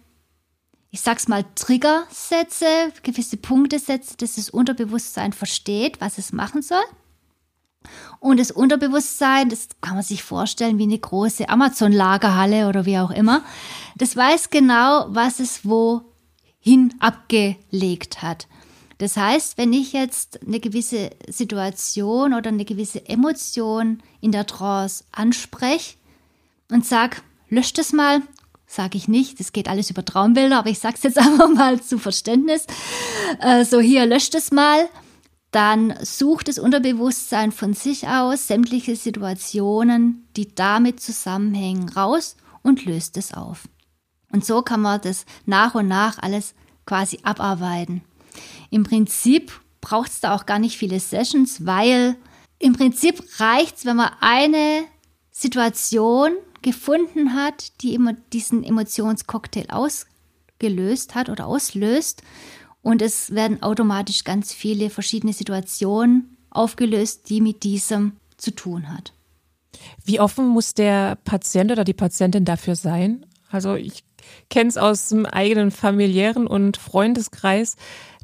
ich 0.89 0.99
sag's 1.01 1.27
mal, 1.27 1.45
Trigger 1.53 2.05
setze, 2.09 2.65
gewisse 3.03 3.37
Punkte 3.37 3.77
setze, 3.77 4.17
dass 4.17 4.33
das 4.33 4.49
Unterbewusstsein 4.49 5.31
versteht, 5.31 6.01
was 6.01 6.17
es 6.17 6.33
machen 6.33 6.63
soll. 6.63 6.81
Und 8.19 8.39
das 8.39 8.49
Unterbewusstsein, 8.49 9.49
das 9.49 9.67
kann 9.79 9.93
man 9.93 10.03
sich 10.03 10.23
vorstellen 10.23 10.79
wie 10.79 10.83
eine 10.83 10.97
große 10.97 11.49
Amazon-Lagerhalle 11.49 12.67
oder 12.67 12.87
wie 12.87 12.97
auch 12.97 13.11
immer, 13.11 13.43
das 13.95 14.15
weiß 14.15 14.49
genau, 14.49 15.05
was 15.09 15.39
es 15.39 15.63
wohin 15.65 16.95
abgelegt 16.99 18.23
hat. 18.23 18.47
Das 18.99 19.15
heißt, 19.15 19.57
wenn 19.57 19.71
ich 19.71 19.93
jetzt 19.93 20.41
eine 20.45 20.59
gewisse 20.59 21.11
Situation 21.27 22.33
oder 22.33 22.49
eine 22.49 22.65
gewisse 22.65 23.07
Emotion 23.07 24.03
in 24.19 24.33
der 24.33 24.45
Trance 24.45 25.05
anspreche 25.13 25.95
und 26.69 26.85
sage, 26.85 27.17
löscht 27.47 27.79
es 27.79 27.93
mal, 27.93 28.21
sage 28.67 28.97
ich 28.97 29.07
nicht, 29.07 29.39
das 29.39 29.53
geht 29.53 29.69
alles 29.69 29.89
über 29.89 30.03
Traumbilder, 30.03 30.59
aber 30.59 30.69
ich 30.69 30.79
sage 30.79 30.95
es 30.97 31.03
jetzt 31.03 31.17
einfach 31.17 31.47
mal 31.47 31.81
zu 31.81 31.97
Verständnis. 31.97 32.67
Äh, 33.39 33.63
so 33.63 33.79
hier, 33.79 34.05
löscht 34.05 34.35
es 34.35 34.51
mal. 34.51 34.89
Dann 35.51 35.95
sucht 36.03 36.49
das 36.49 36.59
Unterbewusstsein 36.59 37.53
von 37.53 37.73
sich 37.73 38.05
aus 38.07 38.47
sämtliche 38.47 38.97
Situationen, 38.97 40.27
die 40.35 40.53
damit 40.53 40.99
zusammenhängen, 40.99 41.87
raus 41.87 42.35
und 42.63 42.83
löst 42.83 43.15
es 43.15 43.33
auf. 43.33 43.69
Und 44.31 44.45
so 44.45 44.61
kann 44.61 44.81
man 44.81 44.99
das 45.01 45.25
nach 45.45 45.73
und 45.73 45.87
nach 45.87 46.19
alles 46.19 46.53
quasi 46.85 47.19
abarbeiten. 47.23 48.03
Im 48.69 48.83
Prinzip 48.83 49.51
braucht 49.81 50.11
es 50.11 50.19
da 50.19 50.35
auch 50.35 50.45
gar 50.45 50.59
nicht 50.59 50.77
viele 50.77 50.99
Sessions, 50.99 51.65
weil 51.65 52.15
im 52.59 52.73
Prinzip 52.73 53.23
reicht 53.39 53.77
es, 53.77 53.85
wenn 53.85 53.95
man 53.95 54.11
eine 54.19 54.83
Situation 55.31 56.33
gefunden 56.61 57.33
hat, 57.33 57.81
die 57.81 57.93
immer 57.93 58.13
diesen 58.33 58.63
Emotionscocktail 58.63 59.67
ausgelöst 59.69 61.15
hat 61.15 61.29
oder 61.29 61.47
auslöst. 61.47 62.21
Und 62.81 63.01
es 63.01 63.31
werden 63.31 63.63
automatisch 63.63 64.23
ganz 64.23 64.53
viele 64.53 64.89
verschiedene 64.89 65.33
Situationen 65.33 66.37
aufgelöst, 66.49 67.29
die 67.29 67.41
mit 67.41 67.63
diesem 67.63 68.17
zu 68.37 68.51
tun 68.51 68.89
hat. 68.89 69.13
Wie 70.03 70.19
offen 70.19 70.47
muss 70.47 70.73
der 70.73 71.15
Patient 71.23 71.71
oder 71.71 71.83
die 71.83 71.93
Patientin 71.93 72.43
dafür 72.43 72.75
sein? 72.75 73.25
Also 73.49 73.75
ich 73.75 74.03
kenne 74.49 74.69
es 74.69 74.77
aus 74.77 75.09
dem 75.09 75.25
eigenen 75.25 75.71
familiären 75.71 76.47
und 76.47 76.77
Freundeskreis, 76.77 77.75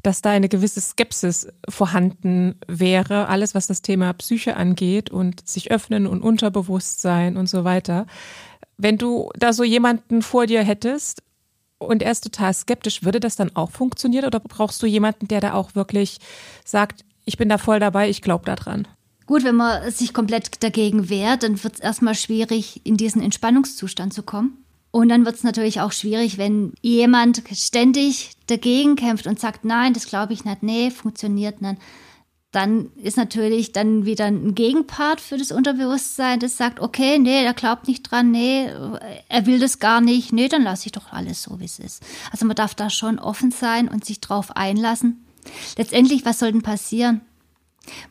dass 0.06 0.22
da 0.22 0.30
eine 0.30 0.48
gewisse 0.48 0.80
Skepsis 0.80 1.48
vorhanden 1.68 2.54
wäre, 2.68 3.26
alles 3.26 3.56
was 3.56 3.66
das 3.66 3.82
Thema 3.82 4.12
Psyche 4.12 4.56
angeht 4.56 5.10
und 5.10 5.48
sich 5.48 5.72
öffnen 5.72 6.06
und 6.06 6.22
Unterbewusstsein 6.22 7.36
und 7.36 7.48
so 7.48 7.64
weiter. 7.64 8.06
Wenn 8.76 8.98
du 8.98 9.30
da 9.36 9.52
so 9.52 9.64
jemanden 9.64 10.22
vor 10.22 10.46
dir 10.46 10.62
hättest 10.62 11.24
und 11.78 12.02
er 12.02 12.12
ist 12.12 12.20
total 12.20 12.54
skeptisch, 12.54 13.02
würde 13.02 13.18
das 13.18 13.34
dann 13.34 13.56
auch 13.56 13.72
funktionieren 13.72 14.26
oder 14.26 14.38
brauchst 14.38 14.80
du 14.80 14.86
jemanden, 14.86 15.26
der 15.26 15.40
da 15.40 15.54
auch 15.54 15.74
wirklich 15.74 16.18
sagt, 16.64 17.04
ich 17.24 17.36
bin 17.36 17.48
da 17.48 17.58
voll 17.58 17.80
dabei, 17.80 18.08
ich 18.08 18.22
glaube 18.22 18.44
daran? 18.44 18.86
Gut, 19.26 19.42
wenn 19.42 19.56
man 19.56 19.90
sich 19.90 20.14
komplett 20.14 20.62
dagegen 20.62 21.08
wehrt, 21.08 21.42
dann 21.42 21.64
wird 21.64 21.74
es 21.74 21.80
erstmal 21.80 22.14
schwierig, 22.14 22.80
in 22.84 22.96
diesen 22.96 23.20
Entspannungszustand 23.20 24.14
zu 24.14 24.22
kommen. 24.22 24.65
Und 24.90 25.08
dann 25.08 25.26
wird 25.26 25.34
es 25.34 25.44
natürlich 25.44 25.80
auch 25.80 25.92
schwierig, 25.92 26.38
wenn 26.38 26.72
jemand 26.80 27.42
ständig 27.52 28.30
dagegen 28.46 28.96
kämpft 28.96 29.26
und 29.26 29.38
sagt, 29.38 29.64
nein, 29.64 29.92
das 29.92 30.06
glaube 30.06 30.32
ich 30.32 30.44
nicht, 30.44 30.62
nee, 30.62 30.90
funktioniert 30.90 31.60
nicht. 31.60 31.76
Dann 32.52 32.90
ist 32.94 33.18
natürlich 33.18 33.72
dann 33.72 34.06
wieder 34.06 34.24
ein 34.24 34.54
Gegenpart 34.54 35.20
für 35.20 35.36
das 35.36 35.52
Unterbewusstsein, 35.52 36.40
das 36.40 36.56
sagt, 36.56 36.80
okay, 36.80 37.18
nee, 37.18 37.44
er 37.44 37.52
glaubt 37.52 37.86
nicht 37.86 38.10
dran, 38.10 38.30
nee, 38.30 38.70
er 39.28 39.44
will 39.44 39.58
das 39.58 39.78
gar 39.78 40.00
nicht, 40.00 40.32
nee, 40.32 40.48
dann 40.48 40.62
lasse 40.62 40.86
ich 40.86 40.92
doch 40.92 41.12
alles 41.12 41.42
so, 41.42 41.60
wie 41.60 41.66
es 41.66 41.78
ist. 41.78 42.02
Also 42.32 42.46
man 42.46 42.56
darf 42.56 42.74
da 42.74 42.88
schon 42.88 43.18
offen 43.18 43.50
sein 43.50 43.88
und 43.88 44.06
sich 44.06 44.20
drauf 44.20 44.56
einlassen. 44.56 45.26
Letztendlich, 45.76 46.24
was 46.24 46.38
soll 46.38 46.52
denn 46.52 46.62
passieren? 46.62 47.20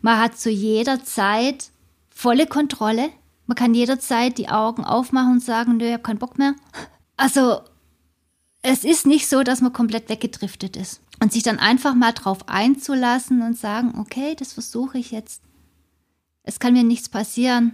Man 0.02 0.20
hat 0.20 0.38
zu 0.38 0.52
jeder 0.52 1.04
Zeit 1.04 1.72
volle 2.10 2.46
Kontrolle 2.46 3.10
man 3.48 3.56
kann 3.56 3.74
jederzeit 3.74 4.38
die 4.38 4.50
Augen 4.50 4.84
aufmachen 4.84 5.34
und 5.34 5.44
sagen, 5.44 5.78
nö, 5.78 5.86
ich 5.86 5.94
habe 5.94 6.04
keinen 6.04 6.20
Bock 6.20 6.38
mehr. 6.38 6.56
Also 7.18 7.62
es 8.62 8.84
ist 8.84 9.06
nicht 9.06 9.30
so, 9.30 9.44
dass 9.44 9.62
man 9.62 9.74
komplett 9.74 10.10
weggedriftet 10.10 10.76
ist. 10.76 11.02
Und 11.22 11.32
sich 11.32 11.44
dann 11.44 11.60
einfach 11.60 11.96
mal 11.96 12.12
drauf 12.12 12.50
einzulassen 12.50 13.42
und 13.42 13.58
sagen, 13.58 13.98
okay, 14.00 14.36
das 14.36 14.54
versuche 14.54 14.98
ich 14.98 15.12
jetzt. 15.12 15.42
Es 16.44 16.60
kann 16.60 16.74
mir 16.74 16.84
nichts 16.84 17.08
passieren 17.08 17.74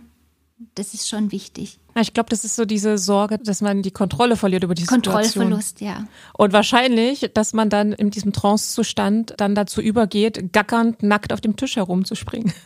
das 0.75 0.93
ist 0.93 1.07
schon 1.07 1.31
wichtig. 1.31 1.79
Ich 1.99 2.13
glaube, 2.13 2.29
das 2.29 2.45
ist 2.45 2.55
so 2.55 2.65
diese 2.65 2.97
Sorge, 2.97 3.37
dass 3.37 3.61
man 3.61 3.81
die 3.81 3.91
Kontrolle 3.91 4.37
verliert 4.37 4.63
über 4.63 4.75
die 4.75 4.85
Kontrollverlust, 4.85 5.79
Situation. 5.79 6.05
ja. 6.05 6.07
Und 6.37 6.53
wahrscheinlich, 6.53 7.29
dass 7.33 7.53
man 7.53 7.69
dann 7.69 7.91
in 7.91 8.11
diesem 8.11 8.31
Trancezustand 8.31 9.33
dann 9.37 9.55
dazu 9.55 9.81
übergeht, 9.81 10.53
gackernd 10.53 11.03
nackt 11.03 11.33
auf 11.33 11.41
dem 11.41 11.55
Tisch 11.55 11.75
herumzuspringen. 11.75 12.53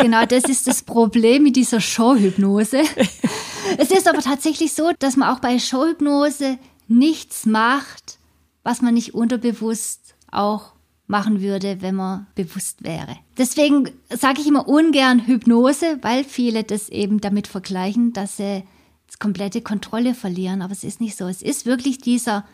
Genau, 0.00 0.24
das 0.26 0.44
ist 0.44 0.68
das 0.68 0.82
Problem 0.82 1.42
mit 1.42 1.56
dieser 1.56 1.80
Showhypnose. 1.80 2.82
es 3.78 3.90
ist 3.90 4.06
aber 4.06 4.20
tatsächlich 4.20 4.72
so, 4.72 4.92
dass 5.00 5.16
man 5.16 5.34
auch 5.34 5.40
bei 5.40 5.58
Showhypnose 5.58 6.56
nichts 6.86 7.46
macht, 7.46 8.18
was 8.62 8.80
man 8.80 8.94
nicht 8.94 9.14
unterbewusst 9.14 10.14
auch 10.30 10.72
machen 11.08 11.40
würde, 11.40 11.80
wenn 11.80 11.96
man 11.96 12.26
bewusst 12.34 12.84
wäre. 12.84 13.16
Deswegen 13.36 13.90
sage 14.10 14.40
ich 14.40 14.46
immer 14.46 14.68
ungern 14.68 15.26
Hypnose, 15.26 15.98
weil 16.02 16.22
viele 16.22 16.62
das 16.62 16.90
eben 16.90 17.20
damit 17.20 17.48
vergleichen, 17.48 18.12
dass 18.12 18.36
sie 18.36 18.62
das 19.06 19.18
komplette 19.18 19.62
Kontrolle 19.62 20.14
verlieren. 20.14 20.62
Aber 20.62 20.72
es 20.72 20.84
ist 20.84 21.00
nicht 21.00 21.16
so. 21.16 21.26
Es 21.26 21.42
ist 21.42 21.66
wirklich 21.66 21.98
dieser 21.98 22.44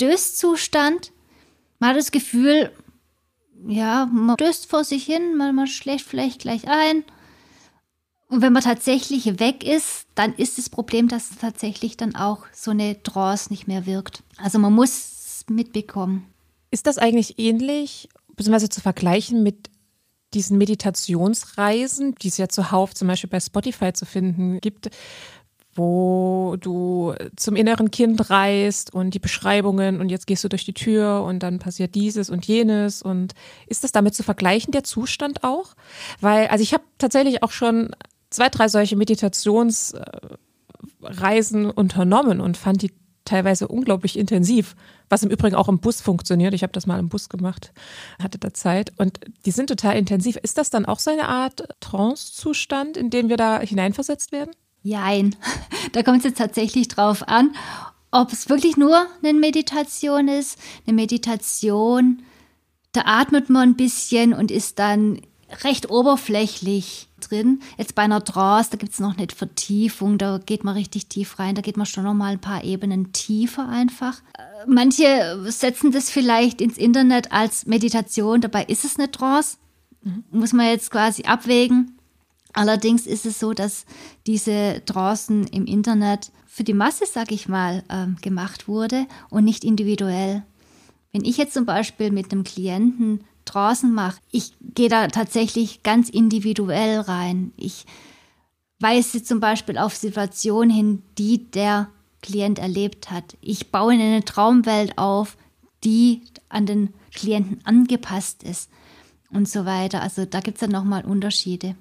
Döszustand. 0.00 1.12
Man 1.80 1.90
hat 1.90 1.96
das 1.96 2.12
Gefühl, 2.12 2.70
ja, 3.66 4.06
man 4.06 4.36
döst 4.36 4.66
vor 4.66 4.84
sich 4.84 5.04
hin, 5.04 5.36
man, 5.36 5.54
man 5.54 5.66
schläft 5.66 6.06
vielleicht 6.06 6.40
gleich 6.40 6.68
ein. 6.68 7.04
Und 8.28 8.42
wenn 8.42 8.52
man 8.52 8.62
tatsächlich 8.62 9.38
weg 9.40 9.64
ist, 9.64 10.06
dann 10.14 10.34
ist 10.34 10.56
das 10.58 10.70
Problem, 10.70 11.08
dass 11.08 11.30
tatsächlich 11.40 11.96
dann 11.96 12.14
auch 12.14 12.46
so 12.52 12.70
eine 12.70 13.02
Trance 13.02 13.50
nicht 13.50 13.66
mehr 13.66 13.86
wirkt. 13.86 14.22
Also 14.36 14.58
man 14.58 14.72
muss 14.72 14.90
es 14.90 15.44
mitbekommen. 15.48 16.26
Ist 16.74 16.86
das 16.88 16.98
eigentlich 16.98 17.38
ähnlich, 17.38 18.08
beziehungsweise 18.34 18.68
zu 18.68 18.80
vergleichen 18.80 19.44
mit 19.44 19.70
diesen 20.32 20.58
Meditationsreisen, 20.58 22.16
die 22.16 22.26
es 22.26 22.36
ja 22.36 22.48
zuhauf 22.48 22.96
zum 22.96 23.06
Beispiel 23.06 23.30
bei 23.30 23.38
Spotify 23.38 23.92
zu 23.92 24.06
finden 24.06 24.60
gibt, 24.60 24.90
wo 25.76 26.56
du 26.58 27.14
zum 27.36 27.54
inneren 27.54 27.92
Kind 27.92 28.28
reist 28.28 28.92
und 28.92 29.14
die 29.14 29.20
Beschreibungen 29.20 30.00
und 30.00 30.08
jetzt 30.08 30.26
gehst 30.26 30.42
du 30.42 30.48
durch 30.48 30.64
die 30.64 30.74
Tür 30.74 31.22
und 31.22 31.44
dann 31.44 31.60
passiert 31.60 31.94
dieses 31.94 32.28
und 32.28 32.44
jenes 32.44 33.02
und 33.02 33.34
ist 33.68 33.84
das 33.84 33.92
damit 33.92 34.16
zu 34.16 34.24
vergleichen, 34.24 34.72
der 34.72 34.82
Zustand 34.82 35.44
auch? 35.44 35.76
Weil, 36.20 36.48
also 36.48 36.64
ich 36.64 36.74
habe 36.74 36.82
tatsächlich 36.98 37.44
auch 37.44 37.52
schon 37.52 37.94
zwei, 38.30 38.48
drei 38.48 38.66
solche 38.66 38.96
Meditationsreisen 38.96 41.70
unternommen 41.70 42.40
und 42.40 42.56
fand 42.56 42.82
die 42.82 42.90
teilweise 43.24 43.68
unglaublich 43.68 44.18
intensiv, 44.18 44.76
was 45.08 45.22
im 45.22 45.30
Übrigen 45.30 45.56
auch 45.56 45.68
im 45.68 45.78
Bus 45.78 46.00
funktioniert. 46.00 46.54
Ich 46.54 46.62
habe 46.62 46.72
das 46.72 46.86
mal 46.86 46.98
im 46.98 47.08
Bus 47.08 47.28
gemacht, 47.28 47.72
hatte 48.22 48.38
da 48.38 48.52
Zeit 48.52 48.92
und 48.98 49.20
die 49.46 49.50
sind 49.50 49.68
total 49.68 49.96
intensiv. 49.96 50.36
Ist 50.36 50.58
das 50.58 50.70
dann 50.70 50.86
auch 50.86 50.98
so 50.98 51.10
eine 51.10 51.28
Art 51.28 51.66
Trance-Zustand, 51.80 52.96
in 52.96 53.10
den 53.10 53.28
wir 53.28 53.36
da 53.36 53.60
hineinversetzt 53.60 54.32
werden? 54.32 54.50
Jein, 54.82 55.36
da 55.92 56.02
kommt 56.02 56.18
es 56.18 56.24
jetzt 56.24 56.38
tatsächlich 56.38 56.88
drauf 56.88 57.26
an, 57.26 57.54
ob 58.10 58.32
es 58.32 58.48
wirklich 58.48 58.76
nur 58.76 59.06
eine 59.22 59.32
Meditation 59.32 60.28
ist. 60.28 60.58
Eine 60.86 60.94
Meditation, 60.94 62.22
da 62.92 63.02
atmet 63.06 63.50
man 63.50 63.70
ein 63.70 63.76
bisschen 63.76 64.34
und 64.34 64.50
ist 64.50 64.78
dann 64.78 65.20
recht 65.62 65.90
oberflächlich 65.90 67.08
drin. 67.20 67.60
Jetzt 67.78 67.94
bei 67.94 68.02
einer 68.02 68.24
Trance, 68.24 68.70
da 68.70 68.76
gibt 68.76 68.92
es 68.92 69.00
noch 69.00 69.16
nicht 69.16 69.32
Vertiefung, 69.32 70.18
da 70.18 70.38
geht 70.38 70.64
man 70.64 70.74
richtig 70.74 71.06
tief 71.06 71.38
rein, 71.38 71.54
da 71.54 71.62
geht 71.62 71.76
man 71.76 71.86
schon 71.86 72.04
noch 72.04 72.14
mal 72.14 72.32
ein 72.32 72.40
paar 72.40 72.64
Ebenen 72.64 73.12
tiefer 73.12 73.68
einfach. 73.68 74.18
Äh, 74.38 74.42
manche 74.66 75.50
setzen 75.50 75.92
das 75.92 76.10
vielleicht 76.10 76.60
ins 76.60 76.78
Internet 76.78 77.32
als 77.32 77.66
Meditation, 77.66 78.40
dabei 78.40 78.64
ist 78.64 78.84
es 78.84 78.98
eine 78.98 79.10
Trance. 79.10 79.58
Mhm. 80.02 80.24
Muss 80.30 80.52
man 80.52 80.66
jetzt 80.66 80.90
quasi 80.90 81.24
abwägen. 81.24 81.98
Allerdings 82.52 83.06
ist 83.06 83.26
es 83.26 83.40
so, 83.40 83.52
dass 83.52 83.84
diese 84.26 84.82
Trancen 84.86 85.46
im 85.48 85.66
Internet 85.66 86.30
für 86.46 86.62
die 86.62 86.72
Masse, 86.72 87.04
sag 87.04 87.32
ich 87.32 87.48
mal, 87.48 87.82
ähm, 87.90 88.16
gemacht 88.22 88.68
wurde 88.68 89.06
und 89.28 89.44
nicht 89.44 89.64
individuell. 89.64 90.44
Wenn 91.12 91.24
ich 91.24 91.36
jetzt 91.36 91.54
zum 91.54 91.64
Beispiel 91.64 92.12
mit 92.12 92.30
einem 92.30 92.44
Klienten 92.44 93.24
draußen 93.44 93.92
mache. 93.92 94.20
Ich 94.30 94.52
gehe 94.74 94.88
da 94.88 95.08
tatsächlich 95.08 95.82
ganz 95.82 96.08
individuell 96.08 97.00
rein. 97.00 97.52
Ich 97.56 97.84
weise 98.80 99.22
zum 99.22 99.40
Beispiel 99.40 99.78
auf 99.78 99.96
Situationen 99.96 100.74
hin, 100.74 101.02
die 101.18 101.50
der 101.50 101.88
Klient 102.22 102.58
erlebt 102.58 103.10
hat. 103.10 103.36
Ich 103.40 103.70
baue 103.70 103.92
eine 103.92 104.24
Traumwelt 104.24 104.98
auf, 104.98 105.36
die 105.84 106.22
an 106.48 106.66
den 106.66 106.94
Klienten 107.12 107.60
angepasst 107.64 108.42
ist 108.42 108.70
und 109.30 109.48
so 109.48 109.64
weiter. 109.66 110.02
Also 110.02 110.24
da 110.24 110.40
gibt 110.40 110.56
es 110.56 110.60
dann 110.60 110.70
nochmal 110.70 111.04
Unterschiede. 111.04 111.76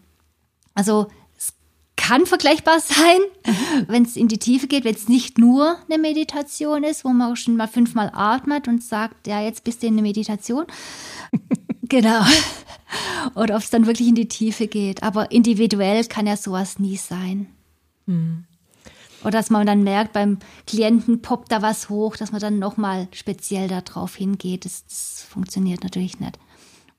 Also 0.73 1.07
es 1.37 1.53
kann 1.95 2.25
vergleichbar 2.25 2.79
sein, 2.79 3.19
wenn 3.87 4.03
es 4.03 4.15
in 4.15 4.27
die 4.27 4.39
Tiefe 4.39 4.67
geht, 4.67 4.83
wenn 4.83 4.95
es 4.95 5.07
nicht 5.07 5.37
nur 5.37 5.77
eine 5.89 6.01
Meditation 6.01 6.83
ist, 6.83 7.05
wo 7.05 7.09
man 7.09 7.35
schon 7.35 7.55
mal 7.55 7.67
fünfmal 7.67 8.11
atmet 8.13 8.67
und 8.67 8.83
sagt, 8.83 9.27
ja, 9.27 9.41
jetzt 9.41 9.63
bist 9.63 9.81
du 9.83 9.87
in 9.87 9.95
der 9.95 10.03
Meditation, 10.03 10.65
genau. 11.83 12.23
Oder 13.35 13.55
ob 13.55 13.61
es 13.61 13.69
dann 13.69 13.87
wirklich 13.87 14.07
in 14.07 14.15
die 14.15 14.27
Tiefe 14.27 14.67
geht. 14.67 15.03
Aber 15.03 15.31
individuell 15.31 16.05
kann 16.05 16.27
ja 16.27 16.37
sowas 16.37 16.79
nie 16.79 16.97
sein. 16.97 17.47
Mhm. 18.05 18.45
Oder 19.21 19.31
dass 19.31 19.49
man 19.49 19.65
dann 19.65 19.83
merkt, 19.83 20.13
beim 20.13 20.39
Klienten 20.67 21.21
poppt 21.21 21.51
da 21.51 21.61
was 21.61 21.89
hoch, 21.89 22.17
dass 22.17 22.31
man 22.31 22.41
dann 22.41 22.59
nochmal 22.59 23.07
speziell 23.11 23.67
darauf 23.67 24.15
hingeht. 24.15 24.65
Das, 24.65 24.85
das 24.85 25.25
funktioniert 25.29 25.83
natürlich 25.83 26.19
nicht. 26.19 26.37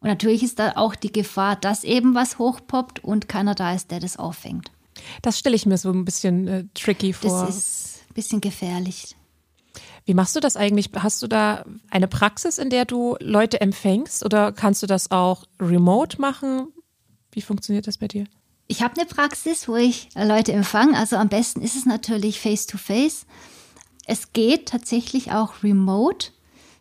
Und 0.00 0.08
natürlich 0.08 0.42
ist 0.42 0.58
da 0.58 0.72
auch 0.76 0.94
die 0.94 1.12
Gefahr, 1.12 1.56
dass 1.56 1.84
eben 1.84 2.14
was 2.14 2.38
hochpoppt 2.38 3.04
und 3.04 3.28
keiner 3.28 3.54
da 3.54 3.74
ist, 3.74 3.90
der 3.90 4.00
das 4.00 4.18
auffängt. 4.18 4.70
Das 5.22 5.38
stelle 5.38 5.56
ich 5.56 5.66
mir 5.66 5.78
so 5.78 5.90
ein 5.90 6.04
bisschen 6.04 6.48
äh, 6.48 6.64
tricky 6.74 7.12
vor. 7.12 7.46
Das 7.46 7.56
ist 7.56 8.02
ein 8.10 8.14
bisschen 8.14 8.40
gefährlich. 8.40 9.16
Wie 10.04 10.14
machst 10.14 10.36
du 10.36 10.40
das 10.40 10.56
eigentlich? 10.56 10.90
Hast 10.96 11.22
du 11.22 11.26
da 11.26 11.64
eine 11.90 12.08
Praxis, 12.08 12.58
in 12.58 12.70
der 12.70 12.84
du 12.84 13.16
Leute 13.20 13.60
empfängst 13.60 14.24
oder 14.24 14.52
kannst 14.52 14.82
du 14.82 14.86
das 14.86 15.10
auch 15.10 15.44
remote 15.60 16.20
machen? 16.20 16.68
Wie 17.32 17.40
funktioniert 17.40 17.86
das 17.86 17.98
bei 17.98 18.08
dir? 18.08 18.26
Ich 18.66 18.82
habe 18.82 19.00
eine 19.00 19.06
Praxis, 19.06 19.66
wo 19.66 19.76
ich 19.76 20.08
Leute 20.14 20.52
empfange. 20.52 20.96
Also 20.98 21.16
am 21.16 21.28
besten 21.28 21.62
ist 21.62 21.76
es 21.76 21.86
natürlich 21.86 22.40
face-to-face. 22.40 23.22
-face. 23.22 23.26
Es 24.06 24.32
geht 24.34 24.68
tatsächlich 24.68 25.32
auch 25.32 25.62
remote, 25.62 26.28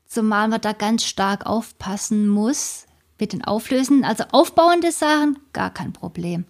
zumal 0.06 0.50
man 0.50 0.60
da 0.60 0.74
ganz 0.74 1.06
stark 1.06 1.46
aufpassen 1.46 2.28
muss 2.28 2.86
mit 3.20 3.32
den 3.32 3.44
Auflösen. 3.44 4.04
Also 4.04 4.26
aufbauende 4.32 4.92
Sachen, 4.92 5.40
gar 5.54 5.74
kein 5.74 5.94
Problem 5.94 6.46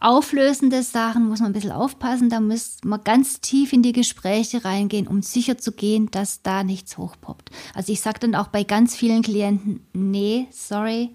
auflösende 0.00 0.82
Sachen 0.82 1.28
muss 1.28 1.40
man 1.40 1.50
ein 1.50 1.52
bisschen 1.52 1.72
aufpassen. 1.72 2.28
Da 2.28 2.40
muss 2.40 2.78
man 2.84 3.02
ganz 3.04 3.40
tief 3.40 3.72
in 3.72 3.82
die 3.82 3.92
Gespräche 3.92 4.64
reingehen, 4.64 5.06
um 5.06 5.22
sicher 5.22 5.58
zu 5.58 5.72
gehen, 5.72 6.10
dass 6.10 6.42
da 6.42 6.64
nichts 6.64 6.98
hochpoppt. 6.98 7.50
Also 7.74 7.92
ich 7.92 8.00
sage 8.00 8.20
dann 8.20 8.34
auch 8.34 8.48
bei 8.48 8.64
ganz 8.64 8.94
vielen 8.96 9.22
Klienten, 9.22 9.86
nee, 9.92 10.46
sorry, 10.50 11.10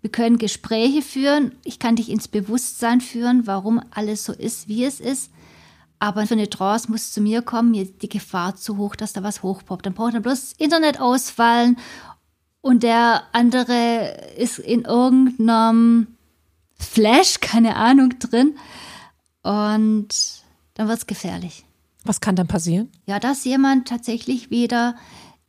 wir 0.00 0.10
können 0.10 0.38
Gespräche 0.38 1.02
führen. 1.02 1.52
Ich 1.64 1.78
kann 1.78 1.96
dich 1.96 2.10
ins 2.10 2.28
Bewusstsein 2.28 3.00
führen, 3.00 3.46
warum 3.46 3.80
alles 3.90 4.24
so 4.24 4.32
ist, 4.32 4.68
wie 4.68 4.84
es 4.84 4.98
ist. 5.00 5.30
Aber 6.00 6.26
für 6.26 6.34
eine 6.34 6.50
Trance 6.50 6.90
muss 6.90 7.12
zu 7.12 7.20
mir 7.20 7.42
kommen, 7.42 7.70
mir 7.70 7.84
die 7.84 8.08
Gefahr 8.08 8.56
zu 8.56 8.76
hoch, 8.76 8.96
dass 8.96 9.12
da 9.12 9.22
was 9.22 9.44
hochpoppt. 9.44 9.86
Dann 9.86 9.94
braucht 9.94 10.14
er 10.14 10.20
bloß 10.20 10.54
Internet 10.58 11.00
ausfallen 11.00 11.78
und 12.60 12.82
der 12.82 13.22
andere 13.32 14.32
ist 14.36 14.58
in 14.58 14.82
irgendeinem 14.82 16.08
Flash, 16.82 17.40
keine 17.40 17.76
Ahnung, 17.76 18.18
drin. 18.18 18.56
Und 19.42 20.08
dann 20.74 20.88
wird 20.88 20.98
es 20.98 21.06
gefährlich. 21.06 21.64
Was 22.04 22.20
kann 22.20 22.36
dann 22.36 22.48
passieren? 22.48 22.90
Ja, 23.06 23.20
dass 23.20 23.44
jemand 23.44 23.88
tatsächlich 23.88 24.50
wieder 24.50 24.96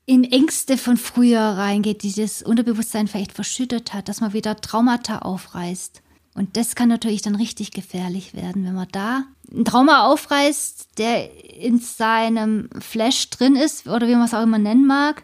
in 0.06 0.24
Ängste 0.24 0.78
von 0.78 0.98
früher 0.98 1.40
reingeht, 1.40 2.04
die 2.04 2.14
das 2.14 2.42
Unterbewusstsein 2.42 3.08
vielleicht 3.08 3.32
verschüttet 3.32 3.94
hat, 3.94 4.10
dass 4.10 4.22
man 4.22 4.34
wieder 4.34 4.60
Traumata 4.60 5.20
aufreißt. 5.20 6.02
Und 6.36 6.58
das 6.58 6.76
kann 6.76 6.90
natürlich 6.90 7.22
dann 7.22 7.36
richtig 7.36 7.72
gefährlich 7.72 8.34
werden, 8.34 8.66
wenn 8.66 8.74
man 8.74 8.88
da 8.92 9.24
ein 9.52 9.66
Trauma 9.66 10.08
aufreißt, 10.08 10.98
der 10.98 11.56
in 11.56 11.80
seinem 11.80 12.70
Flash 12.80 13.30
drin 13.30 13.56
ist 13.56 13.88
oder 13.88 14.08
wie 14.08 14.16
man 14.16 14.26
es 14.26 14.34
auch 14.34 14.42
immer 14.42 14.58
nennen 14.58 14.88
mag. 14.88 15.24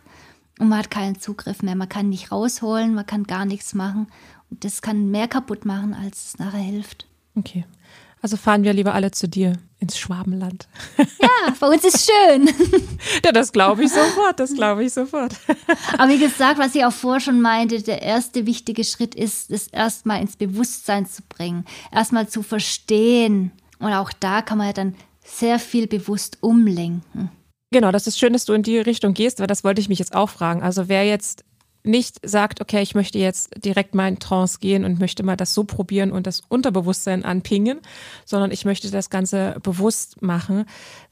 Und 0.60 0.70
man 0.70 0.80
hat 0.80 0.92
keinen 0.92 1.20
Zugriff 1.20 1.64
mehr. 1.64 1.76
Man 1.76 1.90
kann 1.90 2.10
nicht 2.10 2.32
rausholen, 2.32 2.94
man 2.94 3.06
kann 3.06 3.24
gar 3.24 3.46
nichts 3.46 3.74
machen. 3.74 4.08
Das 4.50 4.82
kann 4.82 5.12
mehr 5.12 5.28
kaputt 5.28 5.66
machen, 5.66 5.94
als 5.94 6.28
es 6.28 6.40
nachher 6.40 6.60
hilft. 6.60 7.08
Okay. 7.36 7.66
Also 8.22 8.36
fahren 8.36 8.64
wir 8.64 8.74
lieber 8.74 8.94
alle 8.94 9.12
zu 9.12 9.28
dir 9.28 9.54
ins 9.80 9.98
Schwabenland. 9.98 10.68
Ja, 10.98 11.54
bei 11.60 11.68
uns 11.68 11.86
ist 11.86 12.10
schön. 12.12 12.50
ja, 13.26 13.32
das 13.32 13.54
glaube 13.54 13.86
ich 13.86 13.92
sofort, 13.92 14.40
das 14.40 14.54
glaube 14.54 14.84
ich 14.84 14.92
sofort. 14.92 15.36
Aber 15.98 16.10
wie 16.10 16.20
gesagt, 16.20 16.60
was 16.60 16.76
ich 16.76 16.84
auch 16.84 16.92
vorher 16.92 17.22
schon 17.22 17.40
meinte, 17.40 17.82
der 17.82 18.02
erste 18.02 18.46
wichtige 18.46 18.84
Schritt 18.84 19.16
ist, 19.16 19.52
es 19.52 19.68
erstmal 19.68 20.22
ins 20.22 20.36
Bewusstsein 20.36 21.06
zu 21.06 21.22
bringen, 21.30 21.66
erstmal 21.94 22.28
zu 22.28 22.44
verstehen. 22.44 23.52
Und 23.80 23.94
auch 23.94 24.12
da 24.20 24.42
kann 24.42 24.58
man 24.58 24.68
ja 24.68 24.74
dann 24.74 24.96
sehr 25.24 25.60
viel 25.60 25.88
bewusst 25.88 26.40
umlenken. 26.42 27.32
Genau, 27.72 27.92
das 27.92 28.08
ist 28.08 28.18
schön, 28.18 28.34
dass 28.34 28.46
du 28.46 28.54
in 28.54 28.64
die 28.64 28.80
Richtung 28.80 29.14
gehst, 29.14 29.40
weil 29.40 29.48
das 29.48 29.64
wollte 29.64 29.80
ich 29.80 29.90
mich 29.90 30.00
jetzt 30.00 30.16
auch 30.16 30.30
fragen. 30.30 30.62
Also 30.62 30.90
wer 30.90 31.06
jetzt 31.06 31.46
nicht 31.84 32.20
sagt, 32.28 32.62
okay, 32.62 32.82
ich 32.82 32.96
möchte 32.96 33.20
jetzt 33.20 33.52
direkt 33.64 33.96
mal 33.96 34.08
in 34.08 34.20
Trance 34.20 34.60
gehen 34.60 34.84
und 34.84 35.00
möchte 35.00 35.24
mal 35.24 35.38
das 35.38 35.54
so 35.54 35.64
probieren 35.64 36.12
und 36.12 36.28
das 36.28 36.42
Unterbewusstsein 36.48 37.24
anpingen, 37.24 37.80
sondern 38.26 38.52
ich 38.52 38.66
möchte 38.66 38.92
das 38.92 39.10
Ganze 39.10 39.58
bewusst 39.64 40.22
machen. 40.22 40.66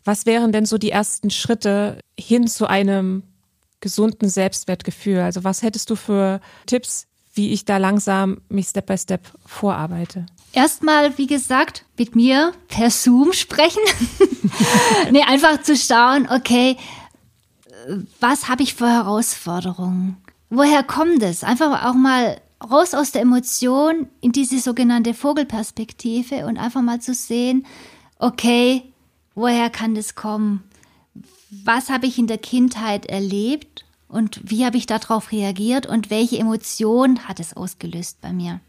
Was 0.03 0.26
wären 0.26 0.51
denn 0.51 0.65
so 0.65 0.78
die 0.78 0.91
ersten 0.91 1.30
Schritte 1.30 1.99
hin 2.20 2.47
zu 2.47 2.68
einem 2.68 3.24
gesunden 3.80 4.30
Selbstwertgefühl? 4.30 5.20
Also 5.20 5.43
was 5.43 5.61
hättest 5.61 5.89
du 5.89 5.95
für 5.95 6.41
Tipps, 6.65 7.07
wie 7.34 7.53
ich 7.53 7.65
da 7.65 7.78
langsam 7.78 8.41
mich 8.49 8.68
Step 8.68 8.88
by 8.88 8.97
Step 8.97 9.22
vorarbeite? 9.45 10.26
Erstmal, 10.53 11.18
wie 11.18 11.28
gesagt, 11.28 11.86
mit 11.97 12.15
mir 12.15 12.51
per 12.68 12.89
Zoom 12.89 13.32
sprechen. 13.34 13.82
nee, 15.11 15.22
einfach 15.22 15.61
zu 15.61 15.76
schauen, 15.76 16.28
okay, 16.30 16.78
was 18.20 18.49
habe 18.49 18.63
ich 18.63 18.74
für 18.74 18.89
Herausforderungen? 18.89 20.18
Woher 20.50 20.84
kommt 20.84 21.24
es? 21.24 21.43
Einfach 21.43 21.86
auch 21.86 21.93
mal 21.93 22.39
raus 22.64 22.93
aus 22.93 23.12
der 23.12 23.22
Emotion 23.22 24.08
in 24.22 24.32
diese 24.32 24.60
sogenannte 24.60 25.14
Vogelperspektive 25.14 26.45
und 26.45 26.58
einfach 26.58 26.82
mal 26.82 27.02
zu 27.02 27.14
sehen, 27.14 27.66
okay, 28.18 28.93
woher 29.36 29.70
kann 29.70 29.93
das 29.93 30.16
kommen? 30.16 30.64
Was 31.64 31.89
habe 31.89 32.08
ich 32.08 32.18
in 32.18 32.28
der 32.28 32.38
Kindheit 32.38 33.06
erlebt 33.06 33.86
und 34.08 34.39
wie 34.43 34.66
habe 34.66 34.78
ich 34.78 34.86
darauf 34.86 35.32
reagiert 35.32 35.86
und 35.86 36.10
welche 36.10 36.39
Emotion 36.39 37.28
hat 37.28 37.39
es 37.39 37.56
ausgelöst 37.56 38.22
bei 38.22 38.34
mir? 38.34 38.60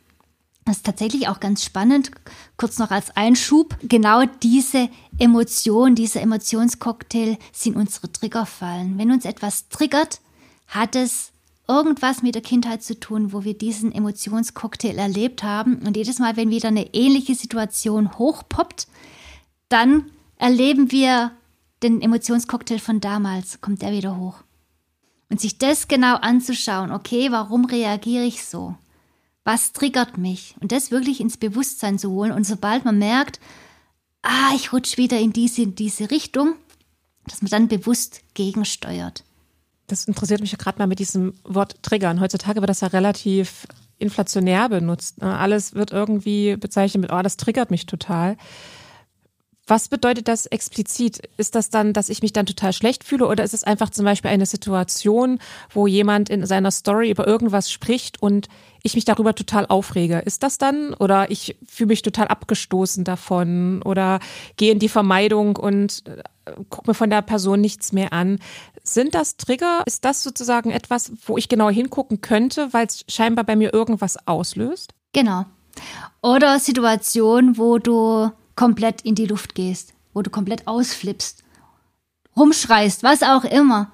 Das 0.64 0.78
ist 0.78 0.86
tatsächlich 0.86 1.28
auch 1.28 1.40
ganz 1.40 1.64
spannend, 1.64 2.10
kurz 2.58 2.78
noch 2.78 2.90
als 2.90 3.16
Einschub. 3.16 3.78
Genau 3.82 4.24
diese 4.42 4.90
Emotion, 5.18 5.94
dieser 5.94 6.20
Emotionscocktail 6.20 7.38
sind 7.52 7.74
unsere 7.74 8.12
Triggerfallen. 8.12 8.98
Wenn 8.98 9.10
uns 9.10 9.24
etwas 9.24 9.70
triggert, 9.70 10.20
hat 10.66 10.94
es 10.94 11.32
irgendwas 11.68 12.22
mit 12.22 12.34
der 12.34 12.42
Kindheit 12.42 12.82
zu 12.82 12.98
tun, 12.98 13.32
wo 13.32 13.44
wir 13.44 13.56
diesen 13.56 13.92
Emotionscocktail 13.92 14.98
erlebt 14.98 15.42
haben. 15.42 15.76
Und 15.86 15.96
jedes 15.96 16.18
Mal, 16.18 16.36
wenn 16.36 16.50
wieder 16.50 16.68
eine 16.68 16.94
ähnliche 16.94 17.34
Situation 17.34 18.18
hochpoppt, 18.18 18.88
dann 19.68 20.10
erleben 20.36 20.90
wir 20.90 21.32
den 21.82 22.00
Emotionscocktail 22.00 22.78
von 22.78 23.00
damals, 23.00 23.60
kommt 23.60 23.82
der 23.82 23.92
wieder 23.92 24.16
hoch. 24.16 24.42
Und 25.28 25.40
sich 25.40 25.58
das 25.58 25.88
genau 25.88 26.16
anzuschauen, 26.16 26.90
okay, 26.90 27.30
warum 27.30 27.66
reagiere 27.66 28.24
ich 28.24 28.44
so? 28.44 28.74
Was 29.44 29.72
triggert 29.72 30.16
mich? 30.16 30.56
Und 30.60 30.72
das 30.72 30.90
wirklich 30.90 31.20
ins 31.20 31.36
Bewusstsein 31.36 31.98
zu 31.98 32.10
holen. 32.10 32.32
Und 32.32 32.44
sobald 32.44 32.84
man 32.84 32.98
merkt, 32.98 33.40
ah, 34.22 34.52
ich 34.54 34.72
rutsche 34.72 34.96
wieder 34.96 35.18
in 35.18 35.32
diese, 35.32 35.62
in 35.62 35.74
diese 35.74 36.10
Richtung, 36.10 36.54
dass 37.26 37.42
man 37.42 37.50
dann 37.50 37.68
bewusst 37.68 38.22
gegensteuert. 38.34 39.22
Das 39.88 40.04
interessiert 40.04 40.40
mich 40.40 40.56
gerade 40.56 40.78
mal 40.78 40.86
mit 40.86 40.98
diesem 40.98 41.34
Wort 41.44 41.82
Triggern. 41.82 42.20
Heutzutage 42.20 42.60
wird 42.60 42.68
das 42.70 42.82
ja 42.82 42.88
relativ 42.88 43.66
inflationär 43.98 44.68
benutzt. 44.68 45.20
Ne? 45.20 45.36
Alles 45.36 45.74
wird 45.74 45.90
irgendwie 45.90 46.56
bezeichnet 46.56 47.02
mit, 47.02 47.12
oh, 47.12 47.22
das 47.22 47.36
triggert 47.36 47.70
mich 47.70 47.86
total. 47.86 48.36
Was 49.68 49.88
bedeutet 49.88 50.28
das 50.28 50.46
explizit? 50.46 51.28
Ist 51.36 51.54
das 51.54 51.68
dann, 51.68 51.92
dass 51.92 52.08
ich 52.08 52.22
mich 52.22 52.32
dann 52.32 52.46
total 52.46 52.72
schlecht 52.72 53.04
fühle 53.04 53.26
oder 53.26 53.44
ist 53.44 53.52
es 53.52 53.64
einfach 53.64 53.90
zum 53.90 54.06
Beispiel 54.06 54.30
eine 54.30 54.46
Situation, 54.46 55.38
wo 55.70 55.86
jemand 55.86 56.30
in 56.30 56.46
seiner 56.46 56.70
Story 56.70 57.10
über 57.10 57.26
irgendwas 57.26 57.70
spricht 57.70 58.22
und 58.22 58.48
ich 58.82 58.94
mich 58.94 59.04
darüber 59.04 59.34
total 59.34 59.66
aufrege? 59.66 60.20
Ist 60.20 60.42
das 60.42 60.56
dann 60.56 60.94
oder 60.94 61.30
ich 61.30 61.58
fühle 61.66 61.88
mich 61.88 62.00
total 62.00 62.28
abgestoßen 62.28 63.04
davon 63.04 63.82
oder 63.82 64.20
gehe 64.56 64.72
in 64.72 64.78
die 64.78 64.88
Vermeidung 64.88 65.56
und 65.56 66.02
äh, 66.06 66.52
gucke 66.70 66.90
mir 66.90 66.94
von 66.94 67.10
der 67.10 67.20
Person 67.20 67.60
nichts 67.60 67.92
mehr 67.92 68.14
an? 68.14 68.38
Sind 68.82 69.14
das 69.14 69.36
Trigger? 69.36 69.82
Ist 69.84 70.06
das 70.06 70.22
sozusagen 70.22 70.70
etwas, 70.70 71.12
wo 71.26 71.36
ich 71.36 71.50
genau 71.50 71.68
hingucken 71.68 72.22
könnte, 72.22 72.72
weil 72.72 72.86
es 72.86 73.04
scheinbar 73.06 73.44
bei 73.44 73.54
mir 73.54 73.74
irgendwas 73.74 74.16
auslöst? 74.26 74.94
Genau. 75.12 75.44
Oder 76.22 76.58
Situationen, 76.58 77.58
wo 77.58 77.78
du 77.78 78.30
komplett 78.58 79.02
in 79.02 79.14
die 79.14 79.26
Luft 79.26 79.54
gehst, 79.54 79.94
wo 80.12 80.20
du 80.20 80.30
komplett 80.30 80.66
ausflippst, 80.66 81.44
rumschreist, 82.36 83.04
was 83.04 83.22
auch 83.22 83.44
immer. 83.44 83.92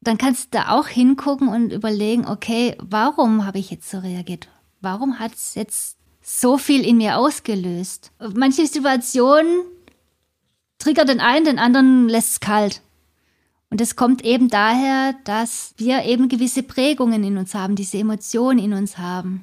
Dann 0.00 0.18
kannst 0.18 0.44
du 0.54 0.58
da 0.58 0.68
auch 0.68 0.86
hingucken 0.86 1.48
und 1.48 1.72
überlegen, 1.72 2.28
okay, 2.28 2.76
warum 2.78 3.44
habe 3.44 3.58
ich 3.58 3.72
jetzt 3.72 3.90
so 3.90 3.98
reagiert? 3.98 4.46
Warum 4.80 5.18
hat 5.18 5.34
es 5.34 5.56
jetzt 5.56 5.96
so 6.22 6.58
viel 6.58 6.84
in 6.84 6.98
mir 6.98 7.18
ausgelöst? 7.18 8.12
Manche 8.36 8.68
Situationen 8.68 9.64
triggern 10.78 11.08
den 11.08 11.20
einen, 11.20 11.46
den 11.46 11.58
anderen 11.58 12.08
lässt 12.08 12.30
es 12.34 12.40
kalt. 12.40 12.82
Und 13.68 13.80
es 13.80 13.96
kommt 13.96 14.24
eben 14.24 14.48
daher, 14.48 15.16
dass 15.24 15.74
wir 15.76 16.04
eben 16.04 16.28
gewisse 16.28 16.62
Prägungen 16.62 17.24
in 17.24 17.36
uns 17.36 17.52
haben, 17.52 17.74
diese 17.74 17.98
Emotionen 17.98 18.60
in 18.60 18.74
uns 18.74 18.96
haben. 18.96 19.42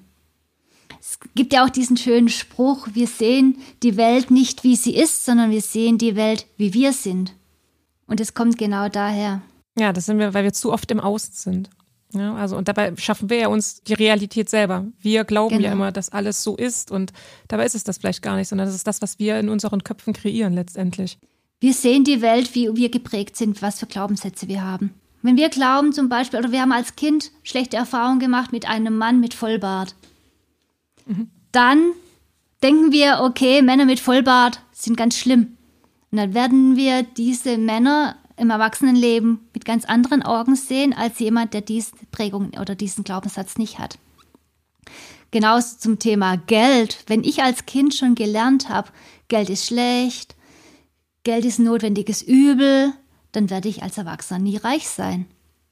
Es 1.05 1.19
gibt 1.35 1.51
ja 1.51 1.65
auch 1.65 1.69
diesen 1.69 1.97
schönen 1.97 2.29
Spruch, 2.29 2.87
wir 2.93 3.07
sehen 3.07 3.57
die 3.83 3.97
Welt 3.97 4.31
nicht, 4.31 4.63
wie 4.63 4.77
sie 4.77 4.95
ist, 4.95 5.25
sondern 5.25 5.51
wir 5.51 5.61
sehen 5.61 5.97
die 5.97 6.15
Welt, 6.15 6.45
wie 6.55 6.73
wir 6.73 6.93
sind. 6.93 7.33
Und 8.07 8.21
es 8.21 8.33
kommt 8.33 8.57
genau 8.57 8.87
daher. 8.87 9.41
Ja, 9.77 9.91
das 9.91 10.05
sind 10.05 10.17
wir, 10.17 10.33
weil 10.33 10.45
wir 10.45 10.53
zu 10.53 10.71
oft 10.71 10.89
im 10.91 11.01
Außen 11.01 11.33
sind. 11.33 11.69
Ja, 12.13 12.35
also 12.35 12.55
und 12.55 12.69
dabei 12.69 12.95
schaffen 12.95 13.29
wir 13.29 13.37
ja 13.37 13.47
uns 13.49 13.83
die 13.83 13.95
Realität 13.95 14.49
selber. 14.49 14.85
Wir 15.01 15.25
glauben 15.25 15.57
genau. 15.57 15.67
ja 15.67 15.73
immer, 15.73 15.91
dass 15.91 16.09
alles 16.09 16.41
so 16.41 16.55
ist 16.55 16.89
und 16.89 17.11
dabei 17.49 17.65
ist 17.65 17.75
es 17.75 17.83
das 17.83 17.97
vielleicht 17.97 18.21
gar 18.21 18.37
nicht, 18.37 18.47
sondern 18.47 18.67
das 18.67 18.75
ist 18.75 18.87
das, 18.87 19.01
was 19.01 19.19
wir 19.19 19.37
in 19.39 19.49
unseren 19.49 19.83
Köpfen 19.83 20.13
kreieren 20.13 20.53
letztendlich. 20.53 21.17
Wir 21.59 21.73
sehen 21.73 22.05
die 22.05 22.21
Welt, 22.21 22.55
wie 22.55 22.73
wir 22.77 22.89
geprägt 22.89 23.35
sind, 23.35 23.61
was 23.61 23.79
für 23.79 23.87
Glaubenssätze 23.87 24.47
wir 24.47 24.63
haben. 24.63 24.93
Wenn 25.21 25.35
wir 25.35 25.49
glauben 25.49 25.91
zum 25.91 26.07
Beispiel, 26.07 26.39
oder 26.39 26.53
wir 26.53 26.61
haben 26.61 26.71
als 26.71 26.95
Kind 26.95 27.31
schlechte 27.43 27.75
Erfahrungen 27.75 28.19
gemacht 28.19 28.53
mit 28.53 28.69
einem 28.69 28.97
Mann 28.97 29.19
mit 29.19 29.33
Vollbart, 29.33 29.95
dann 31.51 31.91
denken 32.61 32.91
wir, 32.91 33.19
okay, 33.21 33.61
Männer 33.61 33.85
mit 33.85 33.99
Vollbart 33.99 34.61
sind 34.71 34.97
ganz 34.97 35.17
schlimm. 35.17 35.57
Und 36.11 36.17
dann 36.17 36.33
werden 36.33 36.75
wir 36.75 37.03
diese 37.03 37.57
Männer 37.57 38.17
im 38.37 38.49
Erwachsenenleben 38.49 39.39
mit 39.53 39.65
ganz 39.65 39.85
anderen 39.85 40.23
Augen 40.23 40.55
sehen, 40.55 40.93
als 40.93 41.19
jemand, 41.19 41.53
der 41.53 41.61
diese 41.61 41.91
Prägung 42.11 42.51
oder 42.59 42.75
diesen 42.75 43.03
Glaubenssatz 43.03 43.57
nicht 43.57 43.79
hat. 43.79 43.97
Genauso 45.31 45.77
zum 45.77 45.99
Thema 45.99 46.37
Geld. 46.37 47.03
Wenn 47.07 47.23
ich 47.23 47.41
als 47.41 47.65
Kind 47.65 47.95
schon 47.95 48.15
gelernt 48.15 48.69
habe, 48.69 48.89
Geld 49.27 49.49
ist 49.49 49.65
schlecht, 49.65 50.35
Geld 51.23 51.45
ist 51.45 51.59
notwendiges 51.59 52.21
Übel, 52.21 52.93
dann 53.31 53.49
werde 53.49 53.69
ich 53.69 53.81
als 53.81 53.97
Erwachsener 53.97 54.39
nie 54.39 54.57
reich 54.57 54.87
sein. 54.87 55.25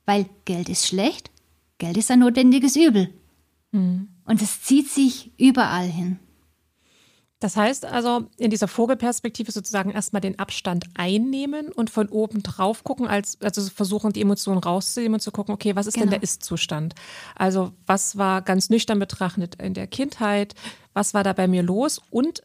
Weil 0.06 0.26
Geld 0.46 0.70
ist 0.70 0.88
schlecht, 0.88 1.30
Geld 1.78 1.98
ist 1.98 2.10
ein 2.10 2.20
notwendiges 2.20 2.76
Übel. 2.76 3.14
Mhm. 3.72 4.08
Und 4.26 4.42
es 4.42 4.62
zieht 4.62 4.90
sich 4.90 5.32
überall 5.38 5.88
hin. 5.88 6.20
Das 7.42 7.58
heißt 7.58 7.86
also, 7.86 8.28
in 8.38 8.52
dieser 8.52 8.68
Vogelperspektive 8.68 9.52
sozusagen 9.52 9.90
erstmal 9.90 10.22
den 10.22 10.38
Abstand 10.38 10.86
einnehmen 10.94 11.72
und 11.72 11.90
von 11.90 12.08
oben 12.08 12.44
drauf 12.44 12.84
gucken, 12.84 13.08
als, 13.08 13.42
also 13.42 13.68
versuchen, 13.68 14.14
die 14.14 14.22
Emotionen 14.22 14.60
rauszunehmen 14.60 15.16
und 15.16 15.22
zu 15.22 15.32
gucken, 15.32 15.52
okay, 15.52 15.76
was 15.76 15.88
ist 15.88 15.96
genau. 15.96 16.04
denn 16.04 16.12
der 16.12 16.24
Ist-Zustand? 16.24 16.94
Also, 17.36 17.74
was 17.88 18.16
war 18.16 18.44
ganz 18.44 18.70
nüchtern 18.70 19.00
betrachtet 19.00 19.56
in 19.56 19.74
der 19.74 19.88
Kindheit? 19.88 20.54
Was 20.94 21.16
war 21.16 21.24
da 21.24 21.34
bei 21.34 21.48
mir 21.48 21.64
los? 21.64 22.00
Und 22.12 22.44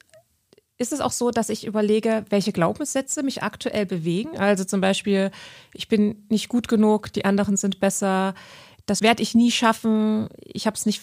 ist 0.79 0.95
es 0.95 1.01
auch 1.01 1.13
so, 1.13 1.31
dass 1.31 1.51
ich 1.51 1.67
überlege, 1.67 2.25
welche 2.31 2.53
Glaubenssätze 2.53 3.23
mich 3.23 3.43
aktuell 3.43 3.85
bewegen? 3.85 4.39
Also 4.39 4.65
zum 4.65 4.81
Beispiel, 4.81 5.31
ich 5.75 5.89
bin 5.89 6.27
nicht 6.31 6.49
gut 6.49 6.69
genug, 6.69 7.13
die 7.13 7.27
anderen 7.27 7.59
sind 7.59 7.81
besser, 7.81 8.35
das 8.87 9.03
werde 9.03 9.23
ich 9.23 9.35
nie 9.35 9.51
schaffen, 9.51 10.29
ich 10.41 10.67
habe 10.67 10.77
es 10.77 10.87
nicht 10.87 11.03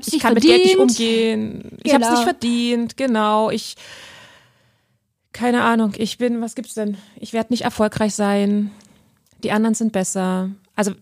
ich, 0.00 0.14
ich 0.14 0.20
kann 0.20 0.32
verdient. 0.32 0.54
mit 0.54 0.64
Geld 0.64 0.64
nicht 0.64 0.78
umgehen. 0.78 1.60
Genau. 1.62 1.80
Ich 1.84 1.94
habe 1.94 2.04
es 2.04 2.10
nicht 2.10 2.22
verdient. 2.22 2.96
Genau. 2.96 3.50
Ich 3.50 3.76
keine 5.32 5.62
Ahnung. 5.62 5.94
Ich 5.96 6.18
bin, 6.18 6.40
was 6.40 6.54
gibt's 6.54 6.74
denn? 6.74 6.96
Ich 7.18 7.32
werde 7.32 7.52
nicht 7.52 7.62
erfolgreich 7.62 8.14
sein. 8.14 8.70
Die 9.42 9.50
anderen 9.50 9.74
sind 9.74 9.92
besser. 9.92 10.50
Also 10.76 10.92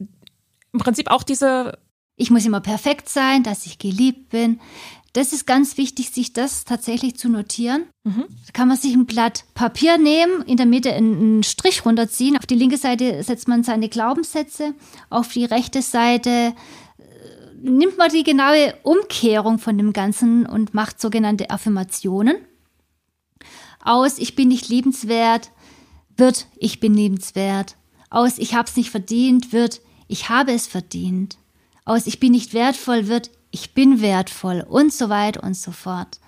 im 0.72 0.78
Prinzip 0.78 1.10
auch 1.10 1.22
diese. 1.22 1.78
Ich 2.16 2.30
muss 2.30 2.44
immer 2.44 2.60
perfekt 2.60 3.08
sein, 3.08 3.42
dass 3.42 3.66
ich 3.66 3.78
geliebt 3.78 4.28
bin. 4.28 4.60
Das 5.14 5.32
ist 5.32 5.46
ganz 5.46 5.76
wichtig, 5.76 6.10
sich 6.10 6.32
das 6.32 6.64
tatsächlich 6.64 7.16
zu 7.16 7.28
notieren. 7.28 7.84
Mhm. 8.04 8.26
Da 8.46 8.52
kann 8.52 8.68
man 8.68 8.76
sich 8.76 8.94
ein 8.94 9.06
Blatt 9.06 9.44
Papier 9.54 9.98
nehmen, 9.98 10.42
in 10.42 10.56
der 10.56 10.66
Mitte 10.66 10.92
einen 10.92 11.42
Strich 11.42 11.84
runterziehen. 11.84 12.36
Auf 12.36 12.46
die 12.46 12.54
linke 12.54 12.76
Seite 12.76 13.22
setzt 13.24 13.48
man 13.48 13.64
seine 13.64 13.88
Glaubenssätze, 13.88 14.74
auf 15.08 15.32
die 15.32 15.46
rechte 15.46 15.82
Seite 15.82 16.54
nimmt 17.62 17.98
man 17.98 18.10
die 18.10 18.22
genaue 18.22 18.74
Umkehrung 18.82 19.58
von 19.58 19.76
dem 19.76 19.92
Ganzen 19.92 20.46
und 20.46 20.74
macht 20.74 21.00
sogenannte 21.00 21.50
Affirmationen. 21.50 22.36
Aus 23.82 24.18
ich 24.18 24.34
bin 24.34 24.48
nicht 24.48 24.68
liebenswert 24.68 25.50
wird 26.16 26.46
ich 26.56 26.80
bin 26.80 26.94
liebenswert. 26.94 27.76
Aus 28.10 28.38
ich 28.38 28.54
habe 28.54 28.68
es 28.68 28.76
nicht 28.76 28.90
verdient 28.90 29.52
wird 29.52 29.80
ich 30.08 30.28
habe 30.28 30.52
es 30.52 30.66
verdient. 30.66 31.38
Aus 31.84 32.06
ich 32.06 32.20
bin 32.20 32.32
nicht 32.32 32.52
wertvoll 32.52 33.08
wird 33.08 33.30
ich 33.50 33.74
bin 33.74 34.00
wertvoll 34.00 34.64
und 34.68 34.92
so 34.92 35.08
weiter 35.08 35.42
und 35.42 35.54
so 35.56 35.72
fort. 35.72 36.20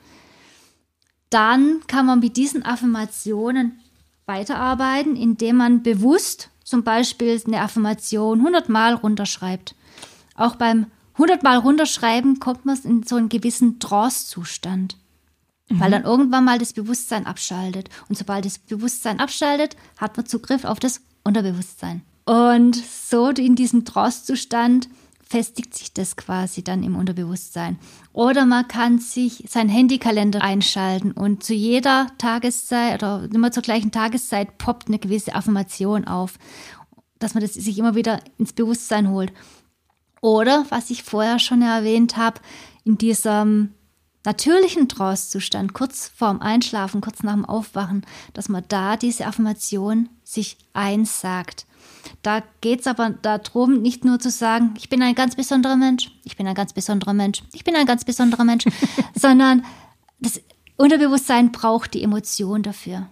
Dann 1.31 1.81
kann 1.87 2.07
man 2.07 2.21
mit 2.21 2.37
diesen 2.37 2.65
Affirmationen 2.65 3.81
weiterarbeiten, 4.27 5.17
indem 5.17 5.57
man 5.57 5.83
bewusst 5.83 6.51
zum 6.65 6.85
Beispiel 6.85 7.41
eine 7.47 7.61
Affirmation 7.61 8.39
100 8.39 8.69
Mal 8.69 8.95
runterschreibt. 8.95 9.75
Auch 10.35 10.57
beim 10.57 10.87
hundertmal 11.19 11.59
runterschreiben, 11.59 12.41
kommt 12.41 12.65
man 12.65 12.79
in 12.85 13.03
so 13.03 13.17
einen 13.17 13.29
gewissen 13.29 13.79
Trance-Zustand. 13.79 14.97
Mhm. 15.69 15.81
Weil 15.81 15.91
dann 15.91 16.05
irgendwann 16.05 16.45
mal 16.45 16.59
das 16.59 16.73
Bewusstsein 16.73 17.27
abschaltet. 17.27 17.89
Und 18.09 18.19
sobald 18.19 18.45
das 18.45 18.59
Bewusstsein 18.59 19.21
abschaltet, 19.21 19.77
hat 19.97 20.17
man 20.17 20.27
Zugriff 20.27 20.65
auf 20.65 20.81
das 20.81 21.01
Unterbewusstsein. 21.25 22.03
Und 22.25 22.77
so 22.77 23.31
in 23.31 23.57
diesem 23.57 23.85
Trance-Zustand 23.85 24.89
festigt 25.33 25.75
sich 25.75 25.95
das 25.95 26.17
quasi 26.17 26.63
dann 26.63 26.83
im 26.83 26.95
Unterbewusstsein. 26.95 27.79
Oder 28.13 28.45
man 28.45 28.69
kann 28.69 28.99
sich 28.99 29.45
sein 29.49 29.71
Handykalender 29.71 30.43
einschalten 30.43 31.13
und 31.13 31.43
zu 31.43 31.55
jeder 31.55 32.09
Tageszeit 32.19 33.03
oder 33.03 33.27
immer 33.33 33.51
zur 33.51 33.63
gleichen 33.63 33.91
Tageszeit 33.91 34.59
poppt 34.59 34.89
eine 34.89 34.99
gewisse 34.99 35.35
Affirmation 35.35 36.07
auf, 36.07 36.39
dass 37.19 37.33
man 37.33 37.43
das 37.43 37.55
sich 37.55 37.79
immer 37.79 37.95
wieder 37.95 38.21
ins 38.37 38.53
Bewusstsein 38.53 39.09
holt. 39.09 39.33
Oder, 40.23 40.65
was 40.71 40.89
ich 40.89 41.03
vorher 41.03 41.39
schon 41.39 41.61
erwähnt 41.63 42.17
habe, 42.17 42.41
in 42.85 42.97
diesem 42.97 43.75
natürlichen 44.25 44.89
Trauerzustand, 44.89 45.75
kurz 45.75 46.11
vorm 46.17 46.41
Einschlafen, 46.41 47.01
kurz 47.01 47.25
nach 47.25 47.35
dem 47.35 47.45
Aufwachen, 47.45 48.07
dass 48.33 48.49
man 48.49 48.65
da 48.69 48.97
diese 48.97 49.27
Affirmation 49.27 50.09
sich 50.23 50.57
einsagt. 50.73 51.67
Da 52.23 52.43
geht 52.61 52.81
es 52.81 52.87
aber 52.87 53.11
darum, 53.11 53.83
nicht 53.83 54.05
nur 54.05 54.21
zu 54.21 54.31
sagen, 54.31 54.75
ich 54.79 54.89
bin 54.89 55.03
ein 55.03 55.17
ganz 55.17 55.35
besonderer 55.35 55.77
Mensch, 55.77 56.11
ich 56.25 56.37
bin 56.37 56.47
ein 56.47 56.55
ganz 56.55 56.73
besonderer 56.73 57.15
Mensch, 57.15 57.43
ich 57.53 57.65
bin 57.65 57.75
ein 57.75 57.87
ganz 57.87 58.05
besonderer 58.05 58.45
Mensch, 58.45 58.65
sondern 59.15 59.65
das 60.21 60.41
Unterbewusstsein 60.77 61.51
braucht 61.51 61.95
die 61.95 62.03
Emotion 62.03 62.63
dafür. 62.63 63.09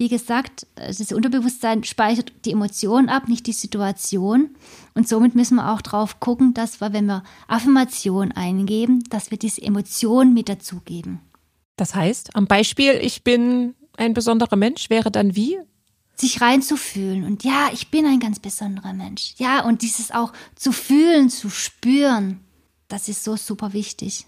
Wie 0.00 0.08
gesagt, 0.08 0.66
das 0.76 1.12
Unterbewusstsein 1.12 1.84
speichert 1.84 2.32
die 2.46 2.52
Emotion 2.52 3.10
ab, 3.10 3.28
nicht 3.28 3.46
die 3.46 3.52
Situation. 3.52 4.56
Und 4.94 5.06
somit 5.06 5.34
müssen 5.34 5.56
wir 5.56 5.70
auch 5.70 5.82
drauf 5.82 6.20
gucken, 6.20 6.54
dass 6.54 6.80
wir, 6.80 6.94
wenn 6.94 7.04
wir 7.04 7.22
Affirmation 7.48 8.32
eingeben, 8.32 9.04
dass 9.10 9.30
wir 9.30 9.36
diese 9.36 9.60
Emotion 9.60 10.32
mit 10.32 10.48
dazugeben. 10.48 11.20
Das 11.76 11.94
heißt, 11.94 12.34
am 12.34 12.46
Beispiel, 12.46 12.92
ich 12.94 13.24
bin 13.24 13.74
ein 13.98 14.14
besonderer 14.14 14.56
Mensch, 14.56 14.88
wäre 14.88 15.10
dann 15.10 15.36
wie? 15.36 15.58
Sich 16.16 16.40
reinzufühlen 16.40 17.24
und 17.24 17.44
ja, 17.44 17.68
ich 17.70 17.90
bin 17.90 18.06
ein 18.06 18.20
ganz 18.20 18.38
besonderer 18.38 18.94
Mensch. 18.94 19.34
Ja, 19.36 19.66
und 19.66 19.82
dieses 19.82 20.12
auch 20.12 20.32
zu 20.54 20.72
fühlen, 20.72 21.28
zu 21.28 21.50
spüren, 21.50 22.40
das 22.88 23.08
ist 23.08 23.22
so 23.22 23.36
super 23.36 23.74
wichtig. 23.74 24.24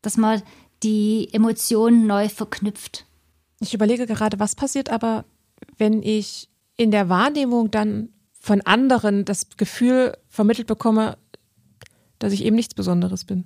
Dass 0.00 0.16
man 0.16 0.42
die 0.84 1.28
Emotionen 1.32 2.06
neu 2.06 2.28
verknüpft. 2.28 3.04
Ich 3.60 3.74
überlege 3.74 4.06
gerade, 4.06 4.38
was 4.38 4.54
passiert 4.54 4.90
aber, 4.90 5.24
wenn 5.78 6.02
ich 6.02 6.48
in 6.76 6.90
der 6.90 7.08
Wahrnehmung 7.08 7.70
dann 7.70 8.10
von 8.38 8.60
anderen 8.60 9.24
das 9.24 9.48
Gefühl 9.56 10.16
vermittelt 10.28 10.66
bekomme, 10.66 11.18
dass 12.18 12.32
ich 12.32 12.44
eben 12.44 12.56
nichts 12.56 12.74
Besonderes 12.74 13.24
bin. 13.24 13.44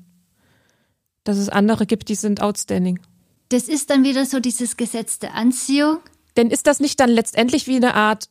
Dass 1.24 1.38
es 1.38 1.48
andere 1.48 1.86
gibt, 1.86 2.08
die 2.08 2.14
sind 2.14 2.42
outstanding. 2.42 3.00
Das 3.48 3.68
ist 3.68 3.90
dann 3.90 4.04
wieder 4.04 4.26
so 4.26 4.40
dieses 4.40 4.76
Gesetz 4.76 5.18
der 5.18 5.34
Anziehung. 5.34 5.98
Denn 6.36 6.50
ist 6.50 6.66
das 6.66 6.80
nicht 6.80 7.00
dann 7.00 7.10
letztendlich 7.10 7.66
wie 7.66 7.76
eine 7.76 7.94
Art 7.94 8.28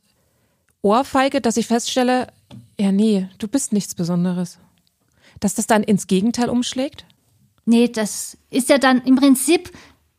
Ohrfeige, 0.81 1.41
dass 1.41 1.57
ich 1.57 1.67
feststelle, 1.67 2.27
ja, 2.79 2.91
nee, 2.91 3.27
du 3.37 3.47
bist 3.47 3.73
nichts 3.73 3.95
Besonderes? 3.95 4.59
Dass 5.39 5.55
das 5.55 5.67
dann 5.67 5.83
ins 5.83 6.07
Gegenteil 6.07 6.49
umschlägt? 6.49 7.05
Nee, 7.65 7.89
das 7.89 8.37
ist 8.49 8.69
ja 8.69 8.77
dann 8.77 9.01
im 9.03 9.15
Prinzip 9.15 9.71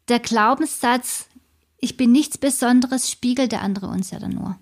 der 0.09 0.19
Glaubenssatz, 0.19 1.27
ich 1.81 1.97
bin 1.97 2.13
nichts 2.13 2.39
Besonderes, 2.39 3.11
spiegelt 3.11 3.53
der 3.53 3.63
andere 3.63 3.89
uns 3.89 4.11
ja 4.11 4.19
dann 4.19 4.33
nur. 4.33 4.59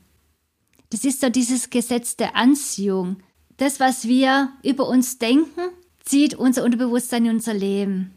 Das 0.91 1.05
ist 1.05 1.21
so 1.21 1.29
dieses 1.29 1.71
Gesetz 1.71 2.17
der 2.17 2.37
Anziehung. 2.37 3.17
Das, 3.57 3.81
was 3.81 4.07
wir 4.07 4.51
über 4.63 4.89
uns 4.89 5.19
denken, 5.19 5.61
zieht 6.05 6.35
unser 6.35 6.65
Unterbewusstsein 6.65 7.27
in 7.27 7.33
unser 7.33 7.55
Leben. 7.55 8.13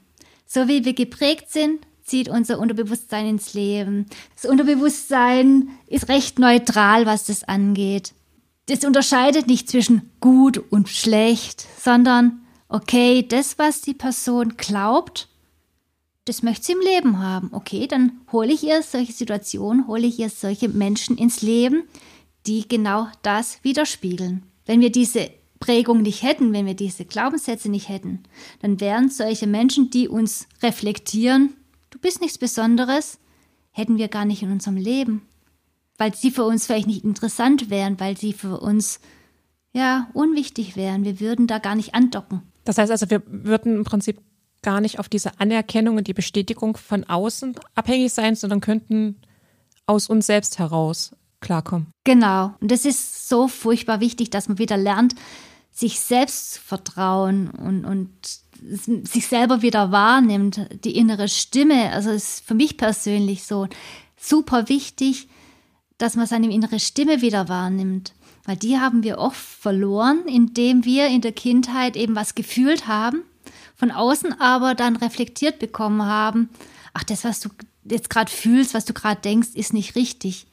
So 0.45 0.67
wie 0.67 0.85
wir 0.85 0.93
geprägt 0.93 1.51
sind, 1.51 1.85
zieht 2.03 2.29
unser 2.29 2.59
Unterbewusstsein 2.59 3.27
ins 3.27 3.53
Leben. 3.53 4.05
Das 4.35 4.49
Unterbewusstsein 4.49 5.69
ist 5.87 6.09
recht 6.09 6.39
neutral, 6.39 7.05
was 7.05 7.25
das 7.25 7.43
angeht. 7.43 8.13
Das 8.67 8.85
unterscheidet 8.85 9.47
nicht 9.47 9.69
zwischen 9.69 10.11
gut 10.19 10.57
und 10.57 10.89
schlecht, 10.89 11.65
sondern 11.79 12.41
okay, 12.69 13.25
das, 13.27 13.57
was 13.57 13.81
die 13.81 13.93
Person 13.93 14.55
glaubt, 14.57 15.27
das 16.31 16.43
möchte 16.43 16.67
sie 16.67 16.71
im 16.71 16.79
Leben 16.79 17.19
haben. 17.19 17.49
Okay, 17.51 17.87
dann 17.87 18.21
hole 18.31 18.53
ich 18.53 18.63
ihr 18.63 18.81
solche 18.83 19.11
Situationen, 19.11 19.87
hole 19.87 20.07
ich 20.07 20.17
ihr 20.17 20.29
solche 20.29 20.69
Menschen 20.69 21.17
ins 21.17 21.41
Leben, 21.41 21.83
die 22.47 22.69
genau 22.69 23.09
das 23.21 23.61
widerspiegeln. 23.65 24.43
Wenn 24.65 24.79
wir 24.79 24.93
diese 24.93 25.29
Prägung 25.59 26.03
nicht 26.03 26.23
hätten, 26.23 26.53
wenn 26.53 26.65
wir 26.65 26.73
diese 26.73 27.03
Glaubenssätze 27.03 27.69
nicht 27.69 27.89
hätten, 27.89 28.23
dann 28.61 28.79
wären 28.79 29.09
solche 29.09 29.45
Menschen, 29.45 29.89
die 29.89 30.07
uns 30.07 30.47
reflektieren, 30.63 31.53
du 31.89 31.99
bist 31.99 32.21
nichts 32.21 32.37
Besonderes, 32.37 33.19
hätten 33.71 33.97
wir 33.97 34.07
gar 34.07 34.23
nicht 34.23 34.41
in 34.41 34.53
unserem 34.53 34.77
Leben. 34.77 35.23
Weil 35.97 36.15
sie 36.15 36.31
für 36.31 36.45
uns 36.45 36.65
vielleicht 36.65 36.87
nicht 36.87 37.03
interessant 37.03 37.69
wären, 37.69 37.99
weil 37.99 38.15
sie 38.15 38.31
für 38.31 38.61
uns 38.61 39.01
ja 39.73 40.09
unwichtig 40.13 40.77
wären. 40.77 41.03
Wir 41.03 41.19
würden 41.19 41.45
da 41.47 41.59
gar 41.59 41.75
nicht 41.75 41.93
andocken. 41.93 42.41
Das 42.63 42.77
heißt 42.77 42.89
also, 42.89 43.09
wir 43.09 43.21
würden 43.27 43.75
im 43.75 43.83
Prinzip 43.83 44.21
gar 44.61 44.81
nicht 44.81 44.99
auf 44.99 45.09
diese 45.09 45.39
Anerkennung 45.39 45.97
und 45.97 46.07
die 46.07 46.13
Bestätigung 46.13 46.77
von 46.77 47.03
außen 47.03 47.55
abhängig 47.75 48.13
sein, 48.13 48.35
sondern 48.35 48.61
könnten 48.61 49.17
aus 49.85 50.07
uns 50.07 50.27
selbst 50.27 50.59
heraus 50.59 51.15
klarkommen. 51.39 51.87
Genau. 52.03 52.53
Und 52.61 52.71
das 52.71 52.85
ist 52.85 53.27
so 53.27 53.47
furchtbar 53.47 53.99
wichtig, 53.99 54.29
dass 54.29 54.47
man 54.47 54.59
wieder 54.59 54.77
lernt, 54.77 55.15
sich 55.71 55.99
selbst 55.99 56.53
zu 56.53 56.61
vertrauen 56.61 57.49
und, 57.49 57.85
und 57.85 58.09
sich 59.07 59.27
selber 59.27 59.61
wieder 59.63 59.91
wahrnimmt, 59.91 60.67
die 60.83 60.95
innere 60.95 61.27
Stimme. 61.27 61.91
Also 61.91 62.11
ist 62.11 62.45
für 62.45 62.53
mich 62.53 62.77
persönlich 62.77 63.43
so 63.43 63.67
super 64.17 64.69
wichtig, 64.69 65.27
dass 65.97 66.15
man 66.15 66.27
seine 66.27 66.51
innere 66.53 66.79
Stimme 66.79 67.21
wieder 67.21 67.49
wahrnimmt. 67.49 68.13
Weil 68.45 68.57
die 68.57 68.79
haben 68.79 69.03
wir 69.03 69.17
oft 69.17 69.39
verloren, 69.39 70.23
indem 70.27 70.83
wir 70.85 71.07
in 71.07 71.21
der 71.21 71.31
Kindheit 71.31 71.95
eben 71.95 72.15
was 72.15 72.35
gefühlt 72.35 72.87
haben, 72.87 73.23
von 73.81 73.89
außen 73.89 74.39
aber 74.39 74.75
dann 74.75 74.95
reflektiert 74.95 75.57
bekommen 75.57 76.03
haben, 76.03 76.49
ach, 76.93 77.03
das, 77.03 77.23
was 77.23 77.39
du 77.39 77.49
jetzt 77.83 78.11
gerade 78.11 78.31
fühlst, 78.31 78.75
was 78.75 78.85
du 78.85 78.93
gerade 78.93 79.19
denkst, 79.21 79.55
ist 79.55 79.73
nicht 79.73 79.95
richtig. 79.95 80.45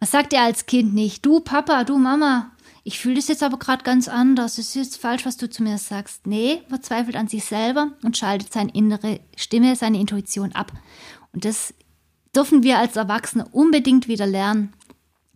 Was 0.00 0.10
sagt 0.10 0.34
er 0.34 0.42
als 0.42 0.66
Kind 0.66 0.92
nicht? 0.92 1.24
Du 1.24 1.40
Papa, 1.40 1.84
du 1.84 1.96
Mama, 1.96 2.50
ich 2.84 2.98
fühle 2.98 3.14
das 3.14 3.28
jetzt 3.28 3.42
aber 3.42 3.58
gerade 3.58 3.84
ganz 3.84 4.06
anders. 4.06 4.58
Es 4.58 4.76
ist 4.76 4.98
falsch, 4.98 5.24
was 5.24 5.38
du 5.38 5.48
zu 5.48 5.62
mir 5.62 5.78
sagst. 5.78 6.26
Nee, 6.26 6.60
verzweifelt 6.68 7.16
an 7.16 7.26
sich 7.26 7.46
selber 7.46 7.92
und 8.02 8.18
schaltet 8.18 8.52
seine 8.52 8.74
innere 8.74 9.20
Stimme, 9.34 9.74
seine 9.74 9.98
Intuition 9.98 10.52
ab. 10.52 10.70
Und 11.32 11.46
das 11.46 11.72
dürfen 12.36 12.62
wir 12.62 12.78
als 12.78 12.96
Erwachsene 12.96 13.48
unbedingt 13.48 14.08
wieder 14.08 14.26
lernen. 14.26 14.74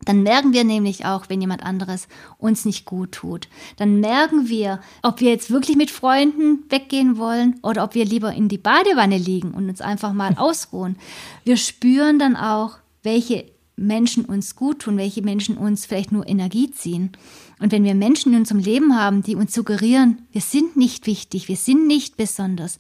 Dann 0.05 0.23
merken 0.23 0.53
wir 0.53 0.65
nämlich 0.65 1.05
auch, 1.05 1.29
wenn 1.29 1.41
jemand 1.41 1.63
anderes 1.63 2.09
uns 2.39 2.65
nicht 2.65 2.85
gut 2.85 3.13
tut. 3.13 3.49
Dann 3.77 4.01
merken 4.01 4.49
wir, 4.49 4.81
ob 5.03 5.21
wir 5.21 5.31
jetzt 5.31 5.51
wirklich 5.51 5.77
mit 5.77 5.91
Freunden 5.91 6.65
weggehen 6.69 7.17
wollen 7.19 7.61
oder 7.63 7.85
ob 7.85 7.95
wir 7.95 8.05
lieber 8.05 8.33
in 8.33 8.49
die 8.49 8.59
Badewanne 8.59 9.19
liegen 9.19 9.53
und 9.53 9.69
uns 9.69 9.81
einfach 9.81 10.13
mal 10.13 10.35
ausruhen. 10.37 10.97
Wir 11.45 11.57
spüren 11.57 12.19
dann 12.19 12.37
auch, 12.37 12.79
welche 13.03 13.53
Menschen 13.77 14.25
uns 14.25 14.55
gut 14.55 14.81
tun, 14.81 14.97
welche 14.97 15.23
Menschen 15.23 15.57
uns 15.57 15.87
vielleicht 15.87 16.13
nur 16.13 16.29
Energie 16.29 16.71
ziehen. 16.71 17.13
Und 17.59 17.73
wenn 17.73 17.85
wir 17.85 17.95
Menschen 17.95 18.33
in 18.33 18.41
unserem 18.41 18.61
Leben 18.61 18.97
haben, 18.97 19.23
die 19.23 19.37
uns 19.37 19.55
suggerieren, 19.55 20.27
wir 20.33 20.41
sind 20.41 20.77
nicht 20.77 21.07
wichtig, 21.07 21.49
wir 21.49 21.57
sind 21.57 21.87
nicht 21.87 22.17
besonders, 22.17 22.79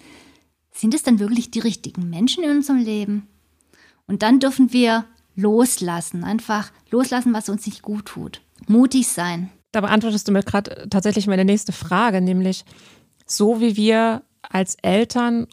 sind 0.72 0.94
es 0.94 1.02
dann 1.02 1.18
wirklich 1.18 1.50
die 1.50 1.60
richtigen 1.60 2.10
Menschen 2.10 2.44
in 2.44 2.50
unserem 2.50 2.78
Leben? 2.78 3.28
Und 4.06 4.22
dann 4.22 4.40
dürfen 4.40 4.72
wir 4.72 5.04
loslassen, 5.34 6.24
einfach 6.24 6.70
loslassen, 6.90 7.32
was 7.32 7.48
uns 7.48 7.66
nicht 7.66 7.82
gut 7.82 8.06
tut. 8.06 8.40
Mutig 8.68 9.08
sein. 9.08 9.50
Da 9.72 9.80
beantwortest 9.80 10.28
du 10.28 10.32
mir 10.32 10.42
gerade 10.42 10.86
tatsächlich 10.90 11.26
meine 11.26 11.44
nächste 11.44 11.72
Frage, 11.72 12.20
nämlich 12.20 12.64
so 13.26 13.60
wie 13.60 13.76
wir 13.76 14.22
als 14.42 14.76
Eltern 14.82 15.46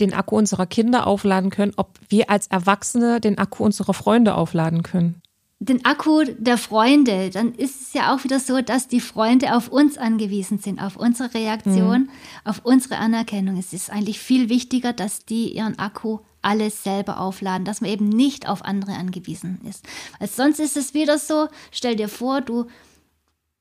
den 0.00 0.12
Akku 0.12 0.36
unserer 0.36 0.66
Kinder 0.66 1.06
aufladen 1.06 1.50
können, 1.50 1.72
ob 1.76 1.98
wir 2.08 2.28
als 2.30 2.48
Erwachsene 2.48 3.20
den 3.20 3.38
Akku 3.38 3.64
unserer 3.64 3.94
Freunde 3.94 4.34
aufladen 4.34 4.82
können. 4.82 5.22
Den 5.60 5.84
Akku 5.84 6.24
der 6.38 6.58
Freunde, 6.58 7.30
dann 7.30 7.54
ist 7.54 7.80
es 7.80 7.92
ja 7.92 8.12
auch 8.12 8.24
wieder 8.24 8.40
so, 8.40 8.60
dass 8.62 8.88
die 8.88 9.00
Freunde 9.00 9.54
auf 9.54 9.68
uns 9.68 9.96
angewiesen 9.96 10.58
sind, 10.58 10.82
auf 10.82 10.96
unsere 10.96 11.32
Reaktion, 11.34 12.02
mhm. 12.02 12.10
auf 12.44 12.62
unsere 12.64 12.96
Anerkennung. 12.96 13.56
Es 13.56 13.72
ist 13.72 13.88
eigentlich 13.88 14.18
viel 14.18 14.48
wichtiger, 14.48 14.92
dass 14.92 15.24
die 15.24 15.54
ihren 15.54 15.78
Akku 15.78 16.18
alles 16.42 16.82
selber 16.82 17.20
aufladen, 17.20 17.64
dass 17.64 17.80
man 17.80 17.90
eben 17.90 18.08
nicht 18.08 18.48
auf 18.48 18.64
andere 18.64 18.92
angewiesen 18.92 19.60
ist. 19.68 19.86
Weil 20.18 20.28
sonst 20.28 20.58
ist 20.58 20.76
es 20.76 20.94
wieder 20.94 21.18
so, 21.18 21.48
stell 21.70 21.96
dir 21.96 22.08
vor, 22.08 22.40
du 22.40 22.66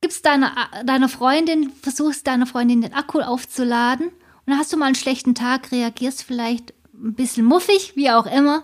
gibst 0.01 0.25
deiner, 0.25 0.55
deiner 0.86 1.09
Freundin, 1.09 1.69
versuchst 1.69 2.27
deiner 2.27 2.47
Freundin 2.47 2.82
den 2.82 2.93
Akku 2.93 3.21
aufzuladen 3.21 4.07
und 4.07 4.47
dann 4.47 4.57
hast 4.57 4.73
du 4.73 4.77
mal 4.77 4.88
einen 4.88 4.95
schlechten 4.95 5.36
Tag, 5.36 5.71
reagierst 5.71 6.23
vielleicht 6.23 6.73
ein 6.93 7.13
bisschen 7.13 7.45
muffig, 7.45 7.95
wie 7.95 8.09
auch 8.09 8.25
immer, 8.25 8.63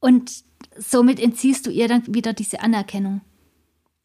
und 0.00 0.44
somit 0.76 1.18
entziehst 1.18 1.66
du 1.66 1.70
ihr 1.70 1.88
dann 1.88 2.02
wieder 2.06 2.32
diese 2.32 2.60
Anerkennung. 2.60 3.22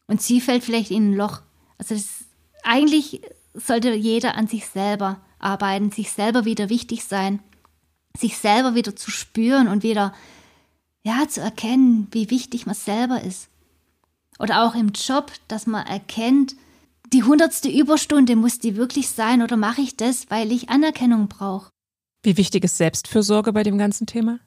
Und 0.06 0.22
sie 0.22 0.40
fällt 0.40 0.64
vielleicht 0.64 0.90
in 0.90 1.10
ein 1.10 1.14
Loch. 1.14 1.42
Also 1.78 1.94
das, 1.94 2.24
eigentlich 2.62 3.22
sollte 3.54 3.92
jeder 3.94 4.36
an 4.36 4.46
sich 4.46 4.66
selber 4.66 5.20
arbeiten, 5.38 5.90
sich 5.90 6.12
selber 6.12 6.44
wieder 6.44 6.68
wichtig 6.68 7.04
sein 7.04 7.40
sich 8.18 8.38
selber 8.38 8.74
wieder 8.74 8.96
zu 8.96 9.10
spüren 9.10 9.68
und 9.68 9.82
wieder, 9.82 10.14
ja, 11.02 11.28
zu 11.28 11.40
erkennen, 11.40 12.08
wie 12.10 12.30
wichtig 12.30 12.66
man 12.66 12.74
selber 12.74 13.22
ist. 13.22 13.48
Oder 14.38 14.64
auch 14.64 14.74
im 14.74 14.90
Job, 14.90 15.32
dass 15.48 15.66
man 15.66 15.86
erkennt, 15.86 16.56
die 17.12 17.22
hundertste 17.22 17.68
Überstunde 17.68 18.36
muss 18.36 18.58
die 18.58 18.76
wirklich 18.76 19.08
sein 19.08 19.42
oder 19.42 19.56
mache 19.56 19.80
ich 19.80 19.96
das, 19.96 20.28
weil 20.28 20.50
ich 20.50 20.68
Anerkennung 20.68 21.28
brauche. 21.28 21.70
Wie 22.22 22.36
wichtig 22.36 22.64
ist 22.64 22.76
Selbstfürsorge 22.76 23.52
bei 23.52 23.62
dem 23.62 23.78
ganzen 23.78 24.06
Thema? 24.06 24.40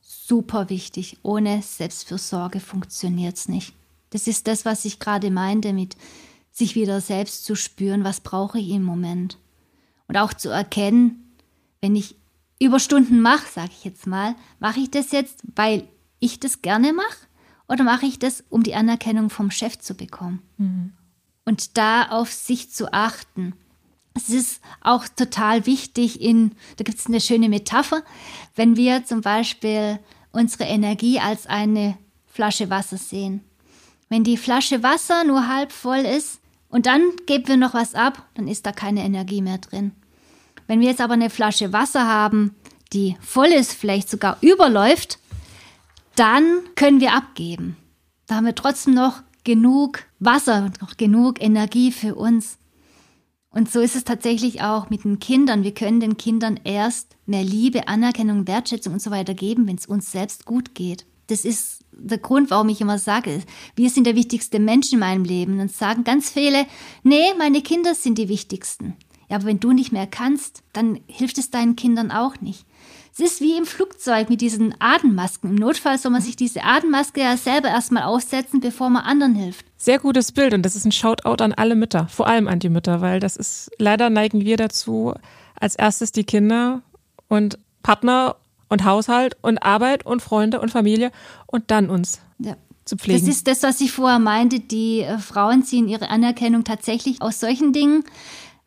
Super 0.00 0.68
wichtig. 0.68 1.18
Ohne 1.22 1.62
Selbstfürsorge 1.62 2.60
funktioniert 2.60 3.36
es 3.36 3.48
nicht. 3.48 3.72
Das 4.10 4.26
ist 4.26 4.46
das, 4.46 4.64
was 4.66 4.84
ich 4.84 4.98
gerade 4.98 5.30
meinte 5.30 5.72
mit 5.72 5.96
sich 6.50 6.74
wieder 6.74 7.00
selbst 7.00 7.46
zu 7.46 7.56
spüren, 7.56 8.04
was 8.04 8.20
brauche 8.20 8.58
ich 8.58 8.68
im 8.68 8.82
Moment. 8.82 9.38
Und 10.06 10.18
auch 10.18 10.34
zu 10.34 10.50
erkennen, 10.50 11.34
wenn 11.80 11.96
ich 11.96 12.16
Überstunden 12.64 13.20
mache, 13.20 13.46
sage 13.50 13.70
ich 13.72 13.84
jetzt 13.84 14.06
mal, 14.06 14.34
mache 14.60 14.80
ich 14.80 14.90
das 14.90 15.12
jetzt, 15.12 15.40
weil 15.54 15.88
ich 16.18 16.40
das 16.40 16.62
gerne 16.62 16.92
mache 16.92 17.26
oder 17.68 17.84
mache 17.84 18.06
ich 18.06 18.18
das, 18.18 18.44
um 18.48 18.62
die 18.62 18.74
Anerkennung 18.74 19.30
vom 19.30 19.50
Chef 19.50 19.78
zu 19.78 19.94
bekommen? 19.94 20.42
Mhm. 20.58 20.92
Und 21.44 21.76
da 21.76 22.08
auf 22.10 22.32
sich 22.32 22.70
zu 22.70 22.92
achten. 22.92 23.54
Es 24.14 24.28
ist 24.28 24.60
auch 24.80 25.08
total 25.08 25.66
wichtig 25.66 26.20
in, 26.20 26.52
da 26.76 26.84
gibt 26.84 26.98
es 26.98 27.06
eine 27.06 27.20
schöne 27.20 27.48
Metapher, 27.48 28.02
wenn 28.54 28.76
wir 28.76 29.04
zum 29.04 29.22
Beispiel 29.22 29.98
unsere 30.32 30.64
Energie 30.64 31.18
als 31.18 31.46
eine 31.46 31.96
Flasche 32.26 32.70
Wasser 32.70 32.98
sehen. 32.98 33.42
Wenn 34.08 34.24
die 34.24 34.36
Flasche 34.36 34.82
Wasser 34.82 35.24
nur 35.24 35.48
halb 35.48 35.72
voll 35.72 36.00
ist 36.00 36.40
und 36.68 36.86
dann 36.86 37.02
geben 37.26 37.48
wir 37.48 37.56
noch 37.56 37.74
was 37.74 37.94
ab, 37.94 38.26
dann 38.34 38.48
ist 38.48 38.66
da 38.66 38.72
keine 38.72 39.02
Energie 39.02 39.40
mehr 39.40 39.58
drin. 39.58 39.92
Wenn 40.66 40.80
wir 40.80 40.88
jetzt 40.88 41.00
aber 41.00 41.14
eine 41.14 41.30
Flasche 41.30 41.72
Wasser 41.72 42.06
haben, 42.06 42.54
die 42.92 43.16
voll 43.20 43.48
ist, 43.48 43.72
vielleicht 43.72 44.08
sogar 44.08 44.38
überläuft, 44.40 45.18
dann 46.16 46.60
können 46.74 47.00
wir 47.00 47.14
abgeben. 47.14 47.76
Da 48.26 48.36
haben 48.36 48.46
wir 48.46 48.54
trotzdem 48.54 48.94
noch 48.94 49.22
genug 49.44 50.04
Wasser 50.18 50.64
und 50.64 50.80
noch 50.80 50.96
genug 50.96 51.42
Energie 51.42 51.90
für 51.90 52.14
uns. 52.14 52.58
Und 53.50 53.70
so 53.70 53.80
ist 53.80 53.96
es 53.96 54.04
tatsächlich 54.04 54.62
auch 54.62 54.88
mit 54.88 55.04
den 55.04 55.18
Kindern. 55.18 55.62
Wir 55.62 55.74
können 55.74 56.00
den 56.00 56.16
Kindern 56.16 56.58
erst 56.64 57.16
mehr 57.26 57.44
Liebe, 57.44 57.86
Anerkennung, 57.88 58.46
Wertschätzung 58.46 58.94
und 58.94 59.02
so 59.02 59.10
weiter 59.10 59.34
geben, 59.34 59.66
wenn 59.66 59.76
es 59.76 59.86
uns 59.86 60.10
selbst 60.10 60.46
gut 60.46 60.74
geht. 60.74 61.04
Das 61.26 61.44
ist 61.44 61.84
der 61.92 62.18
Grund, 62.18 62.50
warum 62.50 62.70
ich 62.70 62.80
immer 62.80 62.98
sage, 62.98 63.42
wir 63.76 63.90
sind 63.90 64.06
der 64.06 64.16
wichtigste 64.16 64.58
Mensch 64.58 64.92
in 64.92 64.98
meinem 64.98 65.24
Leben. 65.24 65.60
Und 65.60 65.70
sagen 65.70 66.04
ganz 66.04 66.30
viele, 66.30 66.66
nee, 67.02 67.34
meine 67.36 67.62
Kinder 67.62 67.94
sind 67.94 68.16
die 68.16 68.28
wichtigsten. 68.28 68.96
Ja, 69.32 69.38
aber 69.38 69.46
wenn 69.46 69.60
du 69.60 69.72
nicht 69.72 69.92
mehr 69.92 70.06
kannst, 70.06 70.62
dann 70.74 71.00
hilft 71.06 71.38
es 71.38 71.50
deinen 71.50 71.74
Kindern 71.74 72.10
auch 72.10 72.42
nicht. 72.42 72.66
Es 73.14 73.18
ist 73.18 73.40
wie 73.40 73.56
im 73.56 73.64
Flugzeug 73.64 74.28
mit 74.28 74.42
diesen 74.42 74.74
Atemmasken. 74.78 75.48
Im 75.48 75.56
Notfall 75.56 75.96
soll 75.96 76.12
man 76.12 76.20
sich 76.20 76.36
diese 76.36 76.62
Atemmaske 76.62 77.22
ja 77.22 77.38
selber 77.38 77.68
erstmal 77.68 78.02
aufsetzen, 78.02 78.60
bevor 78.60 78.90
man 78.90 79.04
anderen 79.04 79.34
hilft. 79.34 79.64
Sehr 79.78 79.98
gutes 79.98 80.32
Bild 80.32 80.52
und 80.52 80.60
das 80.64 80.76
ist 80.76 80.84
ein 80.84 80.92
Shoutout 80.92 81.42
an 81.42 81.54
alle 81.54 81.76
Mütter, 81.76 82.08
vor 82.08 82.26
allem 82.26 82.46
an 82.46 82.58
die 82.58 82.68
Mütter, 82.68 83.00
weil 83.00 83.20
das 83.20 83.38
ist, 83.38 83.70
leider 83.78 84.10
neigen 84.10 84.44
wir 84.44 84.58
dazu, 84.58 85.14
als 85.58 85.76
erstes 85.76 86.12
die 86.12 86.24
Kinder 86.24 86.82
und 87.28 87.58
Partner 87.82 88.36
und 88.68 88.84
Haushalt 88.84 89.38
und 89.40 89.62
Arbeit 89.62 90.04
und 90.04 90.20
Freunde 90.20 90.60
und 90.60 90.70
Familie 90.70 91.10
und 91.46 91.70
dann 91.70 91.88
uns. 91.88 92.20
Ja. 92.38 92.58
Zu 92.84 92.96
pflegen. 92.96 93.24
Das 93.24 93.34
ist 93.34 93.46
das, 93.46 93.62
was 93.62 93.80
ich 93.80 93.92
vorher 93.92 94.18
meinte. 94.18 94.58
Die 94.58 95.02
äh, 95.02 95.16
Frauen 95.16 95.62
ziehen 95.62 95.88
ihre 95.88 96.10
Anerkennung 96.10 96.64
tatsächlich 96.64 97.22
aus 97.22 97.38
solchen 97.38 97.72
Dingen 97.72 98.04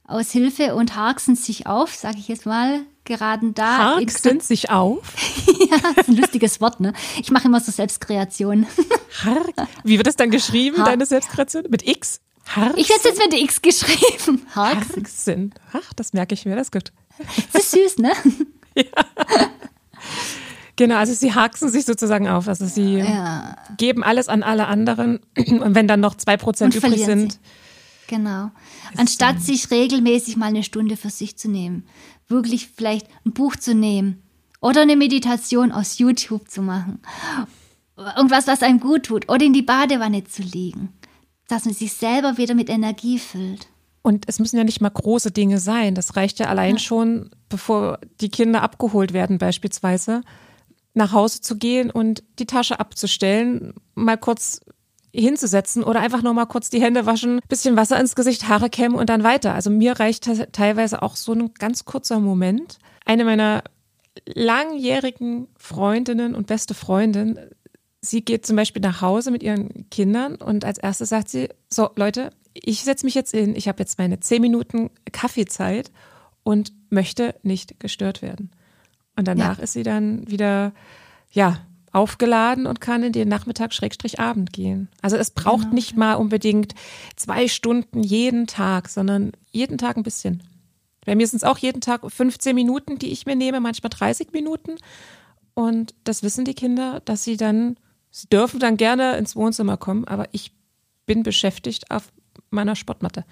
aus 0.08 0.32
Hilfe 0.32 0.76
und 0.76 0.96
harksen 0.96 1.36
sich 1.36 1.68
auf, 1.68 1.94
sage 1.94 2.18
ich 2.20 2.28
jetzt 2.28 2.46
mal, 2.46 2.82
geraten 3.04 3.54
da. 3.54 3.96
Harksen 3.96 4.40
sich 4.42 4.70
auf? 4.70 5.00
ja, 5.48 5.78
das 5.96 6.08
ist 6.08 6.10
ein 6.10 6.18
lustiges 6.18 6.62
Wort, 6.62 6.80
ne? 6.80 6.94
Ich 7.22 7.32
mache 7.32 7.48
immer 7.48 7.60
so 7.60 7.72
Selbstkreation. 7.72 8.66
Hark? 9.24 9.54
Wie 9.84 9.98
wird 9.98 10.08
das 10.08 10.16
dann 10.16 10.32
geschrieben, 10.32 10.78
Har 10.78 10.86
deine 10.86 11.06
Selbstkreation? 11.06 11.66
Mit 11.70 11.88
X? 11.88 12.22
Harksen? 12.48 12.80
Ich 12.80 12.90
hätte 12.90 13.10
jetzt 13.10 13.20
mit 13.20 13.34
X 13.34 13.62
geschrieben. 13.62 14.46
Harksen. 14.56 14.96
Harksen. 14.96 15.54
Ach, 15.74 15.94
das 15.96 16.14
merke 16.14 16.34
ich 16.34 16.46
mir, 16.46 16.56
das 16.56 16.68
ist 16.68 16.72
gut. 16.72 16.92
Das 17.54 17.64
ist 17.64 17.72
süß, 17.72 17.98
ne? 18.00 18.12
ja. 18.76 18.84
Genau, 20.76 20.98
also 20.98 21.14
sie 21.14 21.34
haksen 21.34 21.70
sich 21.70 21.86
sozusagen 21.86 22.28
auf. 22.28 22.50
Also 22.50 22.66
sie 22.66 22.98
ja. 22.98 23.56
geben 23.78 24.04
alles 24.04 24.28
an 24.28 24.44
alle 24.44 24.68
anderen 24.68 25.22
und 25.38 25.74
wenn 25.74 25.88
dann 25.88 26.02
noch 26.02 26.16
zwei 26.16 26.36
Prozent 26.36 26.76
übrig 26.76 27.06
sind. 27.06 27.32
Sie 27.32 27.40
Genau. 28.08 28.52
Anstatt 28.98 29.42
sich 29.42 29.72
regelmäßig 29.72 30.38
mal 30.38 30.48
eine 30.48 30.64
Stunde 30.64 30.98
für 30.98 31.10
sich 31.10 31.38
zu 31.38 31.50
nehmen, 31.50 31.86
wirklich 32.28 32.68
vielleicht 32.68 33.08
ein 33.26 33.34
Buch 33.34 33.56
zu 33.56 33.74
nehmen 33.74 34.22
oder 34.62 34.82
eine 34.82 34.96
Meditation 34.96 35.72
aus 35.72 36.00
YouTube 36.00 36.50
zu 36.50 36.62
machen. 36.62 37.00
Irgendwas, 37.98 38.48
was 38.48 38.64
einem 38.64 38.80
gut 38.80 39.04
tut. 39.04 39.30
Oder 39.30 39.46
in 39.46 39.54
die 39.54 39.62
Badewanne 39.62 40.24
zu 40.24 40.42
liegen. 40.42 40.90
Dass 41.48 41.66
man 41.66 41.74
sich 41.74 41.94
selber 41.94 42.38
wieder 42.38 42.56
mit 42.56 42.70
Energie 42.70 43.20
füllt. 43.20 43.68
Und 44.02 44.26
es 44.28 44.40
müssen 44.40 44.58
ja 44.58 44.64
nicht 44.64 44.82
mal 44.82 44.90
große 44.90 45.32
Dinge 45.32 45.60
sein. 45.60 45.96
Das 45.96 46.16
reicht 46.16 46.40
ja 46.40 46.48
allein 46.48 46.76
ja. 46.76 46.80
schon, 46.80 47.30
bevor 47.50 48.00
die 48.22 48.30
Kinder 48.30 48.62
abgeholt 48.62 49.14
werden, 49.14 49.38
beispielsweise, 49.38 50.22
nach 50.94 51.12
Hause 51.12 51.42
zu 51.42 51.58
gehen 51.58 51.92
und 51.92 52.24
die 52.40 52.46
Tasche 52.46 52.80
abzustellen, 52.80 53.74
mal 53.96 54.18
kurz 54.18 54.62
hinzusetzen 55.22 55.84
oder 55.84 56.00
einfach 56.00 56.22
nur 56.22 56.34
mal 56.34 56.46
kurz 56.46 56.70
die 56.70 56.82
Hände 56.82 57.06
waschen, 57.06 57.40
bisschen 57.48 57.76
Wasser 57.76 58.00
ins 58.00 58.16
Gesicht, 58.16 58.48
Haare 58.48 58.70
kämmen 58.70 58.98
und 58.98 59.10
dann 59.10 59.24
weiter. 59.24 59.54
Also 59.54 59.70
mir 59.70 60.00
reicht 60.00 60.30
teilweise 60.52 61.02
auch 61.02 61.16
so 61.16 61.34
ein 61.34 61.54
ganz 61.54 61.86
kurzer 61.86 62.20
Moment. 62.20 62.78
Eine 63.06 63.26
meiner 63.26 63.64
langjährigen 64.26 65.48
Freundinnen 65.58 66.36
und 66.36 66.48
beste 66.48 66.74
Freundin, 66.74 67.40
sie 68.02 68.24
geht 68.24 68.46
zum 68.46 68.56
Beispiel 68.56 68.82
nach 68.82 69.02
Hause 69.02 69.32
mit 69.32 69.44
ihren 69.44 69.90
Kindern 69.90 70.36
und 70.36 70.64
als 70.66 70.78
erstes 70.78 71.10
sagt 71.10 71.30
sie, 71.30 71.50
so 71.70 71.90
Leute, 71.96 72.32
ich 72.54 72.84
setze 72.84 73.06
mich 73.06 73.16
jetzt 73.16 73.34
in, 73.34 73.56
ich 73.56 73.68
habe 73.68 73.80
jetzt 73.80 73.98
meine 73.98 74.20
zehn 74.20 74.42
Minuten 74.42 74.90
Kaffeezeit 75.12 75.92
und 76.44 76.72
möchte 76.90 77.36
nicht 77.44 77.80
gestört 77.80 78.22
werden. 78.22 78.52
Und 79.18 79.28
danach 79.28 79.58
ja. 79.58 79.64
ist 79.64 79.74
sie 79.74 79.84
dann 79.84 80.30
wieder, 80.30 80.74
ja, 81.32 81.60
aufgeladen 81.96 82.68
und 82.68 82.82
kann 82.82 83.04
in 83.04 83.14
den 83.14 83.30
Nachmittag 83.30 83.74
Schrägstrich 83.74 84.20
Abend 84.20 84.52
gehen. 84.52 84.90
Also 85.02 85.16
es 85.16 85.32
braucht 85.32 85.64
genau. 85.64 85.76
nicht 85.76 85.96
mal 85.96 86.16
unbedingt 86.16 86.76
zwei 87.16 87.48
Stunden 87.48 88.04
jeden 88.04 88.48
Tag, 88.48 88.90
sondern 88.90 89.32
jeden 89.52 89.78
Tag 89.78 89.96
ein 89.96 90.04
bisschen. 90.04 90.44
Bei 91.06 91.16
mir 91.16 91.26
sind 91.26 91.38
es 91.38 91.44
auch 91.44 91.58
jeden 91.58 91.82
Tag 91.82 92.02
15 92.06 92.54
Minuten, 92.54 93.00
die 93.00 93.12
ich 93.12 93.26
mir 93.26 93.36
nehme, 93.36 93.62
manchmal 93.62 93.92
30 93.92 94.34
Minuten. 94.34 94.76
Und 95.54 95.96
das 96.04 96.22
wissen 96.22 96.44
die 96.44 96.54
Kinder, 96.54 97.02
dass 97.06 97.24
sie 97.24 97.38
dann, 97.38 97.78
sie 98.12 98.28
dürfen 98.28 98.60
dann 98.60 98.76
gerne 98.76 99.16
ins 99.16 99.36
Wohnzimmer 99.36 99.78
kommen, 99.78 100.06
aber 100.06 100.28
ich 100.34 100.52
bin 101.06 101.24
beschäftigt 101.24 101.92
auf 101.92 102.12
meiner 102.50 102.76
Sportmatte. 102.76 103.24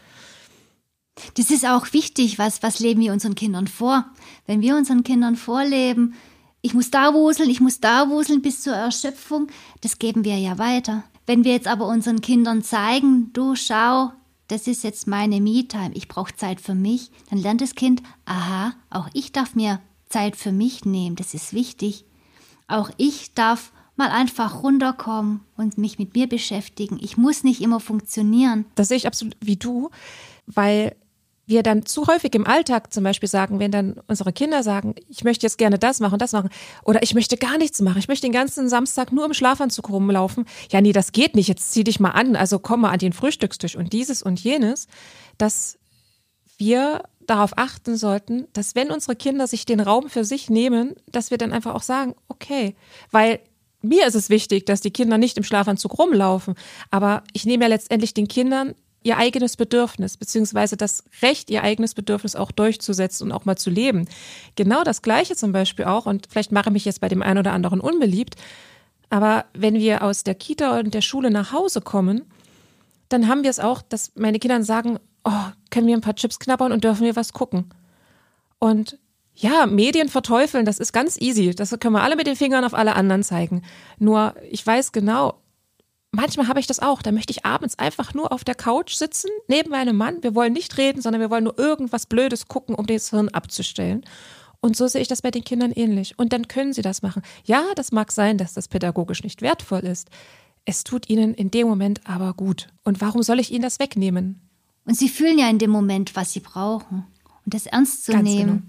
Das 1.36 1.52
ist 1.52 1.66
auch 1.66 1.92
wichtig, 1.94 2.40
was, 2.40 2.64
was 2.64 2.80
leben 2.80 3.02
wir 3.02 3.12
unseren 3.12 3.36
Kindern 3.36 3.68
vor? 3.68 4.06
Wenn 4.48 4.62
wir 4.62 4.76
unseren 4.76 5.04
Kindern 5.04 5.36
vorleben, 5.36 6.16
ich 6.64 6.74
muss 6.74 6.90
da 6.90 7.14
wuseln, 7.14 7.50
ich 7.50 7.60
muss 7.60 7.82
da 7.82 8.10
wuseln 8.10 8.42
bis 8.42 8.62
zur 8.62 8.74
Erschöpfung, 8.74 9.48
das 9.82 10.00
geben 10.00 10.24
wir 10.24 10.38
ja 10.38 10.58
weiter. 10.58 11.04
Wenn 11.26 11.44
wir 11.44 11.52
jetzt 11.52 11.68
aber 11.68 11.88
unseren 11.88 12.22
Kindern 12.22 12.64
zeigen, 12.64 13.32
du 13.34 13.56
schau, 13.56 14.12
das 14.48 14.66
ist 14.68 14.84
jetzt 14.84 15.06
meine 15.06 15.42
Me-Time, 15.42 15.92
ich 15.94 16.08
brauche 16.08 16.36
Zeit 16.36 16.62
für 16.62 16.74
mich, 16.74 17.12
dann 17.30 17.40
lernt 17.40 17.62
das 17.62 17.76
Kind, 17.76 18.02
aha, 18.26 18.74
auch 18.90 19.10
ich 19.14 19.34
darf 19.34 19.56
mir 19.56 19.82
Zeit 20.08 20.38
für 20.38 20.54
mich 20.54 20.86
nehmen, 20.86 21.18
das 21.18 21.34
ist 21.34 21.54
wichtig. 21.54 22.06
Auch 22.70 22.90
ich 22.96 23.34
darf 23.34 23.74
mal 23.98 24.10
einfach 24.10 24.64
runterkommen 24.64 25.42
und 25.58 25.78
mich 25.78 26.00
mit 26.00 26.16
mir 26.16 26.28
beschäftigen. 26.28 26.98
Ich 27.02 27.18
muss 27.18 27.44
nicht 27.44 27.62
immer 27.62 27.82
funktionieren. 27.82 28.66
Das 28.76 28.88
sehe 28.88 28.98
ich 28.98 29.08
absolut 29.08 29.36
wie 29.42 29.58
du, 29.58 29.90
weil 30.46 30.96
wir 31.46 31.64
dann 31.64 31.86
zu 31.86 32.08
häufig 32.08 32.34
im 32.36 32.48
Alltag 32.48 32.94
zum 32.94 33.04
Beispiel 33.04 33.28
sagen, 33.28 33.60
wenn 33.60 33.72
dann 33.72 34.00
unsere 34.08 34.32
Kinder 34.32 34.64
sagen, 34.64 34.96
ich 35.10 35.24
möchte 35.24 35.46
jetzt 35.46 35.58
gerne 35.58 35.78
das 35.78 36.00
machen, 36.00 36.18
das 36.18 36.32
machen, 36.32 36.50
oder 36.84 37.04
ich 37.04 37.14
möchte 37.14 37.38
gar 37.38 37.58
nichts 37.58 37.82
machen, 37.82 38.00
ich 38.00 38.08
möchte 38.08 38.28
den 38.28 38.34
ganzen 38.34 38.70
Samstag 38.70 39.12
nur 39.12 39.26
im 39.26 39.34
Schlafanzug 39.34 39.90
rumlaufen. 39.90 40.46
Ja, 40.72 40.80
nee, 40.80 40.94
das 40.94 41.12
geht 41.12 41.36
nicht, 41.36 41.50
jetzt 41.50 41.74
zieh 41.74 41.84
dich 41.84 42.00
mal 42.00 42.12
an, 42.12 42.36
also 42.36 42.60
komm 42.60 42.82
mal 42.82 42.92
an 42.92 43.00
den 43.00 43.14
Frühstückstisch. 43.14 43.76
Und 43.76 43.92
dieses 43.92 44.24
und 44.24 44.40
jenes, 44.40 44.88
dass 45.38 45.78
wir 46.58 47.04
darauf 47.28 47.58
achten 47.58 47.98
sollten, 47.98 48.48
dass 48.54 48.76
wenn 48.76 48.92
unsere 48.92 49.16
Kinder 49.16 49.48
sich 49.48 49.66
den 49.66 49.80
Raum 49.80 50.10
für 50.10 50.26
sich 50.26 50.50
nehmen, 50.50 50.94
dass 51.12 51.32
wir 51.32 51.38
dann 51.38 51.54
einfach 51.54 51.74
auch 51.74 51.82
sagen, 51.82 52.16
okay, 52.28 52.76
weil 53.12 53.40
mir 53.82 54.08
ist 54.08 54.16
es 54.16 54.30
wichtig, 54.30 54.66
dass 54.66 54.82
die 54.82 54.92
Kinder 54.92 55.18
nicht 55.18 55.38
im 55.38 55.44
Schlafanzug 55.44 55.98
rumlaufen, 55.98 56.56
aber 56.90 57.24
ich 57.34 57.46
nehme 57.46 57.66
ja 57.66 57.70
letztendlich 57.70 58.14
den 58.14 58.28
Kindern 58.28 58.76
ihr 59.04 59.18
eigenes 59.18 59.58
Bedürfnis, 59.58 60.18
beziehungsweise 60.18 60.78
das 60.78 61.04
Recht, 61.22 61.50
ihr 61.50 61.64
eigenes 61.64 61.94
Bedürfnis 61.94 62.36
auch 62.36 62.52
durchzusetzen 62.52 63.28
und 63.28 63.32
auch 63.32 63.46
mal 63.46 63.58
zu 63.58 63.70
leben. 63.70 64.08
Genau 64.56 64.84
das 64.84 65.02
Gleiche 65.02 65.36
zum 65.36 65.52
Beispiel 65.52 65.86
auch, 65.86 66.06
und 66.06 66.28
vielleicht 66.30 66.52
mache 66.52 66.70
ich 66.70 66.74
mich 66.74 66.86
jetzt 66.86 67.02
bei 67.02 67.10
dem 67.10 67.22
einen 67.22 67.40
oder 67.40 67.52
anderen 67.52 67.80
unbeliebt, 67.80 68.36
aber 69.10 69.46
wenn 69.54 69.76
wir 69.76 70.02
aus 70.02 70.24
der 70.24 70.36
Kita 70.36 70.80
und 70.80 70.94
der 70.94 71.02
Schule 71.02 71.30
nach 71.30 71.52
Hause 71.52 71.82
kommen, 71.82 72.24
dann 73.10 73.28
haben 73.28 73.44
wir 73.44 73.50
es 73.52 73.60
auch, 73.60 73.82
dass 73.82 74.12
meine 74.16 74.40
Kinder 74.40 74.64
sagen, 74.64 74.98
oh, 75.24 75.32
können 75.70 75.88
wir 75.88 75.96
ein 75.96 76.02
paar 76.02 76.16
Chips 76.16 76.40
knabbern 76.40 76.72
und 76.72 76.84
dürfen 76.84 77.04
wir 77.04 77.16
was 77.16 77.34
gucken? 77.34 77.70
Und 78.58 78.98
ja, 79.36 79.66
Medien 79.66 80.10
verteufeln, 80.10 80.66
das 80.66 80.80
ist 80.80 80.94
ganz 80.94 81.20
easy. 81.20 81.54
Das 81.54 81.78
können 81.80 81.94
wir 81.94 82.04
alle 82.04 82.16
mit 82.16 82.28
den 82.28 82.36
Fingern 82.36 82.64
auf 82.64 82.74
alle 82.74 82.96
anderen 82.96 83.24
zeigen. 83.24 83.64
Nur, 84.00 84.36
ich 84.50 84.66
weiß 84.66 84.92
genau, 84.92 85.43
manchmal 86.14 86.48
habe 86.48 86.60
ich 86.60 86.68
das 86.68 86.80
auch. 86.80 87.02
Da 87.02 87.12
möchte 87.12 87.32
ich 87.32 87.46
abends 87.46 87.78
einfach 87.78 88.14
nur 88.14 88.32
auf 88.32 88.44
der 88.44 88.56
Couch 88.56 88.94
sitzen, 88.94 89.30
neben 89.48 89.70
meinem 89.72 89.98
Mann. 89.98 90.24
Wir 90.24 90.36
wollen 90.36 90.54
nicht 90.54 90.78
reden, 90.78 91.02
sondern 91.02 91.22
wir 91.22 91.30
wollen 91.30 91.44
nur 91.44 91.60
irgendwas 91.60 92.06
Blödes 92.06 92.48
gucken, 92.48 92.76
um 92.76 92.86
das 92.86 93.10
Hirn 93.10 93.30
abzustellen. 93.30 94.06
Und 94.62 94.78
so 94.78 94.88
sehe 94.88 95.02
ich 95.02 95.10
das 95.10 95.22
bei 95.22 95.32
den 95.32 95.44
Kindern 95.44 95.72
ähnlich. 95.72 96.18
Und 96.18 96.32
dann 96.32 96.48
können 96.48 96.72
sie 96.72 96.82
das 96.82 97.02
machen. 97.02 97.22
Ja, 97.44 97.64
das 97.76 97.92
mag 97.92 98.12
sein, 98.12 98.38
dass 98.38 98.54
das 98.54 98.70
pädagogisch 98.70 99.24
nicht 99.24 99.42
wertvoll 99.42 99.82
ist. 99.82 100.10
Es 100.64 100.86
tut 100.86 101.10
ihnen 101.10 101.34
in 101.34 101.52
dem 101.52 101.68
Moment 101.68 102.00
aber 102.06 102.34
gut. 102.34 102.70
Und 102.86 103.02
warum 103.02 103.24
soll 103.24 103.42
ich 103.42 103.52
ihnen 103.52 103.64
das 103.64 103.80
wegnehmen? 103.80 104.40
Und 104.86 104.98
sie 104.98 105.10
fühlen 105.10 105.38
ja 105.38 105.50
in 105.50 105.60
dem 105.60 105.72
Moment, 105.72 106.16
was 106.16 106.32
sie 106.32 106.40
brauchen. 106.40 107.06
Und 107.46 107.54
das 107.54 107.66
ernst 107.66 108.06
zu 108.06 108.14
Ganz 108.14 108.24
nehmen. 108.24 108.48
Genau. 108.48 108.62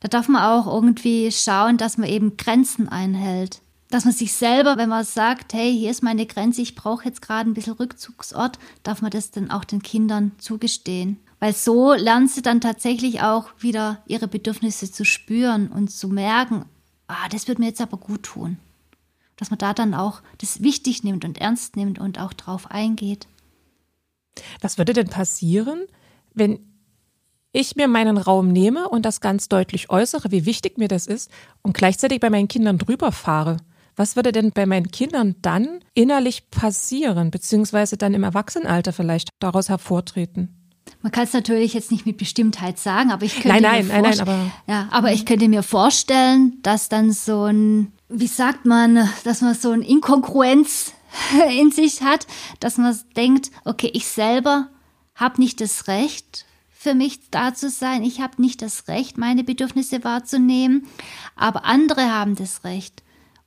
Da 0.00 0.08
darf 0.08 0.28
man 0.28 0.42
auch 0.42 0.66
irgendwie 0.66 1.30
schauen, 1.30 1.76
dass 1.76 1.98
man 1.98 2.08
eben 2.08 2.36
Grenzen 2.36 2.88
einhält 2.88 3.60
dass 3.90 4.04
man 4.04 4.14
sich 4.14 4.32
selber, 4.32 4.76
wenn 4.76 4.88
man 4.88 5.04
sagt, 5.04 5.52
hey, 5.52 5.72
hier 5.72 5.90
ist 5.90 6.02
meine 6.02 6.26
Grenze, 6.26 6.62
ich 6.62 6.74
brauche 6.74 7.04
jetzt 7.04 7.22
gerade 7.22 7.48
ein 7.48 7.54
bisschen 7.54 7.74
Rückzugsort, 7.74 8.58
darf 8.82 9.02
man 9.02 9.10
das 9.10 9.30
dann 9.30 9.50
auch 9.50 9.64
den 9.64 9.82
Kindern 9.82 10.32
zugestehen. 10.38 11.18
Weil 11.38 11.54
so 11.54 11.92
lernen 11.92 12.26
sie 12.26 12.42
dann 12.42 12.60
tatsächlich 12.60 13.20
auch 13.20 13.50
wieder 13.58 14.02
ihre 14.06 14.28
Bedürfnisse 14.28 14.90
zu 14.90 15.04
spüren 15.04 15.68
und 15.68 15.90
zu 15.90 16.08
merken, 16.08 16.64
ah, 17.06 17.28
das 17.30 17.48
wird 17.48 17.58
mir 17.58 17.66
jetzt 17.66 17.80
aber 17.80 17.98
gut 17.98 18.22
tun. 18.22 18.58
Dass 19.36 19.50
man 19.50 19.58
da 19.58 19.74
dann 19.74 19.94
auch 19.94 20.22
das 20.38 20.62
wichtig 20.62 21.04
nimmt 21.04 21.24
und 21.24 21.38
ernst 21.38 21.76
nimmt 21.76 21.98
und 21.98 22.18
auch 22.18 22.32
drauf 22.32 22.70
eingeht. 22.70 23.26
Was 24.60 24.78
würde 24.78 24.92
denn 24.92 25.08
passieren, 25.08 25.84
wenn 26.32 26.60
ich 27.52 27.76
mir 27.76 27.86
meinen 27.86 28.16
Raum 28.16 28.48
nehme 28.48 28.88
und 28.88 29.02
das 29.02 29.20
ganz 29.20 29.48
deutlich 29.48 29.90
äußere, 29.90 30.30
wie 30.32 30.46
wichtig 30.46 30.78
mir 30.78 30.88
das 30.88 31.06
ist 31.06 31.30
und 31.62 31.76
gleichzeitig 31.76 32.20
bei 32.20 32.30
meinen 32.30 32.48
Kindern 32.48 32.78
drüber 32.78 33.12
fahre? 33.12 33.58
Was 33.96 34.16
würde 34.16 34.32
denn 34.32 34.50
bei 34.50 34.66
meinen 34.66 34.90
Kindern 34.90 35.36
dann 35.42 35.80
innerlich 35.94 36.50
passieren, 36.50 37.30
beziehungsweise 37.30 37.96
dann 37.96 38.14
im 38.14 38.24
Erwachsenenalter 38.24 38.92
vielleicht 38.92 39.28
daraus 39.38 39.68
hervortreten? 39.68 40.48
Man 41.00 41.12
kann 41.12 41.24
es 41.24 41.32
natürlich 41.32 41.74
jetzt 41.74 41.92
nicht 41.92 42.06
mit 42.06 42.16
Bestimmtheit 42.16 42.78
sagen, 42.78 43.10
aber 43.10 43.24
ich 43.24 43.34
könnte 43.34 43.60
nein, 43.60 43.62
nein, 43.62 43.86
mir 43.86 43.92
nein, 43.92 44.02
nein, 44.02 44.20
aber 44.20 44.52
ja, 44.66 44.88
aber 44.90 45.12
ich 45.12 45.26
könnte 45.26 45.48
mir 45.48 45.62
vorstellen, 45.62 46.58
dass 46.62 46.88
dann 46.88 47.12
so 47.12 47.44
ein, 47.44 47.92
wie 48.08 48.26
sagt 48.26 48.64
man, 48.66 49.08
dass 49.22 49.40
man 49.40 49.54
so 49.54 49.70
ein 49.70 49.82
Inkongruenz 49.82 50.92
in 51.58 51.70
sich 51.70 52.02
hat, 52.02 52.26
dass 52.60 52.78
man 52.78 52.98
denkt, 53.16 53.50
okay, 53.64 53.90
ich 53.92 54.06
selber 54.06 54.68
habe 55.14 55.40
nicht 55.40 55.60
das 55.60 55.86
Recht, 55.86 56.46
für 56.70 56.94
mich 56.94 57.30
da 57.30 57.54
zu 57.54 57.70
sein. 57.70 58.02
Ich 58.02 58.20
habe 58.20 58.42
nicht 58.42 58.60
das 58.60 58.88
Recht, 58.88 59.16
meine 59.16 59.42
Bedürfnisse 59.42 60.04
wahrzunehmen, 60.04 60.86
aber 61.34 61.64
andere 61.64 62.10
haben 62.12 62.34
das 62.34 62.64
Recht 62.64 63.03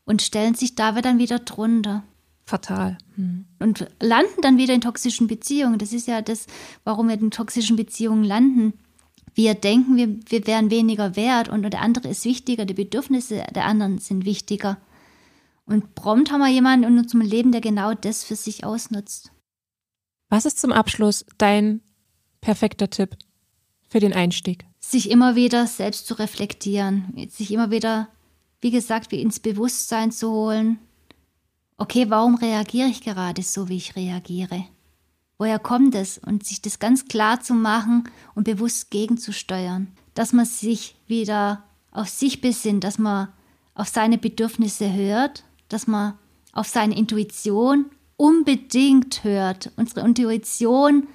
und 0.07 0.21
stellen 0.23 0.55
sich 0.55 0.73
da 0.73 0.93
dann 0.93 1.19
wieder 1.19 1.37
drunter. 1.37 2.03
Fatal. 2.45 2.97
Hm. 3.15 3.45
Und 3.59 3.87
landen 3.99 4.41
dann 4.41 4.57
wieder 4.57 4.73
in 4.73 4.81
toxischen 4.81 5.27
Beziehungen. 5.27 5.77
Das 5.77 5.91
ist 5.91 6.07
ja 6.07 6.21
das, 6.21 6.47
warum 6.85 7.09
wir 7.09 7.19
in 7.19 7.29
toxischen 7.29 7.75
Beziehungen 7.75 8.23
landen. 8.23 8.73
Wir 9.35 9.53
denken, 9.53 9.97
wir, 9.97 10.17
wir 10.29 10.47
wären 10.47 10.71
weniger 10.71 11.15
wert 11.15 11.49
und 11.49 11.61
der 11.61 11.81
andere 11.81 12.07
ist 12.07 12.25
wichtiger, 12.25 12.65
die 12.65 12.73
Bedürfnisse 12.73 13.45
der 13.53 13.65
anderen 13.65 13.99
sind 13.99 14.25
wichtiger. 14.25 14.77
Und 15.65 15.93
prompt 15.93 16.31
haben 16.31 16.39
wir 16.39 16.47
jemanden 16.47 16.87
in 16.87 16.97
unserem 16.97 17.21
Leben, 17.21 17.51
der 17.51 17.61
genau 17.61 17.93
das 17.93 18.23
für 18.23 18.37
sich 18.37 18.63
ausnutzt. 18.63 19.31
Was 20.29 20.45
ist 20.45 20.59
zum 20.59 20.71
Abschluss 20.71 21.25
dein 21.37 21.81
perfekter 22.39 22.89
Tipp 22.89 23.17
für 23.89 23.99
den 23.99 24.13
Einstieg? 24.13 24.65
Sich 24.79 25.11
immer 25.11 25.35
wieder 25.35 25.67
selbst 25.67 26.07
zu 26.07 26.13
reflektieren, 26.13 27.27
sich 27.29 27.51
immer 27.51 27.71
wieder 27.71 28.07
wie 28.61 28.71
gesagt, 28.71 29.11
wie 29.11 29.21
ins 29.21 29.39
Bewusstsein 29.39 30.11
zu 30.11 30.31
holen, 30.31 30.79
okay, 31.77 32.09
warum 32.09 32.35
reagiere 32.35 32.89
ich 32.89 33.01
gerade 33.01 33.43
so, 33.43 33.69
wie 33.69 33.77
ich 33.77 33.95
reagiere? 33.95 34.65
Woher 35.37 35.59
kommt 35.59 35.93
es? 35.93 36.17
Und 36.17 36.45
sich 36.45 36.61
das 36.61 36.79
ganz 36.79 37.05
klar 37.05 37.41
zu 37.41 37.53
machen 37.53 38.09
und 38.33 38.45
bewusst 38.45 38.89
gegenzusteuern. 38.89 39.87
Dass 40.15 40.33
man 40.33 40.45
sich 40.45 40.95
wieder 41.05 41.63
auf 41.91 42.09
sich 42.09 42.41
besinnt, 42.41 42.83
dass 42.83 42.97
man 42.97 43.27
auf 43.75 43.87
seine 43.87 44.17
Bedürfnisse 44.17 44.91
hört, 44.91 45.43
dass 45.69 45.85
man 45.85 46.17
auf 46.53 46.67
seine 46.67 46.97
Intuition 46.97 47.85
unbedingt 48.15 49.23
hört. 49.23 49.71
Unsere 49.75 50.01
Intuition 50.01 51.07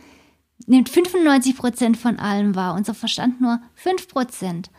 nimmt 0.67 0.89
95 0.89 1.57
Prozent 1.57 1.97
von 1.97 2.21
allem 2.21 2.55
wahr, 2.55 2.75
unser 2.75 2.95
Verstand 2.95 3.41
nur 3.41 3.61
5 3.75 4.07
Prozent. 4.07 4.71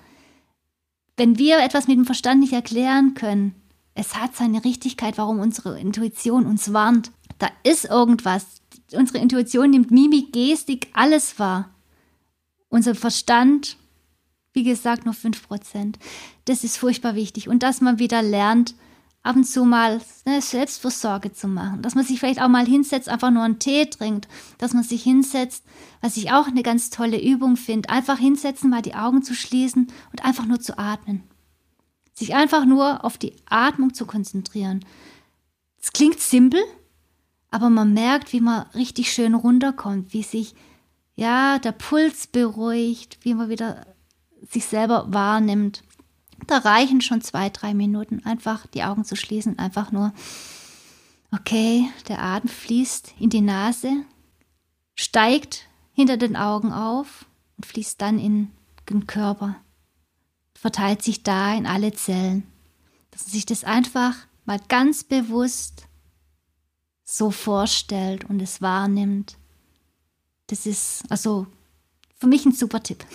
Wenn 1.15 1.37
wir 1.37 1.59
etwas 1.59 1.87
mit 1.87 1.97
dem 1.97 2.05
Verstand 2.05 2.39
nicht 2.39 2.53
erklären 2.53 3.13
können, 3.13 3.55
es 3.95 4.15
hat 4.15 4.35
seine 4.35 4.63
Richtigkeit, 4.65 5.17
warum 5.17 5.39
unsere 5.39 5.79
Intuition 5.79 6.45
uns 6.45 6.73
warnt. 6.73 7.11
Da 7.37 7.49
ist 7.63 7.85
irgendwas. 7.85 8.61
Unsere 8.93 9.19
Intuition 9.19 9.69
nimmt 9.69 9.91
Mimik, 9.91 10.33
Gestik, 10.33 10.87
alles 10.93 11.37
wahr. 11.37 11.69
Unser 12.69 12.95
Verstand, 12.95 13.77
wie 14.53 14.63
gesagt, 14.63 15.05
nur 15.05 15.13
5%. 15.13 15.95
Das 16.45 16.63
ist 16.63 16.77
furchtbar 16.77 17.13
wichtig. 17.13 17.47
Und 17.47 17.61
dass 17.61 17.81
man 17.81 17.99
wieder 17.99 18.23
lernt, 18.23 18.73
ab 19.23 19.37
und 19.37 19.45
zu 19.45 19.63
mal 19.63 20.01
eine 20.25 20.41
Selbstversorge 20.41 21.31
zu 21.31 21.47
machen, 21.47 21.81
dass 21.81 21.95
man 21.95 22.03
sich 22.05 22.19
vielleicht 22.19 22.41
auch 22.41 22.49
mal 22.49 22.65
hinsetzt, 22.65 23.07
einfach 23.07 23.31
nur 23.31 23.43
einen 23.43 23.59
Tee 23.59 23.85
trinkt, 23.85 24.27
dass 24.57 24.73
man 24.73 24.83
sich 24.83 25.01
hinsetzt, 25.01 25.63
was 26.01 26.17
ich 26.17 26.31
auch 26.31 26.47
eine 26.47 26.61
ganz 26.61 26.89
tolle 26.89 27.21
Übung 27.21 27.55
finde, 27.55 27.89
einfach 27.89 28.19
hinsetzen, 28.19 28.69
mal 28.69 28.81
die 28.81 28.95
Augen 28.95 29.23
zu 29.23 29.33
schließen 29.33 29.87
und 30.11 30.25
einfach 30.25 30.45
nur 30.45 30.59
zu 30.59 30.77
atmen. 30.77 31.23
Sich 32.13 32.35
einfach 32.35 32.65
nur 32.65 33.05
auf 33.05 33.17
die 33.17 33.35
Atmung 33.45 33.93
zu 33.93 34.05
konzentrieren. 34.05 34.85
Es 35.81 35.93
klingt 35.93 36.19
simpel, 36.19 36.61
aber 37.49 37.69
man 37.69 37.93
merkt, 37.93 38.33
wie 38.33 38.41
man 38.41 38.67
richtig 38.75 39.11
schön 39.13 39.35
runterkommt, 39.35 40.13
wie 40.13 40.23
sich 40.23 40.53
ja 41.15 41.59
der 41.59 41.71
Puls 41.71 42.27
beruhigt, 42.27 43.19
wie 43.21 43.33
man 43.33 43.49
wieder 43.49 43.85
sich 44.49 44.65
selber 44.65 45.05
wahrnimmt. 45.09 45.83
Da 46.47 46.57
reichen 46.57 47.01
schon 47.01 47.21
zwei, 47.21 47.49
drei 47.49 47.73
Minuten, 47.73 48.25
einfach 48.25 48.67
die 48.67 48.83
Augen 48.83 49.05
zu 49.05 49.15
schließen, 49.15 49.59
einfach 49.59 49.91
nur, 49.91 50.13
okay, 51.31 51.89
der 52.07 52.21
Atem 52.21 52.49
fließt 52.49 53.15
in 53.19 53.29
die 53.29 53.41
Nase, 53.41 53.91
steigt 54.95 55.67
hinter 55.93 56.17
den 56.17 56.35
Augen 56.35 56.71
auf 56.71 57.25
und 57.57 57.65
fließt 57.65 58.01
dann 58.01 58.19
in 58.19 58.51
den 58.89 59.07
Körper, 59.07 59.55
verteilt 60.53 61.01
sich 61.01 61.23
da 61.23 61.53
in 61.53 61.65
alle 61.65 61.93
Zellen. 61.93 62.43
Dass 63.11 63.23
man 63.23 63.31
sich 63.31 63.45
das 63.45 63.63
einfach 63.63 64.15
mal 64.45 64.59
ganz 64.67 65.03
bewusst 65.03 65.87
so 67.03 67.31
vorstellt 67.31 68.25
und 68.25 68.41
es 68.41 68.61
wahrnimmt. 68.61 69.37
Das 70.47 70.65
ist 70.65 71.03
also 71.09 71.47
für 72.17 72.27
mich 72.27 72.45
ein 72.45 72.53
super 72.53 72.81
Tipp. 72.81 73.05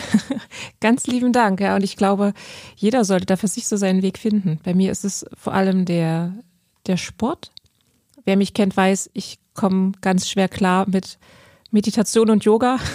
Ganz 0.80 1.06
lieben 1.06 1.32
Dank, 1.32 1.60
ja. 1.60 1.74
Und 1.76 1.84
ich 1.84 1.96
glaube, 1.96 2.32
jeder 2.76 3.04
sollte 3.04 3.26
da 3.26 3.36
für 3.36 3.48
sich 3.48 3.66
so 3.66 3.76
seinen 3.76 4.02
Weg 4.02 4.18
finden. 4.18 4.60
Bei 4.64 4.74
mir 4.74 4.90
ist 4.90 5.04
es 5.04 5.26
vor 5.34 5.54
allem 5.54 5.84
der, 5.84 6.34
der 6.86 6.96
Sport. 6.96 7.52
Wer 8.24 8.36
mich 8.36 8.54
kennt, 8.54 8.76
weiß, 8.76 9.10
ich 9.14 9.38
komme 9.54 9.92
ganz 10.00 10.28
schwer 10.28 10.48
klar 10.48 10.86
mit 10.88 11.18
Meditation 11.70 12.30
und 12.30 12.44
Yoga. 12.44 12.78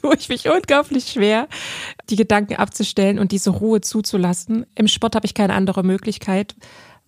tue 0.00 0.14
ich 0.16 0.28
mich 0.28 0.48
unglaublich 0.48 1.06
schwer, 1.12 1.48
die 2.10 2.16
Gedanken 2.16 2.56
abzustellen 2.56 3.18
und 3.18 3.32
diese 3.32 3.50
Ruhe 3.50 3.80
zuzulassen. 3.80 4.66
Im 4.74 4.88
Sport 4.88 5.14
habe 5.14 5.26
ich 5.26 5.34
keine 5.34 5.54
andere 5.54 5.82
Möglichkeit, 5.82 6.54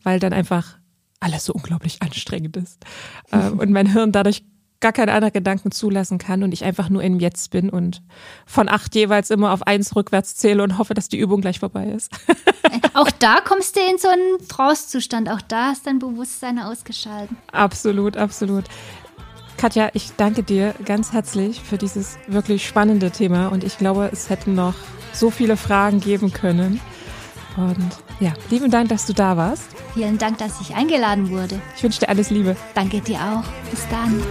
weil 0.03 0.21
dann 0.21 0.33
einfach 0.33 0.79
alles 1.21 1.45
so 1.47 1.55
unglaublich 1.55 2.03
anstrengend 2.03 2.57
ist. 2.57 2.85
Ähm, 3.33 3.59
und 3.59 3.71
mein 3.71 3.91
Hirn 3.91 4.12
dadurch 4.12 4.45
gar 4.85 4.93
keine 4.93 5.12
anderen 5.12 5.32
Gedanken 5.32 5.70
zulassen 5.70 6.18
kann 6.18 6.43
und 6.43 6.53
ich 6.53 6.62
einfach 6.62 6.91
nur 6.91 7.03
im 7.03 7.18
Jetzt 7.18 7.51
bin 7.51 7.70
und 7.70 8.03
von 8.45 8.68
acht 8.68 8.95
jeweils 8.95 9.30
immer 9.30 9.51
auf 9.55 9.66
eins 9.66 9.97
rückwärts 9.97 10.37
zähle 10.37 10.62
und 10.62 10.76
hoffe, 10.76 10.93
dass 10.93 11.09
die 11.09 11.16
Übung 11.16 11.41
gleich 11.41 11.59
vorbei 11.59 11.87
ist. 11.87 12.12
auch 12.93 13.11
da 13.11 13.41
kommst 13.43 13.76
du 13.76 13.80
in 13.80 13.97
so 13.97 14.09
einen 14.09 14.47
Trance-Zustand. 14.47 15.30
Auch 15.30 15.41
da 15.41 15.72
ist 15.72 15.87
dein 15.87 16.01
Bewusstsein 16.01 16.59
ausgeschaltet. 16.59 17.35
Absolut, 17.51 18.18
absolut. 18.18 18.64
Katja, 19.57 19.89
ich 19.95 20.12
danke 20.18 20.43
dir 20.43 20.74
ganz 20.85 21.14
herzlich 21.14 21.62
für 21.62 21.78
dieses 21.78 22.18
wirklich 22.26 22.68
spannende 22.68 23.11
Thema 23.11 23.49
und 23.49 23.64
ich 23.64 23.78
glaube, 23.78 24.11
es 24.12 24.28
hätten 24.28 24.55
noch 24.55 24.74
so 25.14 25.30
viele 25.30 25.57
Fragen 25.57 26.01
geben 26.01 26.30
können. 26.30 26.78
Und 27.57 28.04
ja, 28.21 28.33
lieben 28.51 28.71
Dank, 28.71 28.89
dass 28.89 29.07
du 29.07 29.12
da 29.12 29.37
warst. 29.37 29.65
Vielen 29.95 30.19
Dank, 30.19 30.39
dass 30.39 30.61
ich 30.61 30.75
eingeladen 30.75 31.31
wurde. 31.31 31.61
Ich 31.77 31.83
wünsche 31.83 32.01
dir 32.01 32.09
alles 32.09 32.31
Liebe. 32.31 32.57
Danke 32.75 33.01
dir 33.01 33.17
auch. 33.17 33.45
Bis 33.71 33.87
dann. 33.89 34.23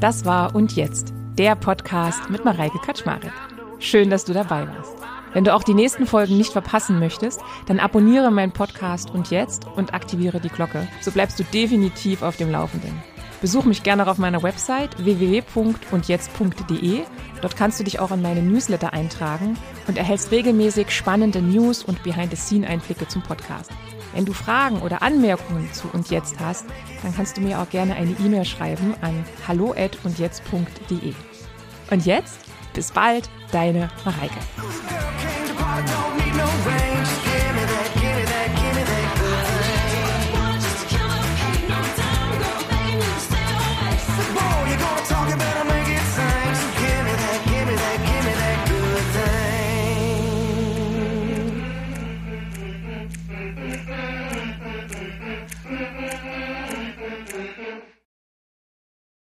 Das 0.00 0.24
war 0.24 0.54
Und 0.54 0.76
Jetzt, 0.76 1.12
der 1.36 1.56
Podcast 1.56 2.30
mit 2.30 2.44
Mareike 2.44 2.78
Kaczmarek. 2.78 3.32
Schön, 3.78 4.10
dass 4.10 4.24
du 4.24 4.32
dabei 4.32 4.66
warst. 4.68 4.92
Wenn 5.32 5.44
du 5.44 5.54
auch 5.54 5.62
die 5.62 5.74
nächsten 5.74 6.06
Folgen 6.06 6.36
nicht 6.36 6.52
verpassen 6.52 6.98
möchtest, 6.98 7.40
dann 7.66 7.80
abonniere 7.80 8.30
meinen 8.30 8.52
Podcast 8.52 9.10
Und 9.10 9.30
Jetzt 9.30 9.66
und 9.76 9.92
aktiviere 9.94 10.40
die 10.40 10.48
Glocke. 10.48 10.88
So 11.00 11.10
bleibst 11.10 11.38
du 11.38 11.44
definitiv 11.44 12.22
auf 12.22 12.36
dem 12.36 12.50
Laufenden. 12.50 12.94
Besuch 13.40 13.64
mich 13.64 13.82
gerne 13.84 14.06
auf 14.08 14.18
meiner 14.18 14.42
Website 14.42 14.96
www.undjetzt.de. 15.04 17.02
Dort 17.40 17.56
kannst 17.56 17.78
du 17.78 17.84
dich 17.84 18.00
auch 18.00 18.10
in 18.10 18.22
meine 18.22 18.42
Newsletter 18.42 18.92
eintragen 18.92 19.56
und 19.86 19.96
erhältst 19.96 20.30
regelmäßig 20.30 20.90
spannende 20.90 21.40
News 21.40 21.84
und 21.84 22.02
Behind-the-Scene-Einblicke 22.02 23.06
zum 23.08 23.22
Podcast. 23.22 23.70
Wenn 24.14 24.24
du 24.24 24.32
Fragen 24.32 24.80
oder 24.80 25.02
Anmerkungen 25.02 25.72
zu 25.72 25.88
und 25.92 26.10
jetzt 26.10 26.40
hast, 26.40 26.64
dann 27.02 27.14
kannst 27.14 27.36
du 27.36 27.40
mir 27.40 27.60
auch 27.60 27.68
gerne 27.68 27.94
eine 27.94 28.12
E-Mail 28.12 28.44
schreiben 28.44 28.94
an 29.00 29.24
hallo@undjetzt.de. 29.46 31.14
Und 31.90 32.06
jetzt 32.06 32.40
bis 32.74 32.90
bald, 32.90 33.28
deine 33.52 33.90
Mareike. 34.04 34.38